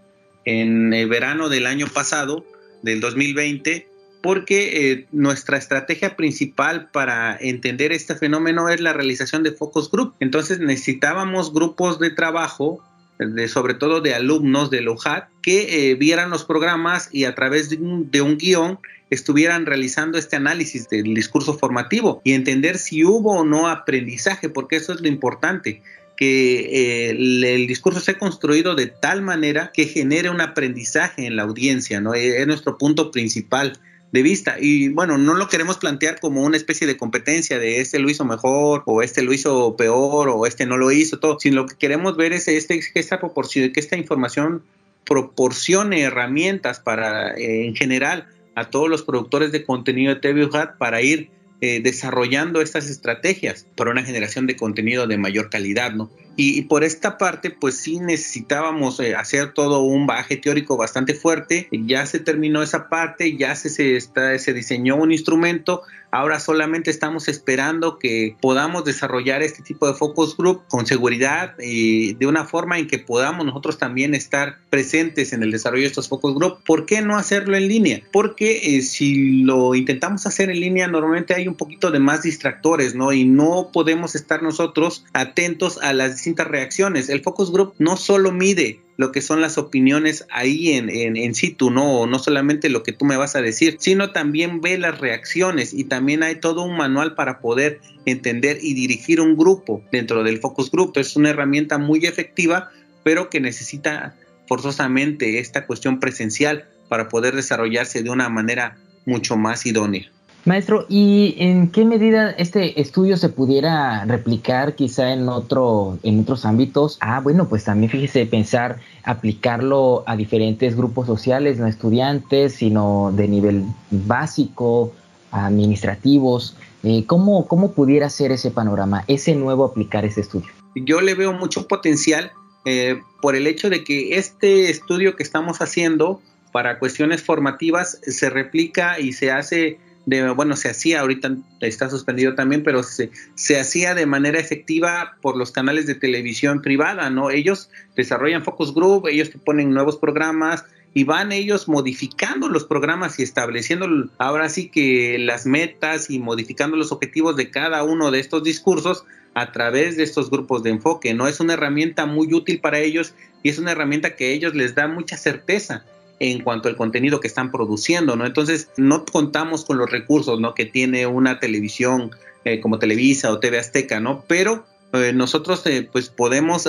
en 0.46 0.94
el 0.94 1.10
verano 1.10 1.50
del 1.50 1.66
año 1.66 1.88
pasado 1.88 2.46
del 2.84 3.00
2020 3.00 3.88
porque 4.22 4.92
eh, 4.92 5.08
nuestra 5.12 5.58
estrategia 5.58 6.16
principal 6.16 6.90
para 6.92 7.36
entender 7.40 7.92
este 7.92 8.16
fenómeno 8.16 8.70
es 8.70 8.80
la 8.80 8.94
realización 8.94 9.44
de 9.44 9.52
focus 9.52 9.90
group. 9.90 10.14
Entonces 10.20 10.60
necesitábamos 10.60 11.54
grupos 11.54 12.00
de 12.00 12.12
trabajo, 12.12 12.84
de, 13.18 13.48
sobre 13.48 13.74
todo 13.74 14.00
de 14.00 14.14
alumnos 14.14 14.70
del 14.70 14.88
OJAT, 14.88 15.28
que 15.42 15.92
eh, 15.92 15.96
vieran 15.96 16.30
los 16.30 16.46
programas 16.46 17.10
y 17.12 17.26
a 17.26 17.34
través 17.34 17.70
de 17.70 17.78
un, 17.78 18.12
de 18.12 18.22
un 18.22 18.38
guion 18.38 18.80
estuvieran 19.10 19.66
realizando 19.66 20.18
este 20.18 20.38
análisis 20.38 20.88
del 20.88 21.14
discurso 21.14 21.58
formativo 21.58 22.22
y 22.24 22.34
entender 22.34 22.78
si 22.78 23.04
hubo 23.04 23.40
o 23.40 23.44
no 23.44 23.68
aprendizaje, 23.68 24.50
porque 24.50 24.78
eso 24.78 24.94
es 24.94 25.02
lo 25.02 25.08
importante 25.08 25.82
que 26.22 27.08
eh, 27.08 27.10
el, 27.10 27.66
discurso 27.66 28.00
sea 28.00 28.20
construido 28.20 28.76
de 28.76 28.86
tal 28.86 29.24
manera 29.24 29.72
que 29.74 29.86
genere 29.86 30.30
un 30.30 30.40
aprendizaje 30.40 31.26
en 31.26 31.36
la 31.36 31.42
audiencia, 31.42 32.00
¿no? 32.00 32.14
Es 32.14 32.46
nuestro 32.46 32.78
punto 32.78 33.10
principal 33.10 33.80
de 34.12 34.22
vista. 34.22 34.58
Y 34.60 34.90
bueno, 34.90 35.18
no 35.18 35.34
lo 35.34 35.48
queremos 35.48 35.80
plantear 35.80 36.20
como 36.20 36.44
una 36.44 36.58
especie 36.58 36.86
de 36.86 36.96
competencia 36.96 37.58
de 37.58 37.82
este 37.82 37.98
lo 37.98 38.08
hizo 38.08 38.24
mejor 38.24 38.84
o 38.86 39.02
este 39.02 39.24
lo 39.24 39.34
hizo 39.34 39.76
peor 39.76 40.30
o 40.30 40.46
este 40.46 40.68
no 40.68 40.78
lo 40.78 40.92
hizo, 40.92 41.18
todo, 41.18 41.40
sino 41.40 41.64
lo 41.64 41.66
que 41.66 41.76
queremos 41.76 42.16
ver 42.16 42.34
es 42.34 42.48
este, 42.48 42.80
que 42.80 43.00
esta 43.00 43.20
proporción, 43.20 43.72
que 43.72 43.80
esta 43.80 43.98
información 43.98 44.62
proporcione 45.08 46.02
herramientas 46.02 46.80
para, 46.80 47.32
eh, 47.32 47.66
en 47.66 47.76
general, 47.76 48.28
a 48.54 48.70
todos 48.70 48.92
los 48.92 49.02
productores 49.02 49.52
de 49.52 49.66
contenido 49.66 50.14
de 50.14 50.22
TV 50.22 50.48
para 50.78 51.02
ir 51.02 51.32
eh, 51.62 51.80
desarrollando 51.82 52.62
estas 52.62 52.90
estrategias 52.90 53.68
para 53.76 53.92
una 53.92 54.04
generación 54.04 54.48
de 54.48 54.56
contenido 54.56 55.06
de 55.08 55.18
mayor 55.18 55.50
calidad, 55.50 55.94
¿no? 55.94 56.10
Y, 56.36 56.64
por 56.64 56.84
esta 56.84 57.18
parte, 57.18 57.52
pues 57.52 57.76
sí 57.76 58.00
necesitábamos 58.00 59.00
eh, 59.00 59.16
hacer 59.16 59.54
todo 59.54 59.82
un 59.82 60.08
baje 60.08 60.38
teórico 60.38 60.78
bastante 60.78 61.14
fuerte. 61.14 61.68
Ya 61.72 62.06
se 62.06 62.20
terminó 62.20 62.64
esa 62.64 62.90
parte, 62.90 63.38
ya 63.38 63.56
se, 63.56 63.70
se, 63.70 63.96
está, 63.96 64.38
se 64.40 64.54
diseñó 64.54 64.96
un 64.96 65.12
instrumento. 65.12 65.82
Ahora 66.14 66.42
solamente 66.42 66.92
estamos 66.92 67.30
esperando 67.30 67.98
que 67.98 68.36
podamos 68.42 68.84
desarrollar 68.84 69.42
este 69.44 69.64
tipo 69.64 69.88
de 69.88 69.94
focus 69.94 70.36
group 70.36 70.64
con 70.68 70.86
seguridad 70.86 71.56
y 71.58 72.16
de 72.16 72.28
una 72.28 72.44
forma 72.44 72.78
en 72.78 72.88
que 72.88 73.00
podamos 73.00 73.46
nosotros 73.46 73.78
también 73.78 74.14
estar 74.14 74.58
presentes 74.70 75.32
en 75.32 75.42
el 75.42 75.52
desarrollo 75.52 75.84
de 75.84 75.88
estos 75.88 76.10
focus 76.10 76.36
group. 76.36 76.64
¿Por 76.66 76.86
qué 76.86 77.02
no 77.02 77.16
hacerlo 77.16 77.56
en 77.56 77.70
línea? 77.70 78.02
Porque 78.12 78.76
eh, 78.76 78.82
si 78.82 79.44
lo 79.44 79.74
intentamos 79.74 80.26
hacer 80.26 80.50
en 80.50 80.60
línea, 80.60 80.90
normalmente 80.90 81.34
hay 81.34 81.48
un 81.48 81.56
poquito 81.56 81.92
de 81.92 82.00
más 82.00 82.24
distractores, 82.24 82.94
¿no? 82.94 83.14
Y 83.14 83.24
no 83.24 83.70
podemos 83.72 84.14
estar 84.14 84.44
nosotros 84.44 85.06
atentos 85.14 85.80
a 85.82 85.94
las 85.94 86.21
distintas 86.22 86.48
reacciones. 86.48 87.10
El 87.10 87.22
focus 87.22 87.52
group 87.52 87.74
no 87.80 87.98
solo 87.98 88.32
mide 88.32 88.80
lo 88.98 89.12
que 89.12 89.22
son 89.22 89.42
las 89.42 89.58
opiniones 89.58 90.28
ahí 90.30 90.74
en, 90.74 90.90
en, 90.90 91.34
situ, 91.34 91.72
¿no? 91.72 92.06
No 92.06 92.20
solamente 92.20 92.70
lo 92.70 92.84
que 92.84 92.92
tú 92.92 93.06
me 93.06 93.18
vas 93.18 93.36
a 93.36 93.42
decir, 93.42 93.78
sino 93.80 94.12
también 94.12 94.62
ve 94.62 94.78
las 94.78 95.00
reacciones 95.00 95.74
y 95.74 95.86
también 95.86 96.22
hay 96.22 96.36
todo 96.36 96.62
un 96.62 96.78
manual 96.78 97.16
para 97.16 97.40
poder 97.40 97.82
entender 98.06 98.60
y 98.62 98.76
dirigir 98.76 99.20
un 99.20 99.36
grupo 99.36 99.84
dentro 99.92 100.24
del 100.24 100.38
focus 100.38 100.70
group. 100.70 100.94
Es 100.98 101.16
una 101.16 101.32
herramienta 101.32 101.80
muy 101.80 102.06
efectiva, 102.06 102.70
pero 103.04 103.32
que 103.32 103.40
necesita 103.40 104.16
forzosamente 104.48 105.40
esta 105.40 105.66
cuestión 105.66 106.00
presencial 106.00 106.66
para 106.88 107.10
poder 107.10 107.36
desarrollarse 107.36 108.04
de 108.04 108.12
una 108.12 108.30
manera 108.30 108.78
mucho 109.08 109.36
más 109.36 109.66
idónea. 109.66 110.12
Maestro, 110.44 110.88
¿y 110.90 111.36
en 111.38 111.70
qué 111.70 111.86
medida 111.86 112.32
este 112.32 112.82
estudio 112.82 113.16
se 113.16 113.30
pudiera 113.30 114.06
replicar 114.06 114.74
quizá 114.74 115.14
en 115.14 115.30
otro, 115.30 116.00
en 116.02 116.20
otros 116.22 116.46
ámbitos? 116.46 116.98
Ah, 117.00 117.20
bueno, 117.20 117.48
pues 117.48 117.66
también 117.66 117.92
fíjese 117.92 118.26
pensar 118.26 118.80
aplicarlo 119.04 120.04
a 120.08 120.16
diferentes 120.16 120.76
grupos 120.76 121.06
sociales, 121.06 121.60
no 121.60 121.68
estudiantes, 121.68 122.56
sino 122.56 123.14
de 123.16 123.28
nivel 123.28 123.66
básico, 123.92 124.92
administrativos. 125.30 126.58
Eh, 126.82 127.04
¿cómo, 127.06 127.48
¿Cómo 127.48 127.74
pudiera 127.74 128.10
ser 128.10 128.32
ese 128.32 128.50
panorama, 128.50 129.04
ese 129.08 129.36
nuevo 129.36 129.64
aplicar 129.64 130.06
ese 130.06 130.22
estudio? 130.22 130.50
Yo 130.74 131.02
le 131.02 131.14
veo 131.14 131.34
mucho 131.34 131.68
potencial 131.68 132.32
eh, 132.66 133.00
por 133.22 133.36
el 133.36 133.46
hecho 133.46 133.70
de 133.70 133.84
que 133.84 134.18
este 134.18 134.72
estudio 134.72 135.16
que 135.16 135.22
estamos 135.22 135.62
haciendo 135.62 136.20
para 136.52 136.80
cuestiones 136.80 137.22
formativas 137.22 138.00
se 138.02 138.30
replica 138.32 139.00
y 139.00 139.14
se 139.14 139.32
hace 139.32 139.78
bueno, 140.06 140.56
se 140.56 140.70
hacía, 140.70 141.02
ahorita 141.02 141.38
está 141.62 141.90
suspendido 141.90 142.36
también, 142.36 142.64
pero 142.64 142.84
se, 142.84 143.12
se 143.36 143.60
hacía 143.60 143.94
de 143.94 144.06
manera 144.06 144.40
efectiva 144.40 145.18
por 145.22 145.38
los 145.38 145.52
canales 145.52 145.86
de 145.86 145.96
televisión 145.96 146.62
privada, 146.62 147.10
¿no? 147.10 147.30
Ellos 147.30 147.70
desarrollan 147.96 148.44
focus 148.44 148.74
group, 148.74 149.08
ellos 149.08 149.30
te 149.30 149.38
ponen 149.38 149.72
nuevos 149.72 149.98
programas, 149.98 150.66
y 150.94 151.04
van 151.06 151.32
ellos 151.32 151.68
modificando 151.68 152.50
los 152.50 152.66
programas 152.66 153.20
y 153.20 153.24
estableciendo 153.24 153.88
ahora 154.18 154.50
sí 154.50 154.70
que 154.70 155.18
las 155.20 155.46
metas 155.46 156.10
y 156.10 156.20
modificando 156.20 156.76
los 156.76 156.92
objetivos 156.92 157.36
de 157.38 157.50
cada 157.50 157.84
uno 157.84 158.12
de 158.12 158.20
estos 158.20 158.44
discursos 158.44 159.06
a 159.34 159.54
través 159.54 159.96
de 159.96 160.04
estos 160.04 160.30
grupos 160.30 160.64
de 160.64 160.72
enfoque. 160.72 161.14
No 161.14 161.28
es 161.28 161.40
una 161.40 161.54
herramienta 161.54 162.06
muy 162.06 162.34
útil 162.34 162.60
para 162.60 162.80
ellos 162.80 163.14
y 163.44 163.50
es 163.50 163.58
una 163.58 163.72
herramienta 163.72 164.16
que 164.16 164.26
a 164.26 164.30
ellos 164.30 164.54
les 164.54 164.76
da 164.76 164.88
mucha 164.88 165.16
certeza 165.16 165.86
en 166.22 166.44
cuanto 166.44 166.70
al 166.70 166.76
contenido 166.76 167.20
que 167.20 167.28
están 167.28 167.52
produciendo, 167.52 168.16
¿no? 168.16 168.28
Entonces, 168.28 168.70
no 168.78 169.06
contamos 169.06 169.66
con 169.66 169.80
los 169.80 169.90
recursos, 169.90 170.40
¿no? 170.40 170.54
Que 170.54 170.66
tiene 170.66 171.08
una 171.08 171.40
televisión 171.40 172.12
eh, 172.46 172.60
como 172.62 172.78
Televisa 172.78 173.32
o 173.32 173.40
TV 173.40 173.58
Azteca, 173.58 174.00
¿no? 174.00 174.24
Pero 174.28 174.64
eh, 174.94 175.14
nosotros 175.14 175.66
eh, 175.66 175.90
pues 175.92 176.10
podemos 176.10 176.68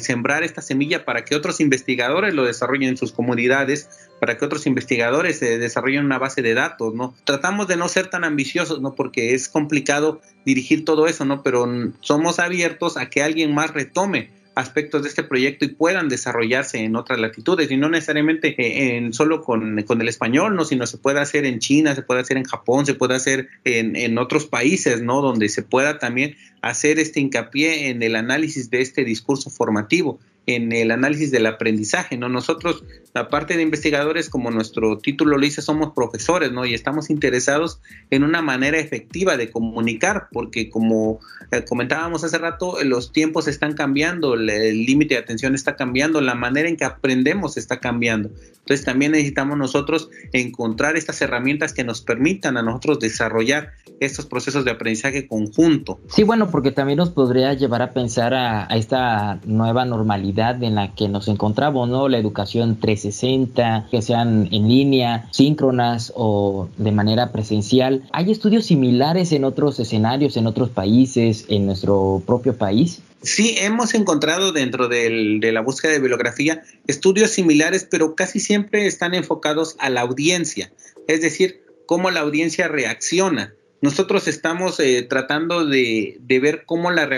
sembrar 0.00 0.42
esta 0.42 0.62
semilla 0.62 1.04
para 1.04 1.24
que 1.24 1.36
otros 1.36 1.60
investigadores 1.60 2.34
lo 2.34 2.44
desarrollen 2.44 2.88
en 2.88 2.96
sus 2.96 3.12
comunidades, 3.12 3.88
para 4.18 4.36
que 4.36 4.44
otros 4.44 4.66
investigadores 4.66 5.38
desarrollen 5.38 6.04
una 6.04 6.18
base 6.18 6.42
de 6.42 6.54
datos, 6.54 6.92
¿no? 6.92 7.14
Tratamos 7.22 7.68
de 7.68 7.76
no 7.76 7.88
ser 7.88 8.08
tan 8.08 8.24
ambiciosos, 8.24 8.80
¿no? 8.80 8.96
Porque 8.96 9.34
es 9.34 9.48
complicado 9.48 10.20
dirigir 10.44 10.84
todo 10.84 11.06
eso, 11.06 11.24
¿no? 11.24 11.44
Pero 11.44 11.68
somos 12.00 12.40
abiertos 12.40 12.96
a 12.96 13.08
que 13.08 13.22
alguien 13.22 13.54
más 13.54 13.72
retome 13.72 14.41
aspectos 14.54 15.02
de 15.02 15.08
este 15.08 15.22
proyecto 15.22 15.64
y 15.64 15.68
puedan 15.68 16.08
desarrollarse 16.08 16.78
en 16.78 16.96
otras 16.96 17.18
latitudes 17.18 17.70
y 17.70 17.76
no 17.76 17.88
necesariamente 17.88 18.54
eh, 18.58 18.96
en 18.96 19.12
solo 19.12 19.42
con, 19.42 19.78
el 19.78 20.08
español, 20.08 20.54
no, 20.56 20.64
sino 20.64 20.86
se 20.86 20.98
puede 20.98 21.20
hacer 21.20 21.44
en 21.44 21.58
China, 21.58 21.94
se 21.94 22.02
puede 22.02 22.20
hacer 22.20 22.36
en 22.36 22.44
Japón, 22.44 22.86
se 22.86 22.94
puede 22.94 23.14
hacer 23.14 23.48
en, 23.64 23.96
en 23.96 24.18
otros 24.18 24.46
países, 24.46 25.02
¿no? 25.02 25.22
Donde 25.22 25.48
se 25.48 25.62
pueda 25.62 25.98
también 25.98 26.36
hacer 26.60 26.98
este 26.98 27.20
hincapié 27.20 27.88
en 27.88 28.02
el 28.02 28.16
análisis 28.16 28.70
de 28.70 28.80
este 28.80 29.04
discurso 29.04 29.50
formativo 29.50 30.18
en 30.46 30.72
el 30.72 30.90
análisis 30.90 31.30
del 31.30 31.46
aprendizaje, 31.46 32.16
¿no? 32.16 32.28
Nosotros, 32.28 32.84
la 33.14 33.28
parte 33.28 33.56
de 33.56 33.62
investigadores, 33.62 34.28
como 34.28 34.50
nuestro 34.50 34.98
título 34.98 35.36
lo 35.36 35.44
dice, 35.44 35.62
somos 35.62 35.92
profesores, 35.94 36.50
¿no? 36.50 36.66
Y 36.66 36.74
estamos 36.74 37.10
interesados 37.10 37.80
en 38.10 38.24
una 38.24 38.42
manera 38.42 38.78
efectiva 38.78 39.36
de 39.36 39.50
comunicar, 39.50 40.28
porque 40.32 40.68
como 40.68 41.20
eh, 41.52 41.64
comentábamos 41.64 42.24
hace 42.24 42.38
rato, 42.38 42.82
los 42.82 43.12
tiempos 43.12 43.46
están 43.46 43.74
cambiando, 43.74 44.34
el 44.34 44.84
límite 44.84 45.14
de 45.14 45.20
atención 45.20 45.54
está 45.54 45.76
cambiando, 45.76 46.20
la 46.20 46.34
manera 46.34 46.68
en 46.68 46.76
que 46.76 46.84
aprendemos 46.84 47.56
está 47.56 47.78
cambiando. 47.78 48.30
Entonces 48.62 48.84
también 48.84 49.12
necesitamos 49.12 49.58
nosotros 49.58 50.08
encontrar 50.32 50.96
estas 50.96 51.20
herramientas 51.20 51.72
que 51.72 51.84
nos 51.84 52.00
permitan 52.00 52.56
a 52.56 52.62
nosotros 52.62 53.00
desarrollar 53.00 53.72
estos 54.00 54.26
procesos 54.26 54.64
de 54.64 54.70
aprendizaje 54.70 55.26
conjunto. 55.26 56.00
Sí, 56.08 56.22
bueno, 56.22 56.48
porque 56.50 56.70
también 56.70 56.98
nos 56.98 57.10
podría 57.10 57.54
llevar 57.54 57.82
a 57.82 57.92
pensar 57.92 58.34
a, 58.34 58.64
esta 58.76 59.40
nueva 59.44 59.84
normalidad 59.84 60.31
en 60.36 60.74
la 60.74 60.94
que 60.94 61.08
nos 61.08 61.28
encontramos, 61.28 61.88
¿no? 61.88 62.08
La 62.08 62.18
educación 62.18 62.78
360, 62.80 63.88
que 63.90 64.02
sean 64.02 64.48
en 64.50 64.68
línea, 64.68 65.28
síncronas 65.30 66.12
o 66.16 66.68
de 66.76 66.92
manera 66.92 67.32
presencial. 67.32 68.02
¿Hay 68.12 68.30
estudios 68.30 68.66
similares 68.66 69.32
en 69.32 69.44
otros 69.44 69.78
escenarios, 69.78 70.36
en 70.36 70.46
otros 70.46 70.70
países, 70.70 71.46
en 71.48 71.66
nuestro 71.66 72.22
propio 72.26 72.56
país? 72.56 73.02
Sí, 73.22 73.54
hemos 73.58 73.94
encontrado 73.94 74.52
dentro 74.52 74.88
de 74.88 75.50
la 75.52 75.60
búsqueda 75.60 75.92
de 75.92 76.00
bibliografía 76.00 76.62
estudios 76.86 77.30
similares, 77.30 77.86
pero 77.88 78.16
casi 78.16 78.40
siempre 78.40 78.86
están 78.86 79.14
enfocados 79.14 79.76
a 79.78 79.90
la 79.90 80.00
audiencia, 80.00 80.72
es 81.06 81.20
decir, 81.20 81.62
cómo 81.86 82.10
la 82.10 82.20
audiencia 82.20 82.66
reacciona 82.66 83.54
nosotros 83.82 84.28
estamos 84.28 84.78
eh, 84.78 85.02
tratando 85.02 85.66
de, 85.66 86.20
ver 86.40 86.62
cómo 86.64 86.92
la, 86.92 87.08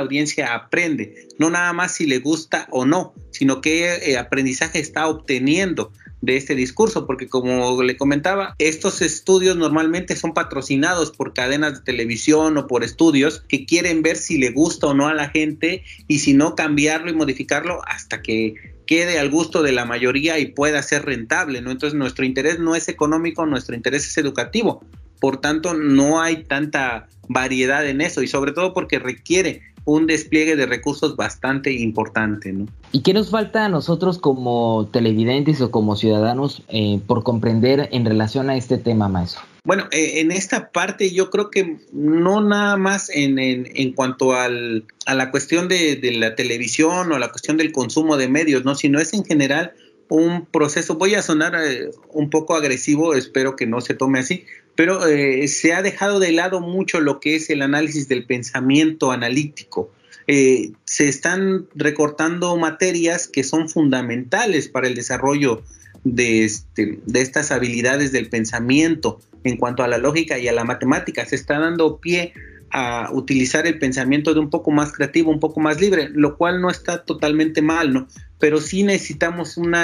audiencia 0.00 0.54
aprende, 0.54 1.28
no 1.38 1.50
nada 1.50 1.72
más 1.72 1.94
si 1.94 2.06
le 2.06 2.18
gusta 2.18 2.66
o 2.70 2.84
no, 2.84 3.14
sino 3.30 3.60
qué 3.60 3.94
eh, 3.94 4.18
aprendizaje 4.18 4.80
está 4.80 5.06
obteniendo 5.06 5.92
de 6.20 6.36
este 6.36 6.56
discurso, 6.56 7.06
porque 7.06 7.28
como 7.28 7.80
le 7.82 7.96
comentaba, 7.96 8.56
estos 8.58 9.02
estudios 9.02 9.56
normalmente 9.56 10.16
son 10.16 10.34
patrocinados 10.34 11.12
por 11.12 11.32
cadenas 11.32 11.74
de 11.74 11.84
televisión 11.84 12.58
o 12.58 12.66
por 12.66 12.82
estudios 12.82 13.44
que 13.48 13.64
quieren 13.64 14.02
ver 14.02 14.16
si 14.16 14.36
le 14.36 14.50
gusta 14.50 14.88
o 14.88 14.94
no 14.94 15.06
a 15.06 15.14
la 15.14 15.30
gente 15.30 15.84
y 16.08 16.18
si 16.18 16.34
no 16.34 16.56
cambiarlo 16.56 17.10
y 17.10 17.14
modificarlo 17.14 17.80
hasta 17.86 18.20
que 18.20 18.54
quede 18.84 19.20
al 19.20 19.30
gusto 19.30 19.62
de 19.62 19.70
la 19.70 19.84
mayoría 19.84 20.40
y 20.40 20.46
pueda 20.46 20.82
ser 20.82 21.04
rentable. 21.04 21.60
Entonces 21.60 21.94
nuestro 21.94 22.24
interés 22.24 22.58
no 22.58 22.74
es 22.74 22.88
económico, 22.88 23.46
nuestro 23.46 23.76
interés 23.76 24.04
es 24.06 24.18
educativo. 24.18 24.84
Por 25.20 25.40
tanto, 25.40 25.74
no 25.74 26.20
hay 26.20 26.44
tanta 26.44 27.08
variedad 27.28 27.86
en 27.86 28.00
eso 28.00 28.22
y 28.22 28.28
sobre 28.28 28.52
todo 28.52 28.72
porque 28.74 28.98
requiere 28.98 29.62
un 29.84 30.06
despliegue 30.06 30.56
de 30.56 30.66
recursos 30.66 31.16
bastante 31.16 31.72
importante. 31.72 32.52
¿no? 32.52 32.66
¿Y 32.92 33.02
qué 33.02 33.14
nos 33.14 33.30
falta 33.30 33.64
a 33.64 33.68
nosotros 33.68 34.18
como 34.18 34.88
televidentes 34.92 35.60
o 35.60 35.70
como 35.70 35.96
ciudadanos 35.96 36.62
eh, 36.68 37.00
por 37.06 37.22
comprender 37.22 37.88
en 37.92 38.04
relación 38.04 38.50
a 38.50 38.56
este 38.56 38.78
tema, 38.78 39.08
maestro? 39.08 39.42
Bueno, 39.64 39.84
eh, 39.90 40.20
en 40.20 40.32
esta 40.32 40.70
parte 40.70 41.10
yo 41.10 41.30
creo 41.30 41.50
que 41.50 41.78
no 41.92 42.40
nada 42.40 42.76
más 42.76 43.10
en, 43.10 43.38
en, 43.38 43.92
cuanto 43.92 44.32
al, 44.32 44.84
a 45.06 45.14
la 45.14 45.30
cuestión 45.30 45.68
de, 45.68 45.96
de, 45.96 46.12
la 46.12 46.34
televisión 46.34 47.12
o 47.12 47.18
la 47.18 47.28
cuestión 47.28 47.58
del 47.58 47.70
consumo 47.70 48.16
de 48.16 48.28
medios, 48.28 48.64
¿no? 48.64 48.74
sino 48.74 49.00
es 49.00 49.12
en 49.12 49.24
general 49.24 49.72
un 50.08 50.46
proceso, 50.46 50.96
voy 50.96 51.14
a 51.14 51.22
sonar 51.22 51.54
eh, 51.54 51.90
un 52.12 52.30
poco 52.30 52.56
agresivo, 52.56 53.14
espero 53.14 53.54
que 53.54 53.66
no 53.66 53.80
se 53.80 53.94
tome 53.94 54.18
así, 54.18 54.44
pero 54.80 55.06
eh, 55.06 55.46
se 55.46 55.74
ha 55.74 55.82
dejado 55.82 56.18
de 56.20 56.32
lado 56.32 56.62
mucho 56.62 57.00
lo 57.00 57.20
que 57.20 57.36
es 57.36 57.50
el 57.50 57.60
análisis 57.60 58.08
del 58.08 58.24
pensamiento 58.24 59.12
analítico. 59.12 59.92
Eh, 60.26 60.72
se 60.84 61.06
están 61.06 61.66
recortando 61.74 62.56
materias 62.56 63.28
que 63.28 63.44
son 63.44 63.68
fundamentales 63.68 64.70
para 64.70 64.88
el 64.88 64.94
desarrollo 64.94 65.62
de, 66.04 66.44
este, 66.46 66.98
de 67.04 67.20
estas 67.20 67.50
habilidades 67.50 68.10
del 68.10 68.30
pensamiento 68.30 69.20
en 69.44 69.58
cuanto 69.58 69.82
a 69.82 69.86
la 69.86 69.98
lógica 69.98 70.38
y 70.38 70.48
a 70.48 70.52
la 70.54 70.64
matemática. 70.64 71.26
Se 71.26 71.36
está 71.36 71.58
dando 71.58 71.98
pie 71.98 72.32
a 72.70 73.10
utilizar 73.12 73.66
el 73.66 73.78
pensamiento 73.78 74.32
de 74.32 74.40
un 74.40 74.50
poco 74.50 74.70
más 74.70 74.92
creativo, 74.92 75.30
un 75.30 75.40
poco 75.40 75.60
más 75.60 75.80
libre, 75.80 76.08
lo 76.12 76.36
cual 76.36 76.60
no 76.60 76.70
está 76.70 77.04
totalmente 77.04 77.62
mal, 77.62 77.92
¿no? 77.92 78.08
Pero 78.38 78.60
sí 78.60 78.82
necesitamos 78.82 79.56
un 79.56 79.74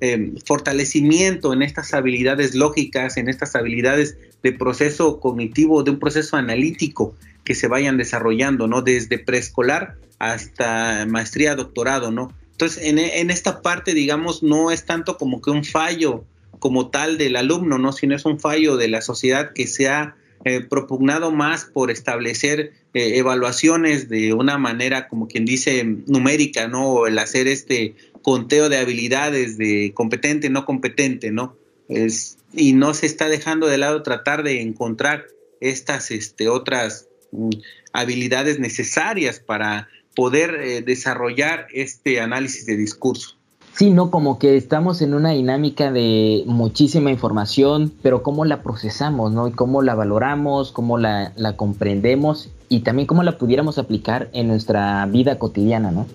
eh, 0.00 0.32
fortalecimiento 0.44 1.52
en 1.52 1.62
estas 1.62 1.92
habilidades 1.94 2.54
lógicas, 2.54 3.16
en 3.16 3.28
estas 3.28 3.54
habilidades 3.54 4.16
de 4.42 4.52
proceso 4.52 5.20
cognitivo, 5.20 5.82
de 5.82 5.92
un 5.92 5.98
proceso 5.98 6.36
analítico 6.36 7.14
que 7.44 7.54
se 7.54 7.68
vayan 7.68 7.96
desarrollando, 7.96 8.66
¿no? 8.66 8.82
Desde 8.82 9.18
preescolar 9.18 9.96
hasta 10.18 11.04
maestría, 11.06 11.54
doctorado, 11.54 12.10
¿no? 12.10 12.32
Entonces, 12.52 12.84
en, 12.84 13.30
esta 13.30 13.60
parte, 13.60 13.92
digamos, 13.92 14.42
no 14.42 14.70
es 14.70 14.84
tanto 14.84 15.16
como 15.16 15.40
que 15.40 15.50
un 15.50 15.64
fallo 15.64 16.24
como 16.60 16.90
tal 16.90 17.18
del 17.18 17.34
alumno, 17.34 17.78
¿no? 17.78 17.92
Sino 17.92 18.14
es 18.14 18.24
un 18.24 18.38
fallo 18.38 18.76
de 18.76 18.86
la 18.86 19.00
sociedad 19.00 19.52
que 19.52 19.66
se 19.66 19.88
ha 19.88 20.14
eh, 20.44 20.60
propugnado 20.60 21.30
más 21.30 21.64
por 21.64 21.90
establecer 21.90 22.72
eh, 22.94 23.18
evaluaciones 23.18 24.08
de 24.08 24.34
una 24.34 24.58
manera, 24.58 25.08
como 25.08 25.28
quien 25.28 25.44
dice, 25.44 25.84
numérica, 25.84 26.68
¿no? 26.68 27.06
el 27.06 27.18
hacer 27.18 27.46
este 27.46 27.94
conteo 28.22 28.68
de 28.68 28.78
habilidades 28.78 29.58
de 29.58 29.92
competente, 29.94 30.50
no 30.50 30.64
competente, 30.64 31.30
¿no? 31.30 31.56
Es, 31.88 32.38
y 32.52 32.72
no 32.72 32.94
se 32.94 33.06
está 33.06 33.28
dejando 33.28 33.66
de 33.66 33.78
lado 33.78 34.02
tratar 34.02 34.42
de 34.42 34.60
encontrar 34.60 35.26
estas 35.60 36.10
este, 36.10 36.48
otras 36.48 37.08
mm, 37.32 37.50
habilidades 37.92 38.58
necesarias 38.58 39.40
para 39.40 39.88
poder 40.14 40.54
eh, 40.60 40.82
desarrollar 40.82 41.66
este 41.72 42.20
análisis 42.20 42.66
de 42.66 42.76
discurso. 42.76 43.38
Sí, 43.74 43.90
no, 43.90 44.10
como 44.10 44.38
que 44.38 44.56
estamos 44.56 45.00
en 45.00 45.14
una 45.14 45.30
dinámica 45.30 45.90
de 45.90 46.44
muchísima 46.46 47.10
información, 47.10 47.90
pero 48.02 48.22
cómo 48.22 48.44
la 48.44 48.62
procesamos, 48.62 49.32
¿no? 49.32 49.48
Y 49.48 49.52
cómo 49.52 49.80
la 49.80 49.94
valoramos, 49.94 50.72
cómo 50.72 50.98
la, 50.98 51.32
la 51.36 51.56
comprendemos 51.56 52.50
y 52.68 52.80
también 52.80 53.06
cómo 53.06 53.22
la 53.22 53.38
pudiéramos 53.38 53.78
aplicar 53.78 54.28
en 54.34 54.48
nuestra 54.48 55.06
vida 55.06 55.38
cotidiana, 55.38 55.90
¿no? 55.90 56.06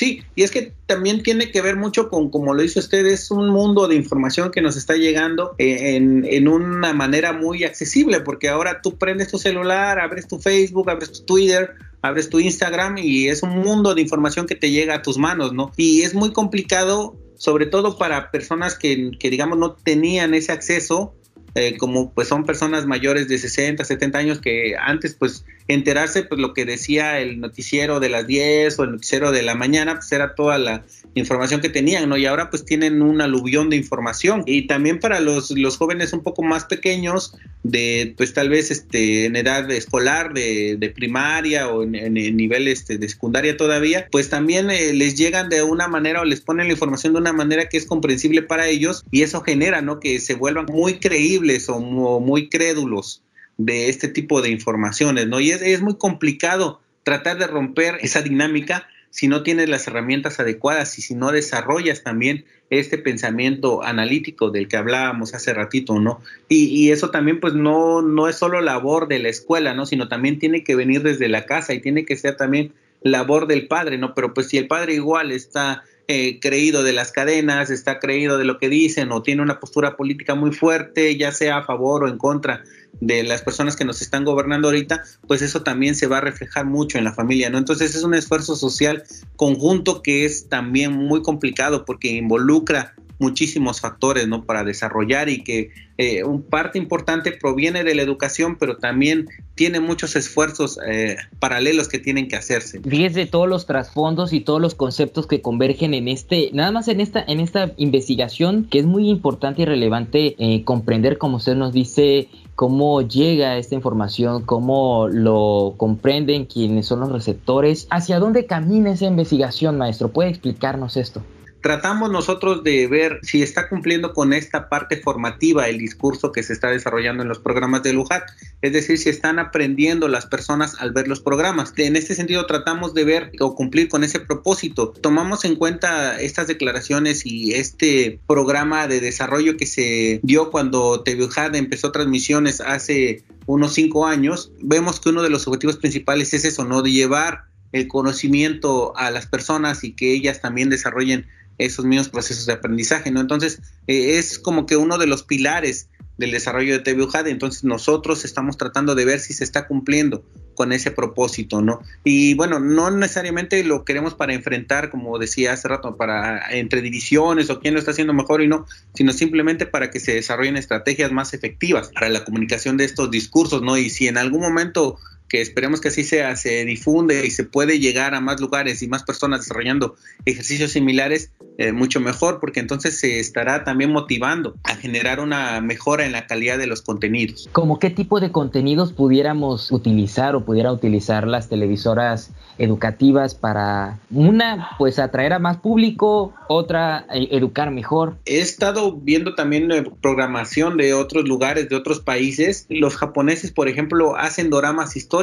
Sí, 0.00 0.22
y 0.34 0.44
es 0.44 0.50
que 0.50 0.72
también 0.86 1.22
tiene 1.22 1.50
que 1.50 1.60
ver 1.60 1.76
mucho 1.76 2.08
con, 2.08 2.30
como 2.30 2.54
lo 2.54 2.62
dice 2.62 2.78
usted, 2.78 3.04
es 3.04 3.30
un 3.30 3.50
mundo 3.50 3.86
de 3.86 3.96
información 3.96 4.50
que 4.50 4.62
nos 4.62 4.78
está 4.78 4.94
llegando 4.94 5.54
eh, 5.58 5.94
en, 5.96 6.24
en, 6.24 6.48
una 6.48 6.94
manera 6.94 7.34
muy 7.34 7.64
accesible, 7.64 8.20
porque 8.20 8.48
ahora 8.48 8.80
tú 8.80 8.96
prendes 8.96 9.28
tu 9.28 9.36
celular, 9.36 10.00
abres 10.00 10.26
tu 10.26 10.38
Facebook, 10.38 10.88
abres 10.88 11.12
tu 11.12 11.26
Twitter, 11.26 11.74
abres 12.00 12.30
tu 12.30 12.40
Instagram 12.40 12.96
y 12.96 13.28
es 13.28 13.42
un 13.42 13.58
mundo 13.58 13.94
de 13.94 14.00
información 14.00 14.46
que 14.46 14.54
te 14.54 14.70
llega 14.70 14.94
a 14.94 15.02
tus 15.02 15.18
manos, 15.18 15.52
¿no? 15.52 15.70
Y 15.76 16.00
es 16.00 16.14
muy 16.14 16.32
complicado, 16.32 17.18
sobre 17.36 17.66
todo 17.66 17.98
para 17.98 18.30
personas 18.30 18.78
que, 18.78 19.10
que 19.20 19.28
digamos, 19.28 19.58
no 19.58 19.74
tenían 19.74 20.32
ese 20.32 20.52
acceso, 20.52 21.12
eh, 21.54 21.76
como 21.76 22.12
pues 22.12 22.28
son 22.28 22.44
personas 22.44 22.86
mayores 22.86 23.28
de 23.28 23.38
60, 23.38 23.84
70 23.84 24.18
años 24.18 24.40
que 24.40 24.76
antes 24.78 25.14
pues 25.14 25.44
enterarse, 25.68 26.24
pues 26.24 26.40
lo 26.40 26.52
que 26.52 26.64
decía 26.64 27.20
el 27.20 27.40
noticiero 27.40 28.00
de 28.00 28.08
las 28.08 28.26
10 28.26 28.78
o 28.78 28.84
el 28.84 28.92
noticiero 28.92 29.30
de 29.30 29.42
la 29.42 29.54
mañana, 29.54 29.94
pues 29.94 30.10
era 30.12 30.34
toda 30.34 30.58
la 30.58 30.84
información 31.14 31.60
que 31.60 31.68
tenían, 31.68 32.08
¿no? 32.08 32.16
Y 32.16 32.26
ahora 32.26 32.50
pues 32.50 32.64
tienen 32.64 33.02
un 33.02 33.20
aluvión 33.20 33.70
de 33.70 33.76
información. 33.76 34.42
Y 34.46 34.66
también 34.66 34.98
para 34.98 35.20
los, 35.20 35.50
los 35.50 35.76
jóvenes 35.76 36.12
un 36.12 36.22
poco 36.22 36.42
más 36.42 36.64
pequeños, 36.64 37.34
de 37.62 38.14
pues 38.16 38.32
tal 38.32 38.48
vez 38.48 38.70
este, 38.70 39.26
en 39.26 39.36
edad 39.36 39.70
escolar, 39.70 40.32
de, 40.32 40.76
de 40.78 40.90
primaria 40.90 41.68
o 41.68 41.82
en, 41.82 41.94
en, 41.94 42.14
nivel 42.14 42.68
este, 42.68 42.98
de 42.98 43.08
secundaria 43.08 43.56
todavía, 43.56 44.08
pues 44.10 44.28
también 44.28 44.70
eh, 44.70 44.92
les 44.92 45.16
llegan 45.16 45.48
de 45.48 45.62
una 45.62 45.88
manera 45.88 46.20
o 46.20 46.24
les 46.24 46.40
ponen 46.40 46.66
la 46.66 46.72
información 46.72 47.12
de 47.12 47.20
una 47.20 47.32
manera 47.32 47.68
que 47.68 47.76
es 47.76 47.86
comprensible 47.86 48.42
para 48.42 48.66
ellos 48.66 49.04
y 49.10 49.22
eso 49.22 49.40
genera, 49.42 49.82
¿no? 49.82 50.00
Que 50.00 50.18
se 50.20 50.34
vuelvan 50.34 50.66
muy 50.66 50.94
creíbles 50.94 51.39
o 51.68 52.20
muy 52.20 52.48
crédulos 52.48 53.22
de 53.56 53.88
este 53.88 54.08
tipo 54.08 54.40
de 54.40 54.48
informaciones, 54.48 55.26
¿no? 55.26 55.40
Y 55.40 55.50
es, 55.50 55.82
muy 55.82 55.96
complicado 55.96 56.80
tratar 57.02 57.38
de 57.38 57.46
romper 57.46 57.98
esa 58.00 58.22
dinámica 58.22 58.88
si 59.10 59.28
no 59.28 59.42
tienes 59.42 59.68
las 59.68 59.86
herramientas 59.86 60.40
adecuadas 60.40 60.98
y 60.98 61.02
si 61.02 61.14
no 61.14 61.32
desarrollas 61.32 62.02
también 62.02 62.44
este 62.70 62.96
pensamiento 62.96 63.82
analítico 63.82 64.50
del 64.50 64.68
que 64.68 64.76
hablábamos 64.76 65.34
hace 65.34 65.52
ratito, 65.52 65.98
¿no? 65.98 66.20
Y, 66.48 66.66
y, 66.66 66.90
eso 66.92 67.10
también 67.10 67.40
pues 67.40 67.54
no, 67.54 68.00
no 68.02 68.28
es 68.28 68.36
solo 68.36 68.60
labor 68.60 69.08
de 69.08 69.18
la 69.18 69.28
escuela, 69.28 69.74
¿no? 69.74 69.84
Sino 69.84 70.08
también 70.08 70.38
tiene 70.38 70.62
que 70.62 70.76
venir 70.76 71.02
desde 71.02 71.28
la 71.28 71.44
casa 71.44 71.74
y 71.74 71.80
tiene 71.80 72.04
que 72.04 72.16
ser 72.16 72.36
también 72.36 72.72
labor 73.02 73.46
del 73.46 73.66
padre, 73.66 73.98
¿no? 73.98 74.14
Pero 74.14 74.32
pues 74.32 74.48
si 74.48 74.58
el 74.58 74.68
padre 74.68 74.94
igual 74.94 75.32
está 75.32 75.82
eh, 76.12 76.40
creído 76.40 76.82
de 76.82 76.92
las 76.92 77.12
cadenas, 77.12 77.70
está 77.70 78.00
creído 78.00 78.36
de 78.36 78.44
lo 78.44 78.58
que 78.58 78.68
dicen 78.68 79.12
o 79.12 79.22
tiene 79.22 79.42
una 79.42 79.60
postura 79.60 79.96
política 79.96 80.34
muy 80.34 80.50
fuerte, 80.50 81.16
ya 81.16 81.30
sea 81.30 81.58
a 81.58 81.62
favor 81.64 82.02
o 82.02 82.08
en 82.08 82.18
contra 82.18 82.64
de 83.00 83.22
las 83.22 83.42
personas 83.42 83.76
que 83.76 83.84
nos 83.84 84.02
están 84.02 84.24
gobernando 84.24 84.66
ahorita, 84.66 85.04
pues 85.28 85.40
eso 85.40 85.62
también 85.62 85.94
se 85.94 86.08
va 86.08 86.18
a 86.18 86.20
reflejar 86.20 86.66
mucho 86.66 86.98
en 86.98 87.04
la 87.04 87.12
familia, 87.12 87.48
¿no? 87.48 87.58
Entonces 87.58 87.94
es 87.94 88.02
un 88.02 88.14
esfuerzo 88.14 88.56
social 88.56 89.04
conjunto 89.36 90.02
que 90.02 90.24
es 90.24 90.48
también 90.48 90.90
muy 90.90 91.22
complicado 91.22 91.84
porque 91.84 92.08
involucra 92.08 92.96
muchísimos 93.20 93.80
factores 93.80 94.26
¿no? 94.26 94.44
para 94.44 94.64
desarrollar 94.64 95.28
y 95.28 95.44
que 95.44 95.70
eh, 95.98 96.24
un 96.24 96.42
parte 96.42 96.78
importante 96.78 97.30
proviene 97.30 97.84
de 97.84 97.94
la 97.94 98.00
educación, 98.00 98.56
pero 98.58 98.78
también 98.78 99.28
tiene 99.54 99.80
muchos 99.80 100.16
esfuerzos 100.16 100.78
eh, 100.90 101.16
paralelos 101.38 101.88
que 101.88 101.98
tienen 101.98 102.26
que 102.26 102.36
hacerse. 102.36 102.80
Fíjese 102.80 103.26
todos 103.26 103.46
los 103.46 103.66
trasfondos 103.66 104.32
y 104.32 104.40
todos 104.40 104.62
los 104.62 104.74
conceptos 104.74 105.26
que 105.26 105.42
convergen 105.42 105.92
en 105.92 106.08
este, 106.08 106.48
nada 106.54 106.72
más 106.72 106.88
en 106.88 107.00
esta, 107.00 107.22
en 107.22 107.38
esta 107.38 107.72
investigación 107.76 108.64
que 108.64 108.78
es 108.78 108.86
muy 108.86 109.10
importante 109.10 109.62
y 109.62 109.64
relevante 109.66 110.36
eh, 110.38 110.64
comprender, 110.64 111.18
como 111.18 111.36
usted 111.36 111.54
nos 111.54 111.74
dice, 111.74 112.28
cómo 112.54 113.02
llega 113.02 113.58
esta 113.58 113.74
información, 113.74 114.44
cómo 114.46 115.08
lo 115.08 115.74
comprenden 115.76 116.46
quienes 116.46 116.86
son 116.86 117.00
los 117.00 117.12
receptores, 117.12 117.86
hacia 117.90 118.18
dónde 118.18 118.46
camina 118.46 118.92
esa 118.92 119.04
investigación, 119.04 119.76
maestro. 119.76 120.08
¿Puede 120.08 120.30
explicarnos 120.30 120.96
esto? 120.96 121.22
Tratamos 121.60 122.10
nosotros 122.10 122.64
de 122.64 122.86
ver 122.86 123.20
si 123.22 123.42
está 123.42 123.68
cumpliendo 123.68 124.12
con 124.12 124.32
esta 124.32 124.68
parte 124.68 124.96
formativa 124.96 125.68
el 125.68 125.78
discurso 125.78 126.32
que 126.32 126.42
se 126.42 126.52
está 126.52 126.68
desarrollando 126.68 127.22
en 127.22 127.28
los 127.28 127.38
programas 127.38 127.82
de 127.82 127.92
LUJAT, 127.92 128.24
es 128.62 128.72
decir, 128.72 128.98
si 128.98 129.08
están 129.08 129.38
aprendiendo 129.38 130.08
las 130.08 130.26
personas 130.26 130.76
al 130.80 130.92
ver 130.92 131.08
los 131.08 131.20
programas. 131.20 131.72
En 131.76 131.96
este 131.96 132.14
sentido 132.14 132.46
tratamos 132.46 132.94
de 132.94 133.04
ver 133.04 133.32
o 133.40 133.54
cumplir 133.54 133.88
con 133.88 134.04
ese 134.04 134.20
propósito. 134.20 134.90
Tomamos 134.90 135.44
en 135.44 135.56
cuenta 135.56 136.20
estas 136.20 136.46
declaraciones 136.46 137.26
y 137.26 137.54
este 137.54 138.20
programa 138.26 138.86
de 138.86 139.00
desarrollo 139.00 139.56
que 139.56 139.66
se 139.66 140.20
dio 140.22 140.50
cuando 140.50 141.02
TVUJAT 141.02 141.54
empezó 141.56 141.92
transmisiones 141.92 142.60
hace 142.60 143.24
unos 143.46 143.74
cinco 143.74 144.06
años. 144.06 144.52
Vemos 144.60 145.00
que 145.00 145.10
uno 145.10 145.22
de 145.22 145.30
los 145.30 145.46
objetivos 145.46 145.76
principales 145.76 146.32
es 146.34 146.44
eso, 146.44 146.64
¿no? 146.64 146.82
De 146.82 146.90
llevar 146.90 147.44
el 147.72 147.88
conocimiento 147.88 148.96
a 148.96 149.10
las 149.10 149.26
personas 149.26 149.84
y 149.84 149.92
que 149.92 150.12
ellas 150.12 150.40
también 150.40 150.70
desarrollen 150.70 151.26
esos 151.58 151.84
mismos 151.84 152.08
procesos 152.08 152.46
de 152.46 152.54
aprendizaje, 152.54 153.10
¿no? 153.10 153.20
Entonces, 153.20 153.60
eh, 153.86 154.18
es 154.18 154.38
como 154.38 154.66
que 154.66 154.76
uno 154.76 154.98
de 154.98 155.06
los 155.06 155.22
pilares 155.22 155.88
del 156.20 156.30
desarrollo 156.32 156.74
de 156.74 156.80
TV 156.80 157.08
entonces 157.26 157.64
nosotros 157.64 158.26
estamos 158.26 158.58
tratando 158.58 158.94
de 158.94 159.06
ver 159.06 159.20
si 159.20 159.32
se 159.32 159.42
está 159.42 159.66
cumpliendo 159.66 160.22
con 160.54 160.72
ese 160.72 160.90
propósito, 160.90 161.62
¿no? 161.62 161.80
Y 162.04 162.34
bueno, 162.34 162.60
no 162.60 162.90
necesariamente 162.90 163.64
lo 163.64 163.86
queremos 163.86 164.12
para 164.12 164.34
enfrentar, 164.34 164.90
como 164.90 165.18
decía 165.18 165.54
hace 165.54 165.68
rato, 165.68 165.96
para 165.96 166.50
entre 166.50 166.82
divisiones 166.82 167.48
o 167.48 167.60
quién 167.60 167.72
lo 167.72 167.80
está 167.80 167.92
haciendo 167.92 168.12
mejor 168.12 168.42
y 168.42 168.48
no, 168.48 168.66
sino 168.92 169.14
simplemente 169.14 169.64
para 169.64 169.90
que 169.90 169.98
se 169.98 170.12
desarrollen 170.12 170.58
estrategias 170.58 171.10
más 171.10 171.32
efectivas 171.32 171.88
para 171.88 172.10
la 172.10 172.24
comunicación 172.24 172.76
de 172.76 172.84
estos 172.84 173.10
discursos, 173.10 173.62
¿no? 173.62 173.78
Y 173.78 173.88
si 173.88 174.06
en 174.06 174.18
algún 174.18 174.42
momento 174.42 174.98
que 175.30 175.40
esperemos 175.40 175.80
que 175.80 175.88
así 175.88 176.02
sea, 176.02 176.34
se 176.34 176.64
difunde 176.64 177.24
y 177.24 177.30
se 177.30 177.44
puede 177.44 177.78
llegar 177.78 178.14
a 178.14 178.20
más 178.20 178.40
lugares 178.40 178.82
y 178.82 178.88
más 178.88 179.04
personas 179.04 179.40
desarrollando 179.40 179.94
ejercicios 180.26 180.72
similares, 180.72 181.30
eh, 181.56 181.72
mucho 181.72 182.00
mejor, 182.00 182.40
porque 182.40 182.58
entonces 182.58 182.98
se 182.98 183.20
estará 183.20 183.62
también 183.62 183.92
motivando 183.92 184.56
a 184.64 184.74
generar 184.74 185.20
una 185.20 185.60
mejora 185.60 186.04
en 186.04 186.12
la 186.12 186.26
calidad 186.26 186.58
de 186.58 186.66
los 186.66 186.82
contenidos. 186.82 187.48
¿Cómo 187.52 187.78
qué 187.78 187.90
tipo 187.90 188.18
de 188.18 188.32
contenidos 188.32 188.92
pudiéramos 188.92 189.70
utilizar 189.70 190.34
o 190.34 190.44
pudiera 190.44 190.72
utilizar 190.72 191.28
las 191.28 191.48
televisoras 191.48 192.32
educativas 192.58 193.36
para 193.36 194.00
una, 194.10 194.70
pues 194.78 194.98
atraer 194.98 195.32
a 195.32 195.38
más 195.38 195.58
público, 195.58 196.34
otra, 196.48 197.06
eh, 197.14 197.28
educar 197.30 197.70
mejor? 197.70 198.16
He 198.26 198.40
estado 198.40 198.92
viendo 198.92 199.36
también 199.36 199.70
eh, 199.70 199.84
programación 200.02 200.76
de 200.76 200.92
otros 200.92 201.28
lugares, 201.28 201.68
de 201.68 201.76
otros 201.76 202.00
países. 202.00 202.66
Los 202.68 202.96
japoneses, 202.96 203.52
por 203.52 203.68
ejemplo, 203.68 204.16
hacen 204.16 204.50
doramas 204.50 204.96
históricos. 204.96 205.19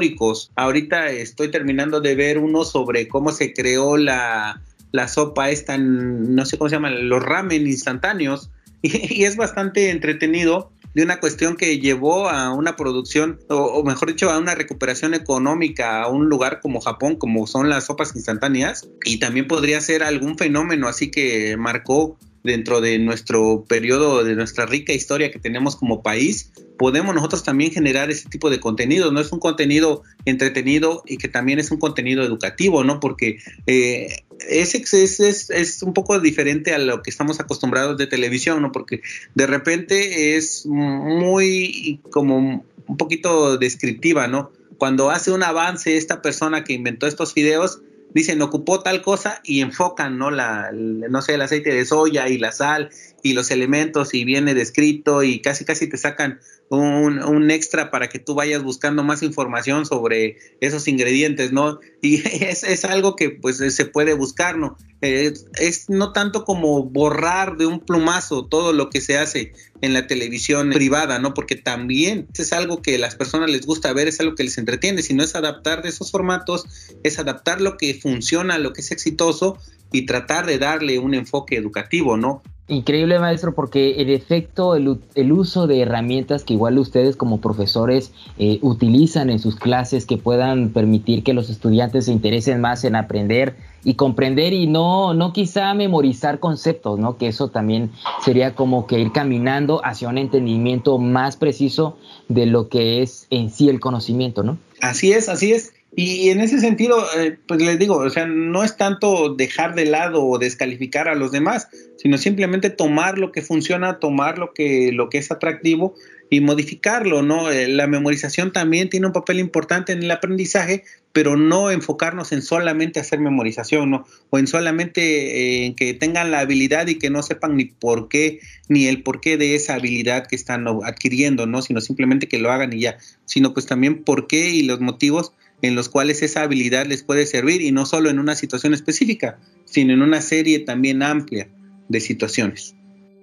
Ahorita 0.56 1.10
estoy 1.10 1.50
terminando 1.50 2.02
de 2.02 2.16
ver 2.16 2.38
uno 2.38 2.64
sobre 2.64 3.08
cómo 3.08 3.32
se 3.32 3.54
creó 3.54 3.98
la, 3.98 4.62
la 4.92 5.08
sopa 5.08 5.50
esta, 5.50 5.78
no 5.78 6.46
sé 6.46 6.58
cómo 6.58 6.70
se 6.70 6.76
llama, 6.76 6.90
los 6.90 7.24
ramen 7.24 7.68
instantáneos. 7.68 8.50
y 8.82 9.24
es 9.24 9.36
bastante 9.36 9.90
entretenido 9.90 10.72
de 10.98 11.04
una 11.04 11.20
cuestión 11.20 11.58
que 11.58 11.80
llevó 11.80 12.28
a 12.28 12.52
una 12.52 12.76
producción, 12.76 13.40
o, 13.50 13.84
mejor 13.84 14.08
dicho, 14.08 14.32
a 14.32 14.40
una 14.40 14.56
recuperación 14.56 15.14
económica 15.14 16.02
a 16.02 16.08
un 16.08 16.28
lugar 16.28 16.60
como 16.60 16.82
Japón, 16.82 17.18
como 17.18 17.46
son 17.46 17.70
las 17.70 17.86
sopas 17.86 18.16
instantáneas, 18.16 18.88
y 19.06 19.20
también 19.20 19.48
podría 19.48 19.80
ser 19.80 20.02
algún 20.02 20.40
fenómeno 20.40 20.88
así 20.88 21.12
que 21.12 21.56
marcó 21.56 22.18
dentro 22.48 22.82
de 22.82 22.98
nuestro 22.98 23.66
periodo, 23.68 24.24
de 24.24 24.36
nuestra 24.36 24.66
rica 24.66 24.94
historia 24.94 25.30
que 25.32 25.38
tenemos 25.38 25.76
como 25.76 26.02
país, 26.02 26.52
podemos 26.78 27.14
nosotros 27.14 27.44
también 27.44 27.72
generar 27.72 28.10
ese 28.10 28.30
tipo 28.30 28.50
de 28.50 28.60
contenido. 28.60 29.12
No 29.12 29.20
es 29.20 29.32
un 29.32 29.40
contenido 29.40 30.04
entretenido 30.26 31.04
y 31.06 31.18
que 31.18 31.28
también 31.28 31.60
es 31.60 31.70
un 31.70 31.78
contenido 31.78 32.24
educativo, 32.24 32.84
¿no? 32.84 33.00
Porque 33.00 33.40
eh, 33.68 34.24
ese 34.50 34.78
es, 34.78 35.50
es, 35.50 35.84
un 35.84 35.94
poco 35.94 36.20
diferente 36.20 36.74
a 36.74 36.78
lo 36.78 37.02
que 37.02 37.10
estamos 37.10 37.40
acostumbrados 37.40 37.98
de 37.98 38.08
televisión, 38.08 38.62
¿no? 38.62 38.72
Porque 38.72 39.02
de 39.36 39.48
repente 39.48 40.38
es 40.38 40.66
muy 40.66 42.00
como 42.10 42.66
un 42.88 42.98
poquito 42.98 43.58
descriptiva, 43.58 44.28
¿no? 44.28 44.52
Cuando 44.78 45.10
hace 45.10 45.32
un 45.32 45.44
avance 45.44 45.98
esta 45.98 46.22
persona 46.22 46.64
que 46.64 46.74
inventó 46.74 47.08
estos 47.08 47.34
videos, 47.34 47.82
dicen 48.14 48.42
ocupó 48.42 48.82
tal 48.82 49.02
cosa 49.02 49.42
y 49.44 49.62
enfocan, 49.62 50.18
¿no? 50.18 50.32
La, 50.32 50.72
no 50.74 51.22
sé, 51.22 51.36
el 51.36 51.42
aceite 51.42 51.74
de 51.74 51.86
soya 51.86 52.30
y 52.30 52.38
la 52.38 52.52
sal 52.52 52.90
y 53.24 53.34
los 53.34 53.52
elementos 53.52 54.14
y 54.14 54.26
viene 54.26 54.54
descrito 54.54 55.24
y 55.24 55.40
casi 55.40 55.66
casi 55.66 55.88
te 55.88 55.98
sacan 55.98 56.40
un, 56.70 57.24
un, 57.24 57.52
extra 57.52 57.92
para 57.92 58.10
que 58.10 58.20
tú 58.20 58.36
vayas 58.36 58.64
buscando 58.64 59.04
más 59.04 59.24
información 59.24 59.86
sobre 59.86 60.38
esos 60.60 60.88
ingredientes, 60.88 61.52
¿no? 61.52 61.80
Y 62.02 62.16
es, 62.44 62.64
es 62.64 62.86
algo 62.86 63.16
que 63.16 63.30
pues 63.30 63.58
se 63.58 63.86
puede 63.86 64.14
buscar, 64.14 64.58
¿no? 64.58 64.78
es 65.00 65.90
no 65.90 66.12
tanto 66.12 66.44
como 66.44 66.84
borrar 66.84 67.58
de 67.58 67.68
un 67.68 67.80
plumazo 67.80 68.48
todo 68.48 68.74
lo 68.74 68.90
que 68.90 69.00
se 69.00 69.18
hace 69.20 69.54
en 69.82 69.94
la 69.94 70.08
televisión 70.08 70.72
privada, 70.72 71.20
¿no? 71.20 71.36
Porque 71.36 71.56
también 71.56 72.28
es 72.36 72.52
algo 72.52 72.82
que 72.82 72.96
a 72.96 73.00
las 73.00 73.16
personas 73.16 73.52
les 73.52 73.66
gusta 73.66 73.94
ver, 73.94 74.08
es 74.08 74.20
algo 74.20 74.34
que 74.34 74.44
les 74.44 74.58
entretiene, 74.58 75.04
sino 75.04 75.24
es 75.24 75.36
adaptar 75.36 75.84
de 75.84 75.90
esos 75.90 76.12
formatos, 76.12 76.66
es 77.04 77.20
adaptar 77.20 77.62
lo 77.62 77.78
que 77.78 77.94
funciona, 77.94 78.58
lo 78.58 78.74
que 78.74 78.82
es 78.82 78.92
exitoso 78.92 79.60
y 79.92 80.08
tratar 80.08 80.48
de 80.48 80.58
darle 80.58 80.98
un 80.98 81.14
enfoque 81.14 81.58
educativo, 81.58 82.18
¿no? 82.18 82.42
Increíble 82.70 83.18
maestro, 83.18 83.56
porque 83.56 84.02
en 84.02 84.10
efecto 84.10 84.76
el, 84.76 85.00
el, 85.16 85.32
uso 85.32 85.68
de 85.68 85.82
herramientas 85.82 86.44
que 86.44 86.54
igual 86.54 86.78
ustedes 86.78 87.16
como 87.16 87.40
profesores 87.40 88.12
eh, 88.38 88.60
utilizan 88.62 89.30
en 89.30 89.40
sus 89.40 89.56
clases 89.56 90.06
que 90.06 90.18
puedan 90.18 90.70
permitir 90.70 91.24
que 91.24 91.34
los 91.34 91.50
estudiantes 91.50 92.06
se 92.06 92.12
interesen 92.12 92.60
más 92.60 92.84
en 92.84 92.98
aprender 92.98 93.56
y 93.86 93.94
comprender 93.94 94.52
y 94.52 94.68
no, 94.68 95.14
no 95.14 95.32
quizá 95.32 95.74
memorizar 95.76 96.42
conceptos, 96.42 97.00
¿no? 97.00 97.16
Que 97.16 97.28
eso 97.28 97.48
también 97.48 97.92
sería 98.22 98.54
como 98.54 98.86
que 98.86 99.00
ir 99.00 99.14
caminando 99.14 99.80
hacia 99.86 100.10
un 100.10 100.18
entendimiento 100.18 100.98
más 100.98 101.38
preciso 101.38 101.98
de 102.28 102.48
lo 102.48 102.68
que 102.68 103.02
es 103.02 103.28
en 103.30 103.50
sí 103.50 103.70
el 103.70 103.80
conocimiento, 103.80 104.44
¿no? 104.44 104.58
Así 104.82 105.14
es, 105.14 105.30
así 105.30 105.54
es. 105.54 105.72
Y 106.00 106.30
en 106.30 106.42
ese 106.42 106.60
sentido, 106.60 107.04
eh, 107.18 107.40
pues 107.48 107.60
les 107.60 107.80
digo, 107.80 107.98
o 107.98 108.10
sea, 108.12 108.28
no 108.28 108.64
es 108.64 108.78
tanto 108.78 109.34
dejar 109.34 109.74
de 109.74 109.88
lado 109.88 110.24
o 110.24 110.38
descalificar 110.38 111.08
a 111.08 111.16
los 111.16 111.32
demás, 111.32 111.70
sino 111.98 112.20
simplemente 112.20 112.70
tomar 112.70 113.18
lo 113.18 113.32
que 113.32 113.42
funciona, 113.42 113.98
tomar 113.98 114.38
lo 114.38 114.54
que, 114.54 114.92
lo 114.92 115.10
que 115.10 115.18
es 115.18 115.32
atractivo 115.32 115.96
y 116.30 116.40
modificarlo, 116.40 117.24
¿no? 117.24 117.50
Eh, 117.50 117.68
la 117.68 117.88
memorización 117.88 118.54
también 118.54 118.92
tiene 118.92 119.08
un 119.08 119.12
papel 119.12 119.40
importante 119.40 119.92
en 119.92 120.04
el 120.04 120.12
aprendizaje, 120.12 120.84
pero 121.14 121.36
no 121.36 121.72
enfocarnos 121.72 122.32
en 122.32 122.44
solamente 122.44 123.00
hacer 123.00 123.20
memorización, 123.20 123.90
¿no? 123.90 124.06
O 124.30 124.38
en 124.38 124.46
solamente 124.46 125.02
eh, 125.02 125.66
en 125.66 125.74
que 125.74 125.96
tengan 125.96 126.30
la 126.30 126.42
habilidad 126.42 126.86
y 126.86 127.00
que 127.00 127.10
no 127.10 127.24
sepan 127.24 127.58
ni 127.58 127.66
por 127.66 128.08
qué, 128.08 128.40
ni 128.70 128.86
el 128.86 129.02
porqué 129.02 129.36
de 129.38 129.56
esa 129.56 129.74
habilidad 129.74 130.28
que 130.28 130.36
están 130.36 130.68
adquiriendo, 130.68 131.48
¿no? 131.48 131.64
Sino 131.64 131.82
simplemente 131.82 132.28
que 132.28 132.38
lo 132.38 132.52
hagan 132.52 132.72
y 132.72 132.82
ya, 132.82 133.00
sino 133.26 133.56
pues 133.56 133.66
también 133.66 134.04
por 134.04 134.28
qué 134.28 134.52
y 134.52 134.62
los 134.62 134.80
motivos 134.80 135.34
en 135.62 135.76
los 135.76 135.90
cuales 135.90 136.22
esa 136.22 136.44
habilidad 136.44 136.86
les 136.86 137.04
puede 137.04 137.26
servir 137.26 137.62
y 137.62 137.72
no 137.72 137.86
solo 137.86 138.10
en 138.10 138.20
una 138.20 138.36
situación 138.36 138.74
específica, 138.74 139.40
sino 139.66 139.94
en 139.94 140.02
una 140.02 140.22
serie 140.22 140.60
también 140.60 141.04
amplia 141.04 141.50
de 141.90 142.00
situaciones. 142.00 142.76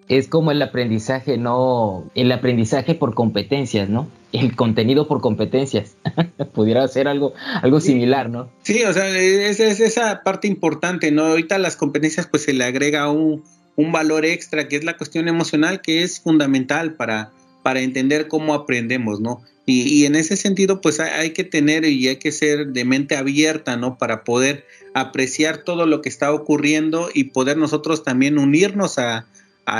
Es 0.08 0.28
como 0.28 0.50
el 0.50 0.60
aprendizaje, 0.60 1.38
no, 1.38 2.10
el 2.14 2.30
aprendizaje 2.30 2.94
por 2.94 3.14
competencias, 3.14 3.88
¿no? 3.88 4.08
El 4.32 4.54
contenido 4.54 5.08
por 5.08 5.22
competencias. 5.22 5.96
Pudiera 6.52 6.86
ser 6.88 7.08
algo, 7.08 7.32
algo 7.62 7.80
similar, 7.80 8.28
¿no? 8.28 8.50
Sí, 8.62 8.82
o 8.84 8.92
sea, 8.92 9.08
es, 9.18 9.60
es, 9.60 9.80
esa 9.80 10.22
parte 10.22 10.46
importante, 10.46 11.10
¿no? 11.10 11.24
Ahorita 11.24 11.56
las 11.56 11.76
competencias 11.76 12.26
pues 12.26 12.42
se 12.42 12.52
le 12.52 12.64
agrega 12.64 13.10
un, 13.10 13.44
un 13.76 13.92
valor 13.92 14.26
extra 14.26 14.68
que 14.68 14.76
es 14.76 14.84
la 14.84 14.98
cuestión 14.98 15.26
emocional 15.26 15.80
que 15.80 16.02
es 16.02 16.20
fundamental 16.20 16.94
para, 16.94 17.30
para 17.62 17.80
entender 17.80 18.28
cómo 18.28 18.52
aprendemos, 18.52 19.20
¿no? 19.20 19.40
Y, 19.66 20.04
en 20.04 20.14
ese 20.14 20.36
sentido, 20.36 20.82
pues 20.82 21.00
hay, 21.00 21.30
que 21.30 21.42
tener 21.42 21.86
y 21.86 22.08
hay 22.08 22.16
que 22.16 22.32
ser 22.32 22.68
de 22.68 22.84
mente 22.84 23.16
abierta, 23.16 23.78
¿no? 23.78 23.96
Para 23.96 24.22
poder 24.22 24.66
apreciar 24.92 25.58
todo 25.58 25.86
lo 25.86 26.02
que 26.02 26.10
está 26.10 26.32
ocurriendo 26.32 27.08
y 27.12 27.24
poder 27.24 27.56
nosotros 27.56 28.04
también 28.04 28.38
unirnos 28.38 28.98
a, 28.98 29.26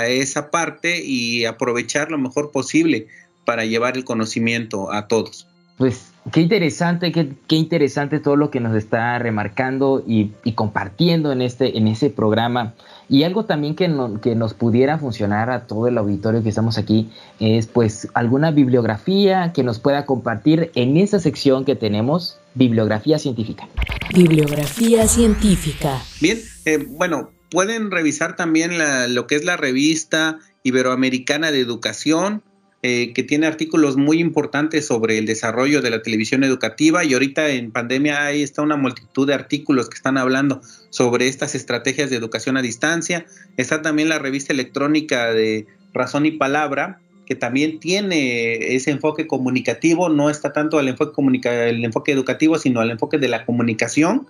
esa 0.09 0.51
parte 0.51 1.05
y 1.05 1.45
aprovechar 1.45 2.11
lo 2.11 2.17
mejor 2.17 2.51
posible 2.51 3.09
para 3.45 3.67
llevar 3.67 3.99
el 3.99 4.05
conocimiento 4.05 4.91
a 4.91 5.09
todos. 5.09 5.47
Pues 5.77 6.14
qué 6.33 6.41
interesante, 6.41 7.13
qué, 7.13 7.33
qué 7.47 7.57
interesante 7.57 8.19
todo 8.19 8.37
lo 8.37 8.51
que 8.51 8.61
nos 8.61 8.77
está 8.77 9.19
remarcando 9.19 10.03
y, 10.07 10.33
y 10.45 10.53
compartiendo 10.53 11.33
en 11.33 11.43
este, 11.43 11.79
en 11.79 11.89
ese 11.89 12.11
programa. 12.11 12.75
Y 13.09 13.25
algo 13.25 13.45
también 13.45 13.75
que, 13.75 13.91
que 14.23 14.35
nos 14.35 14.55
pudiera 14.55 14.99
funcionar 14.99 15.51
a 15.51 15.67
todo 15.67 15.89
el 15.89 15.99
auditorio 15.99 16.43
que 16.43 16.49
estamos 16.49 16.79
aquí 16.79 17.11
es 17.39 17.67
pues 17.67 18.09
alguna 18.15 18.51
bibliografía 18.51 19.53
que 19.53 19.63
nos 19.63 19.79
pueda 19.79 20.07
compartir 20.07 20.71
en 20.75 20.97
esa 20.97 21.19
sección 21.19 21.65
que 21.65 21.77
tenemos, 21.77 22.39
bibliografía 22.55 23.19
científica. 23.19 23.69
Bibliografía 24.15 25.07
científica. 25.07 26.01
Bien, 26.21 26.39
eh, 26.65 26.87
bueno, 26.89 27.31
pueden 27.51 27.91
revisar 27.91 28.37
también 28.37 28.73
lo 29.15 29.27
que 29.27 29.37
es 29.37 29.45
la 29.45 29.57
revista 29.57 30.39
Iberoamericana 30.63 31.53
de 31.53 31.61
Educación, 31.61 32.43
eh, 32.87 33.15
que 33.15 33.23
tiene 33.23 33.47
artículos 33.47 33.97
muy 33.97 34.19
importantes 34.19 34.87
sobre 34.87 35.17
el 35.17 35.25
desarrollo 35.25 35.81
de 35.81 35.89
la 35.89 36.03
televisión 36.03 36.45
educativa 36.45 37.03
y 37.03 37.15
ahorita 37.15 37.49
en 37.49 37.71
pandemia 37.71 38.27
ahí 38.27 38.43
está 38.43 38.61
una 38.61 38.77
multitud 38.77 39.27
de 39.27 39.33
artículos 39.33 39.89
que 39.89 39.95
están 39.95 40.19
hablando 40.19 40.61
sobre 40.91 41.29
estas 41.29 41.55
estrategias 41.55 42.11
de 42.11 42.17
educación 42.17 42.59
a 42.59 42.61
distancia. 42.61 43.25
Está 43.57 43.81
también 43.81 44.11
la 44.11 44.19
revista 44.19 44.53
electrónica 44.53 45.33
de 45.33 45.67
Razón 45.95 46.27
y 46.27 46.33
Palabra, 46.33 47.01
que 47.25 47.35
también 47.35 47.81
tiene 47.81 48.75
ese 48.77 48.91
enfoque 48.91 49.27
comunicativo, 49.27 50.11
no 50.11 50.29
está 50.29 50.53
tanto 50.53 50.79
al 50.79 50.89
enfoque, 50.89 51.23
el 51.71 51.83
enfoque 51.87 52.13
educativo, 52.13 52.59
sino 52.59 52.83
al 52.83 52.91
enfoque 52.91 53.17
de 53.17 53.29
la 53.29 53.47
comunicación. 53.47 54.27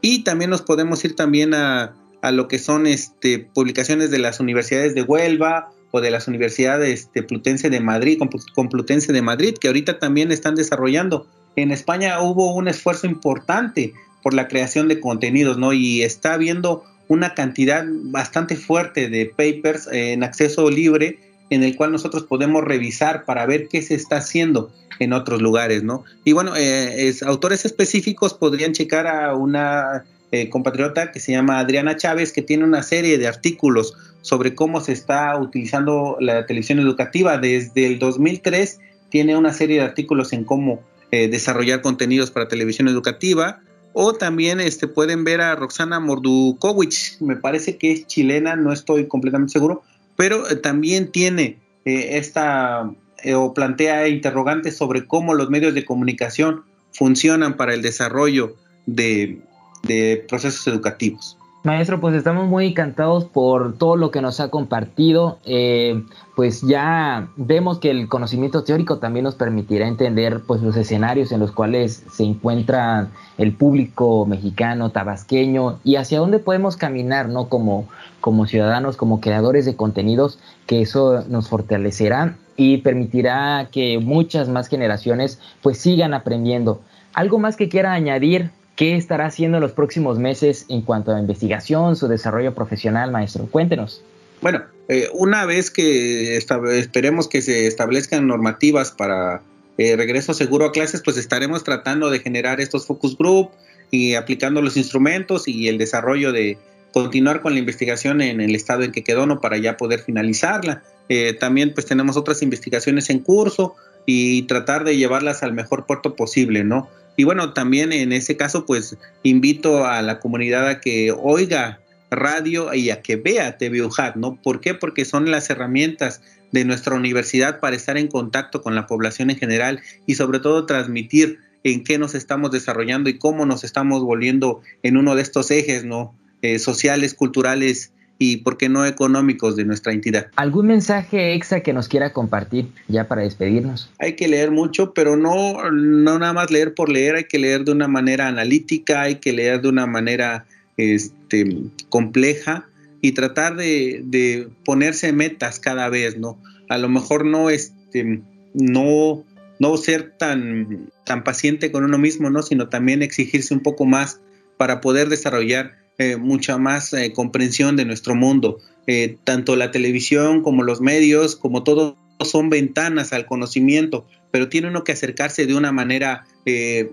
Y 0.00 0.24
también 0.24 0.48
nos 0.48 0.62
podemos 0.62 1.04
ir 1.04 1.14
también 1.14 1.52
a, 1.52 1.94
a 2.22 2.30
lo 2.32 2.48
que 2.48 2.58
son 2.58 2.86
este, 2.86 3.38
publicaciones 3.38 4.10
de 4.10 4.18
las 4.18 4.40
universidades 4.40 4.94
de 4.94 5.02
Huelva 5.02 5.74
o 5.90 6.00
de 6.00 6.10
las 6.10 6.28
universidades 6.28 7.00
este, 7.00 7.22
Plutense 7.22 7.70
de 7.70 7.80
Madrid, 7.80 8.20
Complutense 8.54 9.12
de 9.12 9.22
Madrid, 9.22 9.54
que 9.58 9.68
ahorita 9.68 9.98
también 9.98 10.32
están 10.32 10.54
desarrollando. 10.54 11.26
En 11.56 11.70
España 11.70 12.20
hubo 12.20 12.54
un 12.54 12.68
esfuerzo 12.68 13.06
importante 13.06 13.94
por 14.22 14.34
la 14.34 14.48
creación 14.48 14.88
de 14.88 15.00
contenidos, 15.00 15.58
¿no? 15.58 15.72
Y 15.72 16.02
está 16.02 16.34
habiendo 16.34 16.84
una 17.08 17.34
cantidad 17.34 17.84
bastante 17.86 18.56
fuerte 18.56 19.08
de 19.08 19.26
papers 19.26 19.88
en 19.90 20.22
acceso 20.22 20.70
libre 20.70 21.18
en 21.50 21.62
el 21.62 21.76
cual 21.76 21.92
nosotros 21.92 22.24
podemos 22.24 22.62
revisar 22.62 23.24
para 23.24 23.46
ver 23.46 23.68
qué 23.68 23.80
se 23.80 23.94
está 23.94 24.18
haciendo 24.18 24.70
en 24.98 25.12
otros 25.12 25.40
lugares, 25.40 25.82
¿no? 25.82 26.04
Y 26.24 26.32
bueno, 26.32 26.54
eh, 26.56 27.14
autores 27.24 27.64
específicos 27.64 28.34
podrían 28.34 28.72
checar 28.72 29.06
a 29.06 29.34
una 29.34 30.04
eh, 30.30 30.50
compatriota 30.50 31.10
que 31.10 31.20
se 31.20 31.32
llama 31.32 31.58
Adriana 31.58 31.96
Chávez, 31.96 32.32
que 32.32 32.42
tiene 32.42 32.64
una 32.64 32.82
serie 32.82 33.16
de 33.16 33.26
artículos 33.26 33.94
sobre 34.20 34.54
cómo 34.54 34.82
se 34.82 34.92
está 34.92 35.38
utilizando 35.38 36.18
la 36.20 36.44
televisión 36.44 36.78
educativa. 36.80 37.38
Desde 37.38 37.86
el 37.86 37.98
2003 37.98 38.78
tiene 39.08 39.38
una 39.38 39.54
serie 39.54 39.78
de 39.78 39.84
artículos 39.84 40.34
en 40.34 40.44
cómo 40.44 40.82
eh, 41.12 41.28
desarrollar 41.28 41.80
contenidos 41.80 42.30
para 42.30 42.46
televisión 42.46 42.88
educativa. 42.88 43.60
O 43.94 44.12
también 44.12 44.60
este, 44.60 44.86
pueden 44.86 45.24
ver 45.24 45.40
a 45.40 45.54
Roxana 45.54 45.98
Mordukovic, 45.98 47.20
me 47.20 47.36
parece 47.36 47.78
que 47.78 47.92
es 47.92 48.06
chilena, 48.06 48.54
no 48.54 48.72
estoy 48.74 49.08
completamente 49.08 49.54
seguro, 49.54 49.82
pero 50.14 50.46
eh, 50.50 50.56
también 50.56 51.10
tiene 51.10 51.56
esta 51.86 52.90
o 53.34 53.54
plantea 53.54 54.08
interrogantes 54.08 54.76
sobre 54.76 55.06
cómo 55.06 55.32
los 55.32 55.48
medios 55.48 55.72
de 55.72 55.86
comunicación 55.86 56.64
funcionan 56.92 57.56
para 57.56 57.72
el 57.72 57.80
desarrollo 57.80 58.56
de, 58.84 59.40
de 59.82 60.24
procesos 60.28 60.66
educativos. 60.66 61.38
Maestro, 61.64 62.00
pues 62.00 62.14
estamos 62.14 62.46
muy 62.46 62.68
encantados 62.68 63.24
por 63.24 63.76
todo 63.76 63.96
lo 63.96 64.12
que 64.12 64.22
nos 64.22 64.38
ha 64.38 64.48
compartido. 64.48 65.38
Eh, 65.44 66.02
pues 66.36 66.62
ya 66.62 67.28
vemos 67.36 67.80
que 67.80 67.90
el 67.90 68.08
conocimiento 68.08 68.62
teórico 68.62 68.98
también 68.98 69.24
nos 69.24 69.34
permitirá 69.34 69.88
entender 69.88 70.40
pues 70.46 70.62
los 70.62 70.76
escenarios 70.76 71.32
en 71.32 71.40
los 71.40 71.50
cuales 71.50 72.04
se 72.12 72.22
encuentra 72.22 73.08
el 73.38 73.52
público 73.52 74.24
mexicano, 74.24 74.90
tabasqueño 74.90 75.80
y 75.82 75.96
hacia 75.96 76.20
dónde 76.20 76.38
podemos 76.38 76.76
caminar, 76.76 77.28
¿no? 77.28 77.48
Como, 77.48 77.88
como 78.20 78.46
ciudadanos, 78.46 78.96
como 78.96 79.20
creadores 79.20 79.66
de 79.66 79.74
contenidos, 79.74 80.38
que 80.66 80.80
eso 80.80 81.24
nos 81.28 81.48
fortalecerá 81.48 82.36
y 82.56 82.78
permitirá 82.78 83.68
que 83.72 83.98
muchas 83.98 84.48
más 84.48 84.68
generaciones 84.68 85.40
pues 85.60 85.78
sigan 85.78 86.14
aprendiendo. 86.14 86.80
¿Algo 87.14 87.40
más 87.40 87.56
que 87.56 87.68
quiera 87.68 87.92
añadir 87.92 88.52
¿Qué 88.78 88.94
estará 88.94 89.26
haciendo 89.26 89.56
en 89.56 89.62
los 89.62 89.72
próximos 89.72 90.20
meses 90.20 90.64
en 90.68 90.82
cuanto 90.82 91.12
a 91.12 91.18
investigación, 91.18 91.96
su 91.96 92.06
desarrollo 92.06 92.54
profesional, 92.54 93.10
maestro? 93.10 93.48
Cuéntenos. 93.50 94.04
Bueno, 94.40 94.62
eh, 94.88 95.08
una 95.14 95.46
vez 95.46 95.72
que 95.72 96.36
esperemos 96.36 97.26
que 97.26 97.42
se 97.42 97.66
establezcan 97.66 98.28
normativas 98.28 98.92
para 98.92 99.42
eh, 99.78 99.96
regreso 99.96 100.32
seguro 100.32 100.66
a 100.66 100.70
clases, 100.70 101.02
pues 101.02 101.16
estaremos 101.16 101.64
tratando 101.64 102.08
de 102.08 102.20
generar 102.20 102.60
estos 102.60 102.86
focus 102.86 103.18
group 103.18 103.50
y 103.90 104.14
aplicando 104.14 104.62
los 104.62 104.76
instrumentos 104.76 105.48
y 105.48 105.66
el 105.66 105.76
desarrollo 105.76 106.30
de 106.30 106.56
continuar 106.92 107.42
con 107.42 107.54
la 107.54 107.58
investigación 107.58 108.20
en 108.20 108.40
el 108.40 108.54
estado 108.54 108.84
en 108.84 108.92
que 108.92 109.02
quedó, 109.02 109.26
¿no? 109.26 109.40
Para 109.40 109.58
ya 109.58 109.76
poder 109.76 109.98
finalizarla. 109.98 110.84
Eh, 111.08 111.32
también 111.32 111.74
pues 111.74 111.86
tenemos 111.86 112.16
otras 112.16 112.42
investigaciones 112.42 113.10
en 113.10 113.18
curso 113.18 113.74
y 114.10 114.44
tratar 114.44 114.84
de 114.84 114.96
llevarlas 114.96 115.42
al 115.42 115.52
mejor 115.52 115.84
puerto 115.84 116.16
posible, 116.16 116.64
¿no? 116.64 116.88
Y 117.18 117.24
bueno, 117.24 117.52
también 117.52 117.92
en 117.92 118.14
ese 118.14 118.38
caso, 118.38 118.64
pues 118.64 118.96
invito 119.22 119.84
a 119.84 120.00
la 120.00 120.18
comunidad 120.18 120.66
a 120.66 120.80
que 120.80 121.12
oiga 121.12 121.80
radio 122.10 122.72
y 122.72 122.88
a 122.88 123.02
que 123.02 123.16
vea 123.16 123.58
TV 123.58 123.86
¿no? 124.14 124.40
¿Por 124.40 124.62
qué? 124.62 124.72
Porque 124.72 125.04
son 125.04 125.30
las 125.30 125.50
herramientas 125.50 126.22
de 126.52 126.64
nuestra 126.64 126.94
universidad 126.94 127.60
para 127.60 127.76
estar 127.76 127.98
en 127.98 128.08
contacto 128.08 128.62
con 128.62 128.74
la 128.74 128.86
población 128.86 129.28
en 129.28 129.36
general 129.36 129.82
y 130.06 130.14
sobre 130.14 130.38
todo 130.38 130.64
transmitir 130.64 131.40
en 131.62 131.84
qué 131.84 131.98
nos 131.98 132.14
estamos 132.14 132.50
desarrollando 132.50 133.10
y 133.10 133.18
cómo 133.18 133.44
nos 133.44 133.62
estamos 133.62 134.02
volviendo 134.02 134.62
en 134.82 134.96
uno 134.96 135.16
de 135.16 135.20
estos 135.20 135.50
ejes, 135.50 135.84
¿no? 135.84 136.14
Eh, 136.40 136.58
sociales, 136.58 137.12
culturales 137.12 137.92
y, 138.18 138.38
¿por 138.38 138.56
qué 138.56 138.68
no, 138.68 138.84
económicos 138.84 139.54
de 139.54 139.64
nuestra 139.64 139.92
entidad. 139.92 140.26
¿Algún 140.36 140.66
mensaje 140.66 141.34
extra 141.34 141.60
que 141.62 141.72
nos 141.72 141.88
quiera 141.88 142.12
compartir 142.12 142.68
ya 142.88 143.06
para 143.06 143.22
despedirnos? 143.22 143.90
Hay 143.98 144.14
que 144.14 144.26
leer 144.26 144.50
mucho, 144.50 144.92
pero 144.92 145.16
no, 145.16 145.70
no 145.70 146.18
nada 146.18 146.32
más 146.32 146.50
leer 146.50 146.74
por 146.74 146.88
leer, 146.88 147.14
hay 147.14 147.24
que 147.24 147.38
leer 147.38 147.64
de 147.64 147.72
una 147.72 147.86
manera 147.86 148.26
analítica, 148.26 149.02
hay 149.02 149.16
que 149.16 149.32
leer 149.32 149.62
de 149.62 149.68
una 149.68 149.86
manera 149.86 150.46
este, 150.76 151.62
compleja 151.88 152.66
y 153.00 153.12
tratar 153.12 153.56
de, 153.56 154.02
de 154.04 154.48
ponerse 154.64 155.12
metas 155.12 155.60
cada 155.60 155.88
vez, 155.88 156.18
¿no? 156.18 156.38
A 156.68 156.78
lo 156.78 156.88
mejor 156.88 157.24
no, 157.24 157.50
este, 157.50 158.20
no, 158.52 159.24
no 159.60 159.76
ser 159.76 160.14
tan, 160.18 160.90
tan 161.04 161.22
paciente 161.22 161.70
con 161.70 161.84
uno 161.84 161.98
mismo, 161.98 162.30
¿no? 162.30 162.42
Sino 162.42 162.68
también 162.68 163.02
exigirse 163.02 163.54
un 163.54 163.60
poco 163.60 163.86
más 163.86 164.20
para 164.56 164.80
poder 164.80 165.08
desarrollar 165.08 165.77
eh, 166.00 166.16
mucha 166.16 166.58
más 166.58 166.92
eh, 166.92 167.12
comprensión 167.12 167.74
de 167.74 167.84
nuestro 167.84 168.14
mundo. 168.14 168.58
Eh, 168.86 169.18
tanto 169.24 169.56
la 169.56 169.72
televisión 169.72 170.42
como 170.42 170.62
los 170.62 170.80
medios, 170.80 171.34
como 171.34 171.64
todo, 171.64 171.96
son 172.20 172.50
ventanas 172.50 173.12
al 173.12 173.26
conocimiento, 173.26 174.06
pero 174.30 174.48
tiene 174.48 174.68
uno 174.68 174.84
que 174.84 174.92
acercarse 174.92 175.46
de 175.46 175.54
una 175.54 175.72
manera 175.72 176.24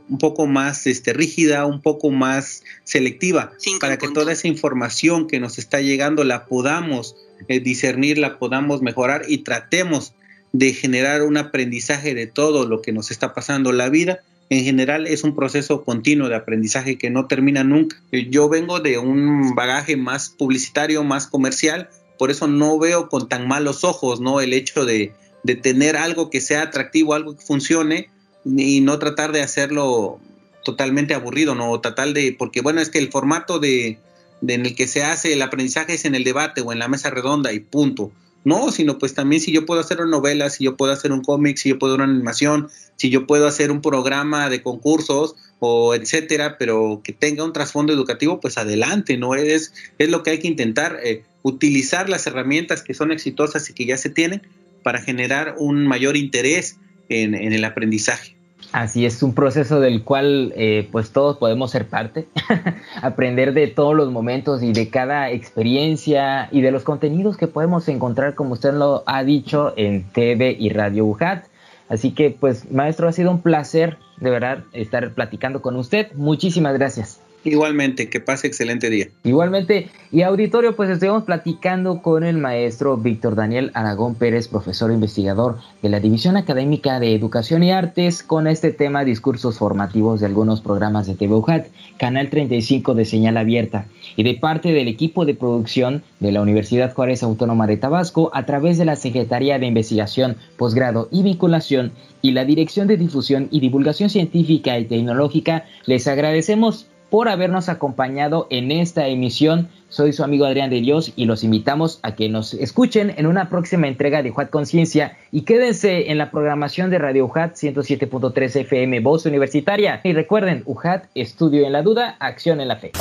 un 0.09 0.17
poco 0.17 0.47
más 0.47 0.85
este, 0.85 1.13
rígida, 1.13 1.65
un 1.65 1.81
poco 1.81 2.11
más 2.11 2.63
selectiva, 2.83 3.53
para 3.79 3.97
que 3.97 4.09
toda 4.09 4.33
esa 4.33 4.49
información 4.49 5.27
que 5.27 5.39
nos 5.39 5.57
está 5.57 5.79
llegando 5.79 6.25
la 6.25 6.45
podamos 6.45 7.15
discernir, 7.47 8.17
la 8.17 8.37
podamos 8.37 8.81
mejorar 8.81 9.23
y 9.29 9.39
tratemos 9.39 10.13
de 10.51 10.73
generar 10.73 11.23
un 11.23 11.37
aprendizaje 11.37 12.13
de 12.13 12.27
todo 12.27 12.67
lo 12.67 12.81
que 12.81 12.91
nos 12.91 13.11
está 13.11 13.33
pasando 13.33 13.69
en 13.69 13.77
la 13.77 13.87
vida 13.87 14.19
en 14.49 14.63
general 14.63 15.07
es 15.07 15.23
un 15.23 15.35
proceso 15.35 15.83
continuo 15.83 16.29
de 16.29 16.35
aprendizaje 16.35 16.97
que 16.97 17.09
no 17.09 17.27
termina 17.27 17.63
nunca. 17.63 18.01
Yo 18.11 18.47
vengo 18.47 18.79
de 18.79 18.97
un 18.97 19.55
bagaje 19.55 19.97
más 19.97 20.29
publicitario, 20.29 21.03
más 21.03 21.27
comercial, 21.27 21.89
por 22.17 22.31
eso 22.31 22.47
no 22.47 22.77
veo 22.77 23.09
con 23.09 23.27
tan 23.27 23.47
malos 23.47 23.83
ojos, 23.83 24.21
¿no? 24.21 24.41
El 24.41 24.53
hecho 24.53 24.85
de, 24.85 25.13
tener 25.61 25.97
algo 25.97 26.29
que 26.29 26.41
sea 26.41 26.63
atractivo, 26.63 27.13
algo 27.13 27.35
que 27.35 27.45
funcione 27.45 28.09
y 28.45 28.81
no 28.81 28.99
tratar 28.99 29.31
de 29.31 29.41
hacerlo 29.41 30.19
totalmente 30.63 31.13
aburrido, 31.13 31.55
¿no? 31.55 31.79
Tratar 31.81 32.13
de, 32.13 32.35
porque 32.37 32.61
bueno, 32.61 32.81
es 32.81 32.89
que 32.89 32.99
el 32.99 33.11
formato 33.11 33.59
de, 33.59 33.97
de 34.41 34.53
en 34.53 34.65
el 34.65 34.75
que 34.75 34.87
se 34.87 35.03
hace 35.03 35.33
el 35.33 35.41
aprendizaje 35.41 35.93
es 35.95 36.05
en 36.05 36.15
el 36.15 36.23
debate 36.23 36.61
o 36.61 36.71
en 36.71 36.79
la 36.79 36.87
mesa 36.87 37.09
redonda 37.09 37.51
y 37.51 37.59
punto. 37.59 38.11
No, 38.45 38.71
sino 38.71 38.99
pues 38.99 39.15
también 39.15 39.41
si 39.41 39.51
yo 39.51 39.65
puedo 39.65 39.81
hacer 39.81 39.99
una 39.99 40.11
novela, 40.11 40.51
si 40.51 40.63
yo 40.63 40.77
puedo 40.77 40.93
hacer 40.93 41.11
un 41.11 41.21
cómic, 41.21 41.57
si 41.57 41.69
yo 41.69 41.79
puedo 41.79 41.95
una 41.95 42.03
animación, 42.03 42.69
si 42.95 43.09
yo 43.09 43.25
puedo 43.25 43.47
hacer 43.47 43.71
un 43.71 43.81
programa 43.81 44.49
de 44.49 44.61
concursos 44.61 45.35
o 45.59 45.95
etcétera, 45.95 46.57
pero 46.59 47.01
que 47.03 47.11
tenga 47.11 47.43
un 47.43 47.53
trasfondo 47.53 47.91
educativo, 47.91 48.39
pues 48.39 48.59
adelante, 48.59 49.17
¿no? 49.17 49.33
Es, 49.33 49.73
es 49.97 50.09
lo 50.09 50.21
que 50.21 50.29
hay 50.29 50.39
que 50.39 50.47
intentar, 50.47 50.99
eh, 51.03 51.23
utilizar 51.41 52.07
las 52.07 52.27
herramientas 52.27 52.83
que 52.83 52.93
son 52.93 53.11
exitosas 53.11 53.67
y 53.71 53.73
que 53.73 53.85
ya 53.85 53.97
se 53.97 54.11
tienen 54.11 54.43
para 54.83 55.01
generar 55.01 55.55
un 55.57 55.87
mayor 55.87 56.15
interés 56.15 56.77
en 57.09 57.33
el 57.33 57.63
aprendizaje. 57.65 58.34
Así 58.71 59.05
es, 59.05 59.23
un 59.23 59.33
proceso 59.33 59.79
del 59.79 60.03
cual 60.03 60.51
eh, 60.55 60.89
pues 60.91 61.11
todos 61.11 61.37
podemos 61.37 61.71
ser 61.71 61.87
parte, 61.87 62.27
aprender 63.01 63.53
de 63.53 63.67
todos 63.67 63.95
los 63.95 64.11
momentos 64.11 64.61
y 64.63 64.73
de 64.73 64.89
cada 64.89 65.31
experiencia 65.31 66.49
y 66.51 66.61
de 66.61 66.71
los 66.71 66.83
contenidos 66.83 67.37
que 67.37 67.47
podemos 67.47 67.87
encontrar, 67.87 68.35
como 68.35 68.53
usted 68.53 68.73
lo 68.73 69.03
ha 69.05 69.23
dicho, 69.23 69.73
en 69.77 70.03
TV 70.11 70.55
y 70.59 70.69
Radio 70.69 71.05
UJAT. 71.05 71.45
Así 71.87 72.11
que 72.11 72.31
pues 72.31 72.69
maestro, 72.71 73.07
ha 73.07 73.11
sido 73.11 73.31
un 73.31 73.41
placer 73.41 73.97
de 74.17 74.29
verdad 74.29 74.63
estar 74.73 75.13
platicando 75.13 75.61
con 75.61 75.75
usted. 75.75 76.11
Muchísimas 76.13 76.73
gracias. 76.73 77.21
Igualmente, 77.45 78.09
que 78.09 78.19
pase 78.19 78.47
excelente 78.47 78.89
día. 78.89 79.07
Igualmente, 79.23 79.89
y 80.11 80.23
auditorio, 80.23 80.75
pues 80.75 80.89
estuvimos 80.89 81.25
platicando 81.25 82.01
con 82.01 82.23
el 82.23 82.37
maestro 82.37 82.97
Víctor 82.97 83.35
Daniel 83.35 83.69
Aragón 83.75 84.15
Pérez, 84.15 84.47
profesor 84.47 84.89
e 84.89 84.95
investigador 84.95 85.59
de 85.83 85.89
la 85.89 85.99
División 85.99 86.37
Académica 86.37 86.99
de 86.99 87.13
Educación 87.13 87.61
y 87.61 87.71
Artes, 87.71 88.23
con 88.23 88.47
este 88.47 88.71
tema 88.71 89.05
discursos 89.05 89.59
formativos 89.59 90.19
de 90.19 90.25
algunos 90.25 90.61
programas 90.61 91.05
de 91.05 91.13
TV 91.13 91.35
UJAT, 91.35 91.67
Canal 91.97 92.31
35 92.31 92.95
de 92.95 93.05
señal 93.05 93.37
abierta, 93.37 93.85
y 94.15 94.23
de 94.23 94.33
parte 94.33 94.73
del 94.73 94.87
equipo 94.87 95.23
de 95.25 95.35
producción 95.35 96.01
de 96.19 96.31
la 96.31 96.41
Universidad 96.41 96.95
Juárez 96.95 97.21
Autónoma 97.21 97.67
de 97.67 97.77
Tabasco, 97.77 98.31
a 98.33 98.47
través 98.47 98.79
de 98.79 98.85
la 98.85 98.95
Secretaría 98.95 99.59
de 99.59 99.67
Investigación, 99.67 100.35
Posgrado 100.57 101.09
y 101.11 101.21
Vinculación 101.21 101.91
y 102.23 102.31
la 102.31 102.43
Dirección 102.43 102.87
de 102.87 102.97
Difusión 102.97 103.49
y 103.51 103.59
Divulgación 103.59 104.09
Científica 104.09 104.79
y 104.79 104.85
Tecnológica, 104.85 105.65
les 105.85 106.07
agradecemos 106.07 106.87
por 107.15 107.29
habernos 107.29 107.69
acompañado 107.69 108.45
en 108.49 108.71
esta 108.71 109.07
emisión. 109.07 109.69
Soy 109.87 110.11
su 110.11 110.21
amigo 110.21 110.43
Adrián 110.43 110.69
de 110.69 110.81
Dios 110.81 111.13
y 111.15 111.23
los 111.23 111.45
invitamos 111.45 111.99
a 112.03 112.13
que 112.13 112.27
nos 112.27 112.53
escuchen 112.53 113.13
en 113.15 113.25
una 113.25 113.47
próxima 113.47 113.87
entrega 113.87 114.21
de 114.21 114.31
UJAT 114.31 114.49
Conciencia 114.49 115.17
y 115.31 115.43
quédense 115.43 116.11
en 116.11 116.17
la 116.17 116.29
programación 116.29 116.89
de 116.89 116.99
Radio 116.99 117.23
UJAT 117.23 117.53
107.3 117.53 118.57
FM 118.57 118.99
Voz 118.99 119.25
Universitaria. 119.25 120.01
Y 120.03 120.11
recuerden, 120.11 120.63
UJAT, 120.65 121.05
estudio 121.15 121.65
en 121.65 121.71
la 121.71 121.83
duda, 121.83 122.17
acción 122.19 122.59
en 122.59 122.67
la 122.67 122.75
fe. 122.75 122.91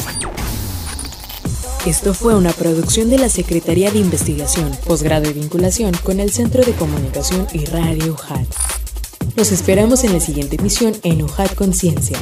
Esto 1.85 2.15
fue 2.15 2.37
una 2.37 2.53
producción 2.53 3.11
de 3.11 3.19
la 3.19 3.29
Secretaría 3.29 3.91
de 3.91 3.99
Investigación, 3.99 4.71
Posgrado 4.87 5.29
y 5.29 5.33
Vinculación 5.33 5.91
con 6.05 6.21
el 6.21 6.31
Centro 6.31 6.63
de 6.63 6.71
Comunicación 6.75 7.49
y 7.53 7.65
Radio 7.65 8.13
UJAT. 8.13 8.47
Los 9.35 9.51
esperamos 9.51 10.05
en 10.05 10.13
la 10.13 10.21
siguiente 10.21 10.55
emisión 10.55 10.93
en 11.03 11.21
UJAT 11.21 11.57
Conciencia. 11.57 12.17